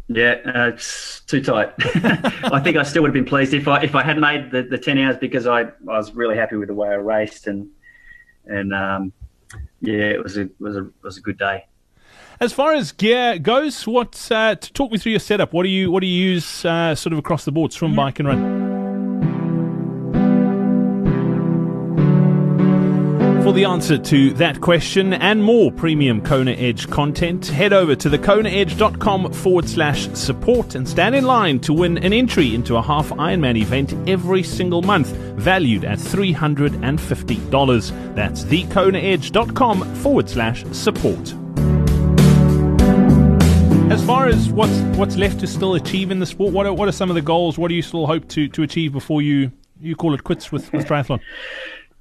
Yeah, 0.08 0.36
uh, 0.44 0.68
it's 0.68 1.20
too 1.20 1.42
tight. 1.42 1.72
I 1.78 2.60
think 2.62 2.76
I 2.76 2.82
still 2.82 3.02
would 3.02 3.08
have 3.08 3.14
been 3.14 3.24
pleased 3.24 3.54
if 3.54 3.66
I 3.66 3.82
if 3.82 3.94
I 3.94 4.02
had 4.02 4.18
made 4.18 4.50
the, 4.50 4.62
the 4.62 4.76
ten 4.76 4.98
hours 4.98 5.16
because 5.16 5.46
I, 5.46 5.62
I 5.62 5.68
was 5.86 6.12
really 6.14 6.36
happy 6.36 6.56
with 6.56 6.68
the 6.68 6.74
way 6.74 6.88
I 6.88 6.94
raced 6.94 7.46
and 7.46 7.70
and 8.46 8.74
um, 8.74 9.12
yeah, 9.80 10.04
it 10.04 10.22
was 10.22 10.36
a 10.36 10.48
was 10.58 10.76
a 10.76 10.90
was 11.02 11.16
a 11.16 11.20
good 11.20 11.38
day. 11.38 11.66
As 12.40 12.52
far 12.52 12.74
as 12.74 12.92
gear 12.92 13.38
goes, 13.38 13.86
what 13.86 14.28
uh, 14.30 14.56
to 14.56 14.72
talk 14.72 14.92
me 14.92 14.98
through 14.98 15.12
your 15.12 15.20
setup? 15.20 15.54
What 15.54 15.62
do 15.62 15.70
you 15.70 15.90
what 15.90 16.00
do 16.00 16.06
you 16.06 16.30
use 16.32 16.64
uh, 16.64 16.94
sort 16.94 17.14
of 17.14 17.18
across 17.18 17.46
the 17.46 17.52
board, 17.52 17.72
swim, 17.72 17.92
mm-hmm. 17.92 17.96
bike, 17.96 18.18
and 18.18 18.28
run? 18.28 18.73
For 23.44 23.52
the 23.52 23.66
answer 23.66 23.98
to 23.98 24.32
that 24.34 24.60
question 24.62 25.12
and 25.12 25.44
more 25.44 25.70
premium 25.70 26.22
Kona 26.22 26.52
Edge 26.52 26.88
content, 26.88 27.46
head 27.46 27.74
over 27.74 27.94
to 27.94 28.08
thekonaedge.com 28.08 29.34
forward 29.34 29.68
slash 29.68 30.08
support 30.14 30.76
and 30.76 30.88
stand 30.88 31.14
in 31.14 31.24
line 31.24 31.60
to 31.60 31.74
win 31.74 31.98
an 31.98 32.14
entry 32.14 32.54
into 32.54 32.76
a 32.76 32.82
half 32.82 33.10
Ironman 33.10 33.58
event 33.58 33.92
every 34.08 34.42
single 34.42 34.80
month, 34.80 35.08
valued 35.36 35.84
at 35.84 35.98
$350. 35.98 38.14
That's 38.14 38.44
thekonaedge.com 38.44 39.94
forward 39.96 40.30
slash 40.30 40.64
support. 40.72 41.34
As 43.92 44.02
far 44.06 44.26
as 44.26 44.48
what's 44.48 44.78
what's 44.96 45.18
left 45.18 45.40
to 45.40 45.46
still 45.46 45.74
achieve 45.74 46.10
in 46.10 46.18
the 46.18 46.24
sport, 46.24 46.54
what 46.54 46.64
are, 46.64 46.72
what 46.72 46.88
are 46.88 46.92
some 46.92 47.10
of 47.10 47.14
the 47.14 47.20
goals? 47.20 47.58
What 47.58 47.68
do 47.68 47.74
you 47.74 47.82
still 47.82 48.06
hope 48.06 48.26
to, 48.30 48.48
to 48.48 48.62
achieve 48.62 48.92
before 48.92 49.20
you, 49.20 49.52
you 49.82 49.96
call 49.96 50.14
it 50.14 50.24
quits 50.24 50.50
with, 50.50 50.72
with 50.72 50.86
triathlon? 50.86 51.20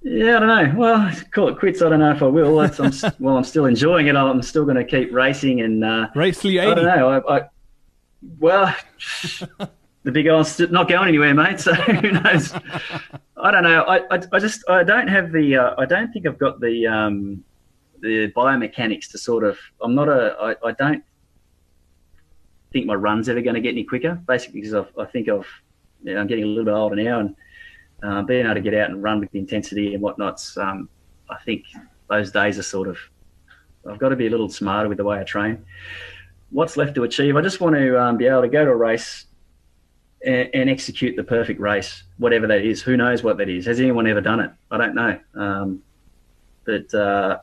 Yeah, 0.03 0.35
I 0.35 0.39
don't 0.39 0.47
know. 0.47 0.79
Well, 0.79 1.11
call 1.31 1.47
it 1.47 1.57
quits. 1.57 1.81
I 1.81 1.87
don't 1.87 1.99
know 1.99 2.11
if 2.11 2.21
I 2.21 2.25
will. 2.25 2.59
I'm, 2.59 2.91
well, 3.19 3.37
I'm 3.37 3.43
still 3.45 3.65
enjoying 3.65 4.07
it. 4.07 4.15
I'm 4.15 4.41
still 4.41 4.65
going 4.65 4.75
to 4.75 4.83
keep 4.83 5.13
racing 5.13 5.61
and 5.61 5.83
uh, 5.83 6.07
race 6.13 6.41
the 6.41 6.57
80. 6.57 6.71
I 6.71 6.75
don't 6.75 6.85
know. 6.85 7.09
I, 7.09 7.37
I 7.37 7.41
well, 8.39 8.75
the 10.03 10.11
big 10.11 10.27
one's 10.27 10.59
not 10.59 10.89
going 10.89 11.07
anywhere, 11.07 11.33
mate. 11.33 11.59
So 11.61 11.73
who 12.01 12.11
knows? 12.11 12.53
I 13.37 13.51
don't 13.51 13.63
know. 13.63 13.83
I, 13.83 13.99
I, 14.13 14.19
I, 14.33 14.39
just 14.39 14.69
I 14.69 14.83
don't 14.83 15.07
have 15.07 15.31
the. 15.31 15.55
Uh, 15.55 15.75
I 15.77 15.85
don't 15.85 16.11
think 16.11 16.27
I've 16.27 16.39
got 16.39 16.59
the 16.59 16.85
um, 16.85 17.43
the 18.01 18.29
biomechanics 18.31 19.09
to 19.11 19.17
sort 19.17 19.45
of. 19.45 19.57
I'm 19.81 19.95
not 19.95 20.09
a. 20.09 20.35
I, 20.39 20.67
I 20.67 20.71
don't 20.73 21.03
think 22.73 22.87
my 22.87 22.95
run's 22.95 23.29
ever 23.29 23.41
going 23.41 23.55
to 23.55 23.61
get 23.61 23.71
any 23.71 23.85
quicker. 23.85 24.21
Basically, 24.27 24.61
because 24.61 24.85
i 24.97 25.05
think 25.05 25.29
I've. 25.29 25.47
You 26.03 26.15
know, 26.15 26.19
I'm 26.19 26.27
getting 26.27 26.43
a 26.43 26.47
little 26.47 26.65
bit 26.65 26.73
older 26.73 26.97
now 26.97 27.21
and 27.21 27.33
uh, 28.03 28.21
being 28.21 28.45
able 28.45 28.55
to 28.55 28.61
get 28.61 28.73
out 28.73 28.89
and 28.89 29.01
run 29.01 29.19
with 29.19 29.31
the 29.31 29.39
intensity 29.39 29.93
and 29.93 30.03
whatnots, 30.03 30.57
um, 30.57 30.89
I 31.29 31.37
think 31.43 31.63
those 32.09 32.31
days 32.31 32.59
are 32.59 32.63
sort 32.63 32.87
of, 32.87 32.97
I've 33.89 33.97
got 33.97 34.09
to 34.09 34.15
be 34.15 34.27
a 34.27 34.29
little 34.29 34.49
smarter 34.49 34.89
with 34.89 34.97
the 34.97 35.03
way 35.03 35.19
I 35.19 35.23
train. 35.23 35.65
What's 36.51 36.77
left 36.77 36.95
to 36.95 37.03
achieve? 37.03 37.35
I 37.35 37.41
just 37.41 37.61
want 37.61 37.75
to 37.75 37.99
um, 37.99 38.17
be 38.17 38.27
able 38.27 38.41
to 38.41 38.47
go 38.49 38.65
to 38.65 38.71
a 38.71 38.75
race 38.75 39.25
and, 40.25 40.49
and, 40.53 40.69
execute 40.69 41.15
the 41.15 41.23
perfect 41.23 41.59
race, 41.59 42.03
whatever 42.17 42.45
that 42.47 42.63
is. 42.63 42.81
Who 42.81 42.95
knows 42.95 43.23
what 43.23 43.37
that 43.37 43.49
is? 43.49 43.65
Has 43.65 43.79
anyone 43.79 44.05
ever 44.07 44.21
done 44.21 44.39
it? 44.39 44.51
I 44.69 44.77
don't 44.77 44.95
know. 44.95 45.19
Um, 45.35 45.83
but 46.65 46.93
uh, 46.93 47.39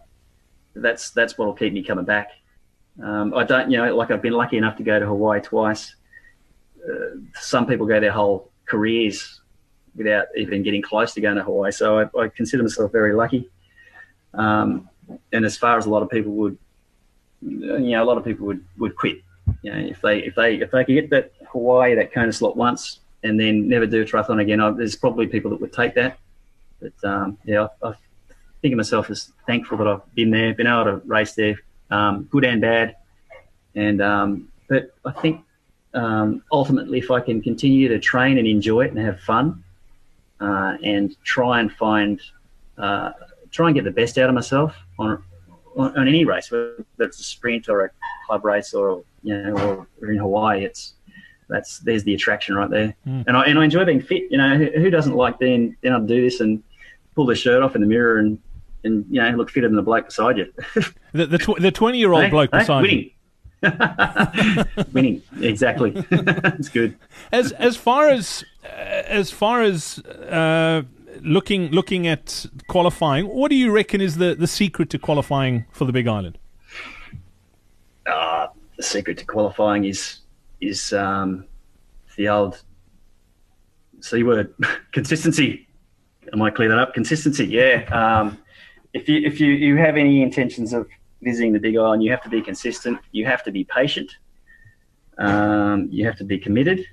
that's 0.74 1.10
that's 1.10 1.36
what 1.36 1.46
will 1.46 1.54
keep 1.54 1.72
me 1.72 1.82
coming 1.82 2.04
back. 2.04 2.30
Um, 3.02 3.34
I 3.34 3.44
don't, 3.44 3.70
you 3.70 3.78
know, 3.78 3.94
like 3.96 4.10
I've 4.10 4.22
been 4.22 4.32
lucky 4.32 4.56
enough 4.56 4.76
to 4.76 4.82
go 4.82 4.98
to 4.98 5.06
Hawaii 5.06 5.40
twice. 5.40 5.94
Uh, 6.82 7.18
some 7.34 7.66
people 7.66 7.86
go 7.86 8.00
their 8.00 8.12
whole 8.12 8.50
careers 8.66 9.39
without 9.96 10.26
even 10.36 10.62
getting 10.62 10.82
close 10.82 11.14
to 11.14 11.20
going 11.20 11.36
to 11.36 11.42
Hawaii. 11.42 11.70
So 11.72 12.00
I, 12.00 12.20
I 12.20 12.28
consider 12.28 12.62
myself 12.62 12.92
very 12.92 13.14
lucky. 13.14 13.48
Um, 14.34 14.88
and 15.32 15.44
as 15.44 15.56
far 15.56 15.76
as 15.78 15.86
a 15.86 15.90
lot 15.90 16.02
of 16.02 16.10
people 16.10 16.32
would, 16.32 16.58
you 17.42 17.78
know, 17.78 18.02
a 18.02 18.04
lot 18.04 18.18
of 18.18 18.24
people 18.24 18.46
would, 18.46 18.64
would 18.78 18.96
quit. 18.96 19.18
You 19.62 19.72
know, 19.72 19.78
if 19.78 20.00
they 20.00 20.20
if 20.20 20.34
they 20.34 20.56
if 20.56 20.70
they 20.70 20.84
could 20.84 20.94
get 20.94 21.10
that 21.10 21.32
Hawaii 21.48 21.94
that 21.96 22.12
Kona 22.12 22.32
slot 22.32 22.56
once 22.56 23.00
and 23.24 23.38
then 23.38 23.68
never 23.68 23.86
do 23.86 24.02
a 24.02 24.04
triathlon 24.04 24.40
again, 24.40 24.60
I, 24.60 24.70
there's 24.70 24.96
probably 24.96 25.26
people 25.26 25.50
that 25.50 25.60
would 25.60 25.72
take 25.72 25.94
that. 25.94 26.18
But 26.80 26.92
um, 27.02 27.38
yeah, 27.44 27.66
I, 27.82 27.88
I, 27.88 27.94
think 28.62 28.72
of 28.72 28.76
myself 28.76 29.10
as 29.10 29.32
thankful 29.46 29.78
that 29.78 29.88
I've 29.88 30.14
been 30.14 30.30
there, 30.30 30.54
been 30.54 30.66
able 30.66 30.84
to 30.84 30.96
race 31.06 31.32
there, 31.32 31.56
um, 31.90 32.24
good 32.24 32.44
and 32.44 32.60
bad. 32.60 32.96
And 33.74 34.00
um, 34.02 34.48
but 34.68 34.94
I 35.04 35.12
think 35.12 35.42
um, 35.94 36.42
ultimately, 36.52 36.98
if 36.98 37.10
I 37.10 37.20
can 37.20 37.42
continue 37.42 37.88
to 37.88 37.98
train 37.98 38.38
and 38.38 38.46
enjoy 38.46 38.82
it 38.82 38.92
and 38.92 38.98
have 38.98 39.20
fun, 39.20 39.64
uh, 40.40 40.76
and 40.82 41.16
try 41.24 41.60
and 41.60 41.72
find, 41.72 42.20
uh, 42.78 43.12
try 43.50 43.66
and 43.66 43.74
get 43.74 43.84
the 43.84 43.90
best 43.90 44.18
out 44.18 44.28
of 44.28 44.34
myself 44.34 44.74
on, 44.98 45.22
on, 45.76 45.96
on 45.98 46.08
any 46.08 46.24
race, 46.24 46.50
whether 46.50 46.84
it's 46.98 47.20
a 47.20 47.24
sprint 47.24 47.68
or 47.68 47.84
a 47.84 47.90
club 48.26 48.44
race 48.44 48.74
or 48.74 49.04
you 49.22 49.36
know 49.36 49.86
or 50.00 50.10
in 50.10 50.18
Hawaii. 50.18 50.64
It's 50.64 50.94
that's 51.48 51.80
there's 51.80 52.04
the 52.04 52.14
attraction 52.14 52.54
right 52.54 52.70
there, 52.70 52.94
mm. 53.06 53.24
and 53.26 53.36
I 53.36 53.44
and 53.44 53.58
I 53.58 53.64
enjoy 53.64 53.84
being 53.84 54.00
fit. 54.00 54.24
You 54.30 54.38
know, 54.38 54.56
who, 54.56 54.70
who 54.80 54.90
doesn't 54.90 55.14
like 55.14 55.38
being 55.38 55.76
able 55.82 56.00
to 56.00 56.06
do 56.06 56.22
this 56.22 56.40
and 56.40 56.62
pull 57.14 57.26
their 57.26 57.36
shirt 57.36 57.62
off 57.62 57.74
in 57.74 57.80
the 57.80 57.86
mirror 57.86 58.18
and 58.18 58.38
and 58.84 59.04
you 59.10 59.20
know 59.20 59.30
look 59.30 59.50
fitter 59.50 59.68
than 59.68 59.76
the 59.76 59.82
bloke 59.82 60.06
beside 60.06 60.38
you. 60.38 60.52
the 61.12 61.26
the, 61.26 61.38
tw- 61.38 61.60
the 61.60 61.70
twenty 61.70 61.98
year 61.98 62.12
old 62.12 62.30
bloke 62.30 62.50
beside 62.50 62.90
you. 62.90 63.10
winning 64.92 65.22
exactly 65.40 65.92
it's 66.10 66.68
good 66.68 66.96
as 67.30 67.52
as 67.52 67.76
far 67.76 68.08
as 68.08 68.44
as 68.64 69.30
far 69.30 69.62
as 69.62 69.98
uh, 69.98 70.82
looking 71.22 71.70
looking 71.70 72.06
at 72.06 72.46
qualifying, 72.68 73.26
what 73.26 73.50
do 73.50 73.56
you 73.56 73.70
reckon 73.70 74.00
is 74.00 74.16
the, 74.16 74.34
the 74.34 74.46
secret 74.46 74.90
to 74.90 74.98
qualifying 74.98 75.66
for 75.70 75.84
the 75.84 75.92
Big 75.92 76.06
Island? 76.06 76.38
Uh, 78.06 78.48
the 78.76 78.82
secret 78.82 79.18
to 79.18 79.24
qualifying 79.24 79.84
is 79.84 80.20
is 80.60 80.92
um, 80.92 81.44
the 82.16 82.28
old 82.28 82.62
C 84.00 84.22
word 84.22 84.54
consistency. 84.92 85.66
am 86.32 86.42
I 86.42 86.50
clear 86.50 86.68
that 86.68 86.78
up. 86.78 86.94
Consistency, 86.94 87.46
yeah. 87.46 87.84
Um, 87.90 88.38
if 88.92 89.08
you 89.08 89.20
if 89.24 89.40
you, 89.40 89.52
you 89.52 89.76
have 89.76 89.96
any 89.96 90.22
intentions 90.22 90.72
of 90.72 90.88
visiting 91.22 91.52
the 91.52 91.58
Big 91.58 91.76
Island, 91.76 92.02
you 92.02 92.10
have 92.10 92.22
to 92.22 92.28
be 92.28 92.42
consistent. 92.42 92.98
You 93.12 93.26
have 93.26 93.42
to 93.44 93.52
be 93.52 93.64
patient. 93.64 94.10
Um, 95.18 95.88
you 95.90 96.06
have 96.06 96.16
to 96.16 96.24
be 96.24 96.38
committed 96.38 96.86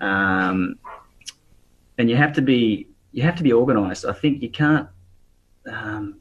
um, 0.00 0.78
and 1.98 2.08
you 2.08 2.16
have 2.16 2.32
to 2.34 2.42
be 2.42 2.88
you 3.12 3.22
have 3.22 3.36
to 3.36 3.42
be 3.42 3.52
organised. 3.52 4.04
I 4.04 4.12
think 4.12 4.42
you 4.42 4.50
can't 4.50 4.88
um, 5.66 6.20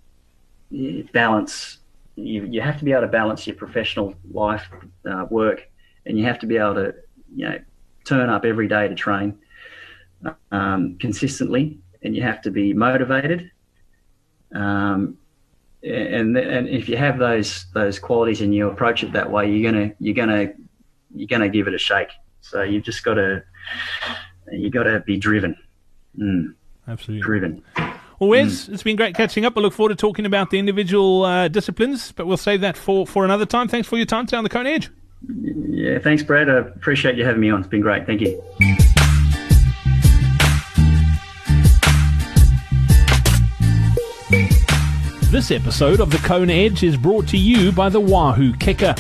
balance. 1.14 1.78
You, 2.16 2.46
you 2.46 2.62
have 2.62 2.78
to 2.80 2.86
be 2.86 2.92
able 2.92 3.04
to 3.04 3.08
balance 3.08 3.46
your 3.46 3.56
professional 3.56 4.16
life, 4.32 4.68
uh, 5.10 5.26
work, 5.30 5.70
and 6.06 6.18
you 6.18 6.26
have 6.26 6.40
to 6.40 6.48
be 6.48 6.58
able 6.58 6.76
to 6.76 6.96
you 7.34 7.50
know 7.50 7.60
turn 8.06 8.30
up 8.30 8.44
every 8.44 8.68
day 8.68 8.88
to 8.88 8.96
train 8.96 9.38
um, 10.52 10.98
consistently, 11.00 11.80
and 12.02 12.16
you 12.16 12.24
have 12.24 12.42
to 12.42 12.52
be 12.52 12.74
motivated. 12.74 13.52
Um, 14.54 15.18
and 15.84 16.38
and 16.38 16.68
if 16.68 16.90
you 16.90 16.98
have 16.98 17.18
those 17.18 17.66
those 17.74 18.00
qualities 18.00 18.42
and 18.42 18.54
you 18.54 18.70
approach 18.70 19.04
it 19.04 19.14
that 19.14 19.32
way, 19.32 19.52
you're 19.52 19.72
gonna 19.72 19.94
you're 20.00 20.16
gonna 20.16 20.54
you're 21.16 21.28
gonna 21.28 21.50
give 21.50 21.68
it 21.68 21.74
a 21.74 21.78
shake. 21.78 22.10
So 22.42 22.64
you've 22.64 22.84
just 22.84 23.04
got 23.04 23.16
to 23.16 23.44
you 24.52 24.70
got 24.70 24.84
to 24.84 25.00
be 25.02 25.18
driven. 25.18 25.56
Mm. 26.18 26.56
Absolutely 26.88 27.22
driven. 27.22 27.64
Well, 28.20 28.30
Wes, 28.30 28.68
mm. 28.68 28.74
it's 28.74 28.84
been 28.84 28.96
great 28.96 29.16
catching 29.16 29.46
up. 29.46 29.58
I 29.58 29.62
look 29.62 29.74
forward 29.74 29.90
to 29.90 29.96
talking 29.96 30.26
about 30.26 30.50
the 30.50 30.60
individual 30.60 31.24
uh, 31.24 31.48
disciplines, 31.48 32.12
but 32.12 32.26
we'll 32.26 32.38
save 32.38 32.62
that 32.62 32.76
for, 32.76 33.08
for 33.08 33.24
another 33.24 33.46
time. 33.46 33.68
Thanks 33.68 33.88
for 33.88 33.98
your 33.98 34.06
time 34.06 34.26
today 34.26 34.38
on 34.38 34.44
the 34.44 34.50
Kona 34.50 34.70
Edge. 34.70 34.90
Yeah, 35.28 36.00
thanks, 36.00 36.24
Brad. 36.24 36.50
I 36.50 36.58
appreciate 36.58 37.16
you 37.16 37.26
having 37.26 37.42
me 37.42 37.50
on. 37.50 37.60
It's 37.60 37.70
been 37.70 37.82
great. 37.82 38.06
Thank 38.06 38.22
you. 38.22 38.42
This 45.40 45.52
episode 45.52 46.02
of 46.02 46.12
the 46.12 46.18
Kona 46.18 46.52
Edge 46.52 46.84
is 46.84 46.98
brought 46.98 47.26
to 47.30 47.38
you 47.38 47.72
by 47.72 47.88
the 47.88 48.02
Wahoo 48.02 48.52
Kicker. 48.58 48.94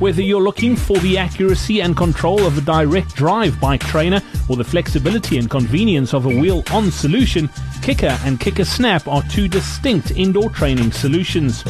Whether 0.00 0.22
you're 0.22 0.42
looking 0.42 0.74
for 0.74 0.98
the 0.98 1.16
accuracy 1.16 1.82
and 1.82 1.96
control 1.96 2.44
of 2.44 2.58
a 2.58 2.62
direct 2.62 3.14
drive 3.14 3.60
bike 3.60 3.82
trainer 3.82 4.20
or 4.48 4.56
the 4.56 4.64
flexibility 4.64 5.38
and 5.38 5.48
convenience 5.48 6.12
of 6.12 6.26
a 6.26 6.36
wheel 6.36 6.64
on 6.72 6.90
solution, 6.90 7.48
Kicker 7.80 8.18
and 8.24 8.40
Kicker 8.40 8.64
Snap 8.64 9.06
are 9.06 9.22
two 9.30 9.46
distinct 9.46 10.10
indoor 10.10 10.50
training 10.50 10.90
solutions. 10.90 11.62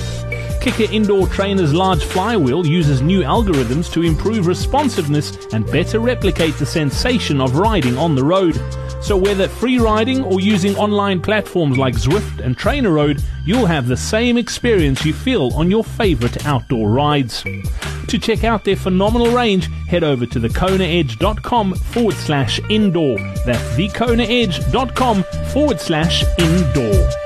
Kicker 0.62 0.90
Indoor 0.90 1.26
Trainer's 1.26 1.74
large 1.74 2.02
flywheel 2.02 2.66
uses 2.66 3.02
new 3.02 3.20
algorithms 3.20 3.92
to 3.92 4.00
improve 4.00 4.46
responsiveness 4.46 5.36
and 5.52 5.66
better 5.66 6.00
replicate 6.00 6.54
the 6.54 6.64
sensation 6.64 7.42
of 7.42 7.56
riding 7.56 7.98
on 7.98 8.14
the 8.14 8.24
road. 8.24 8.58
So 9.04 9.18
whether 9.18 9.48
free 9.48 9.78
riding 9.78 10.24
or 10.24 10.40
using 10.40 10.74
online 10.76 11.20
platforms 11.20 11.76
like 11.76 11.94
Zwift 11.94 12.40
and 12.42 12.56
TrainerRoad, 12.56 13.22
you'll 13.44 13.66
have 13.66 13.86
the 13.86 13.98
same 13.98 14.38
experience 14.38 15.04
you 15.04 15.12
feel 15.12 15.52
on 15.52 15.70
your 15.70 15.84
favorite 15.84 16.46
outdoor 16.46 16.88
rides. 16.88 17.42
To 17.42 18.18
check 18.18 18.44
out 18.44 18.64
their 18.64 18.76
phenomenal 18.76 19.30
range, 19.30 19.68
head 19.88 20.04
over 20.04 20.24
to 20.24 20.40
thekonaedge.com 20.40 21.74
forward 21.74 22.14
slash 22.14 22.60
indoor. 22.70 23.18
That's 23.44 23.76
thekonaedge.com 23.76 25.22
forward 25.52 25.80
slash 25.80 26.24
indoor. 26.38 27.23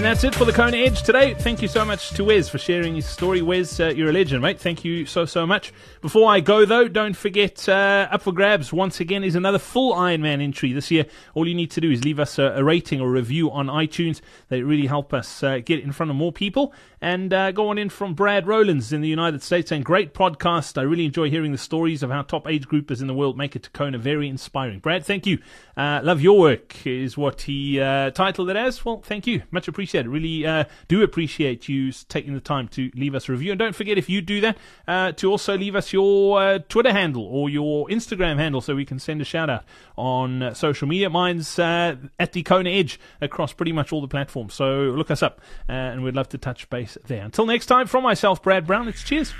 And 0.00 0.06
that's 0.06 0.24
it 0.24 0.34
for 0.34 0.46
the 0.46 0.52
Kona 0.52 0.78
Edge 0.78 1.02
today. 1.02 1.34
Thank 1.34 1.60
you 1.60 1.68
so 1.68 1.84
much 1.84 2.12
to 2.12 2.24
Wes 2.24 2.48
for 2.48 2.56
sharing 2.56 2.94
his 2.94 3.04
story. 3.04 3.42
Wes, 3.42 3.78
uh, 3.78 3.88
you're 3.88 4.08
a 4.08 4.12
legend, 4.12 4.40
mate. 4.40 4.58
Thank 4.58 4.82
you 4.82 5.04
so, 5.04 5.26
so 5.26 5.46
much. 5.46 5.74
Before 6.00 6.30
I 6.30 6.40
go, 6.40 6.64
though, 6.64 6.88
don't 6.88 7.14
forget 7.14 7.68
uh, 7.68 8.08
up 8.10 8.22
for 8.22 8.32
grabs 8.32 8.72
once 8.72 8.98
again 9.00 9.22
is 9.22 9.34
another 9.34 9.58
full 9.58 9.92
Ironman 9.94 10.40
entry 10.40 10.72
this 10.72 10.90
year. 10.90 11.04
All 11.34 11.46
you 11.46 11.54
need 11.54 11.70
to 11.72 11.82
do 11.82 11.90
is 11.90 12.02
leave 12.02 12.18
us 12.18 12.38
a, 12.38 12.44
a 12.44 12.64
rating 12.64 13.02
or 13.02 13.10
review 13.10 13.50
on 13.50 13.66
iTunes. 13.66 14.22
They 14.48 14.62
really 14.62 14.86
help 14.86 15.12
us 15.12 15.42
uh, 15.42 15.58
get 15.58 15.80
in 15.80 15.92
front 15.92 16.08
of 16.08 16.16
more 16.16 16.32
people. 16.32 16.72
And 17.02 17.32
uh, 17.32 17.52
go 17.52 17.68
on 17.68 17.76
in 17.76 17.90
from 17.90 18.14
Brad 18.14 18.46
Rowlands 18.46 18.94
in 18.94 19.02
the 19.02 19.08
United 19.08 19.42
States. 19.42 19.70
And 19.70 19.84
great 19.84 20.14
podcast. 20.14 20.78
I 20.78 20.82
really 20.82 21.04
enjoy 21.04 21.28
hearing 21.28 21.52
the 21.52 21.58
stories 21.58 22.02
of 22.02 22.10
how 22.10 22.22
top 22.22 22.48
age 22.48 22.66
groupers 22.68 23.02
in 23.02 23.06
the 23.06 23.14
world 23.14 23.36
make 23.36 23.54
it 23.54 23.64
to 23.64 23.70
Kona. 23.70 23.98
Very 23.98 24.30
inspiring. 24.30 24.78
Brad, 24.78 25.04
thank 25.04 25.26
you. 25.26 25.40
Uh, 25.76 26.00
love 26.02 26.22
your 26.22 26.38
work, 26.38 26.86
is 26.86 27.18
what 27.18 27.42
he 27.42 27.80
uh, 27.80 28.10
titled 28.12 28.48
it 28.48 28.56
as. 28.56 28.82
Well, 28.82 29.02
thank 29.04 29.26
you. 29.26 29.42
Much 29.50 29.68
appreciated. 29.68 29.89
Really 29.94 30.46
uh, 30.46 30.64
do 30.88 31.02
appreciate 31.02 31.68
you 31.68 31.92
taking 31.92 32.34
the 32.34 32.40
time 32.40 32.68
to 32.68 32.90
leave 32.94 33.14
us 33.14 33.28
a 33.28 33.32
review. 33.32 33.52
And 33.52 33.58
don't 33.58 33.74
forget, 33.74 33.98
if 33.98 34.08
you 34.08 34.20
do 34.20 34.40
that, 34.40 34.58
uh, 34.86 35.12
to 35.12 35.30
also 35.30 35.56
leave 35.56 35.74
us 35.74 35.92
your 35.92 36.40
uh, 36.40 36.58
Twitter 36.68 36.92
handle 36.92 37.24
or 37.24 37.50
your 37.50 37.88
Instagram 37.88 38.36
handle 38.36 38.60
so 38.60 38.74
we 38.74 38.84
can 38.84 38.98
send 38.98 39.20
a 39.20 39.24
shout 39.24 39.50
out 39.50 39.64
on 39.96 40.42
uh, 40.42 40.54
social 40.54 40.88
media. 40.88 41.10
Mine's 41.10 41.58
at 41.58 42.32
the 42.32 42.42
Kona 42.42 42.70
Edge 42.70 42.98
across 43.20 43.52
pretty 43.52 43.72
much 43.72 43.92
all 43.92 44.00
the 44.00 44.08
platforms. 44.08 44.54
So 44.54 44.82
look 44.82 45.10
us 45.10 45.22
up 45.22 45.40
and 45.68 46.02
we'd 46.02 46.14
love 46.14 46.28
to 46.30 46.38
touch 46.38 46.68
base 46.70 46.96
there. 47.06 47.24
Until 47.24 47.46
next 47.46 47.66
time, 47.66 47.86
from 47.86 48.04
myself, 48.04 48.42
Brad 48.42 48.66
Brown, 48.66 48.88
it's 48.88 49.02
cheers. 49.02 49.32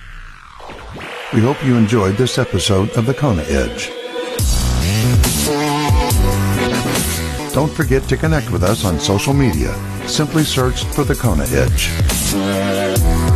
We 1.32 1.40
hope 1.40 1.64
you 1.64 1.76
enjoyed 1.76 2.16
this 2.16 2.38
episode 2.38 2.90
of 2.90 3.06
the 3.06 3.14
Kona 3.14 3.42
Edge. 3.42 3.90
Don't 7.52 7.72
forget 7.72 8.02
to 8.04 8.16
connect 8.16 8.50
with 8.50 8.62
us 8.62 8.84
on 8.84 9.00
social 9.00 9.32
media. 9.32 9.74
Simply 10.10 10.42
search 10.42 10.84
for 10.86 11.04
the 11.04 11.14
Kona 11.14 11.44
Edge. 11.44 13.29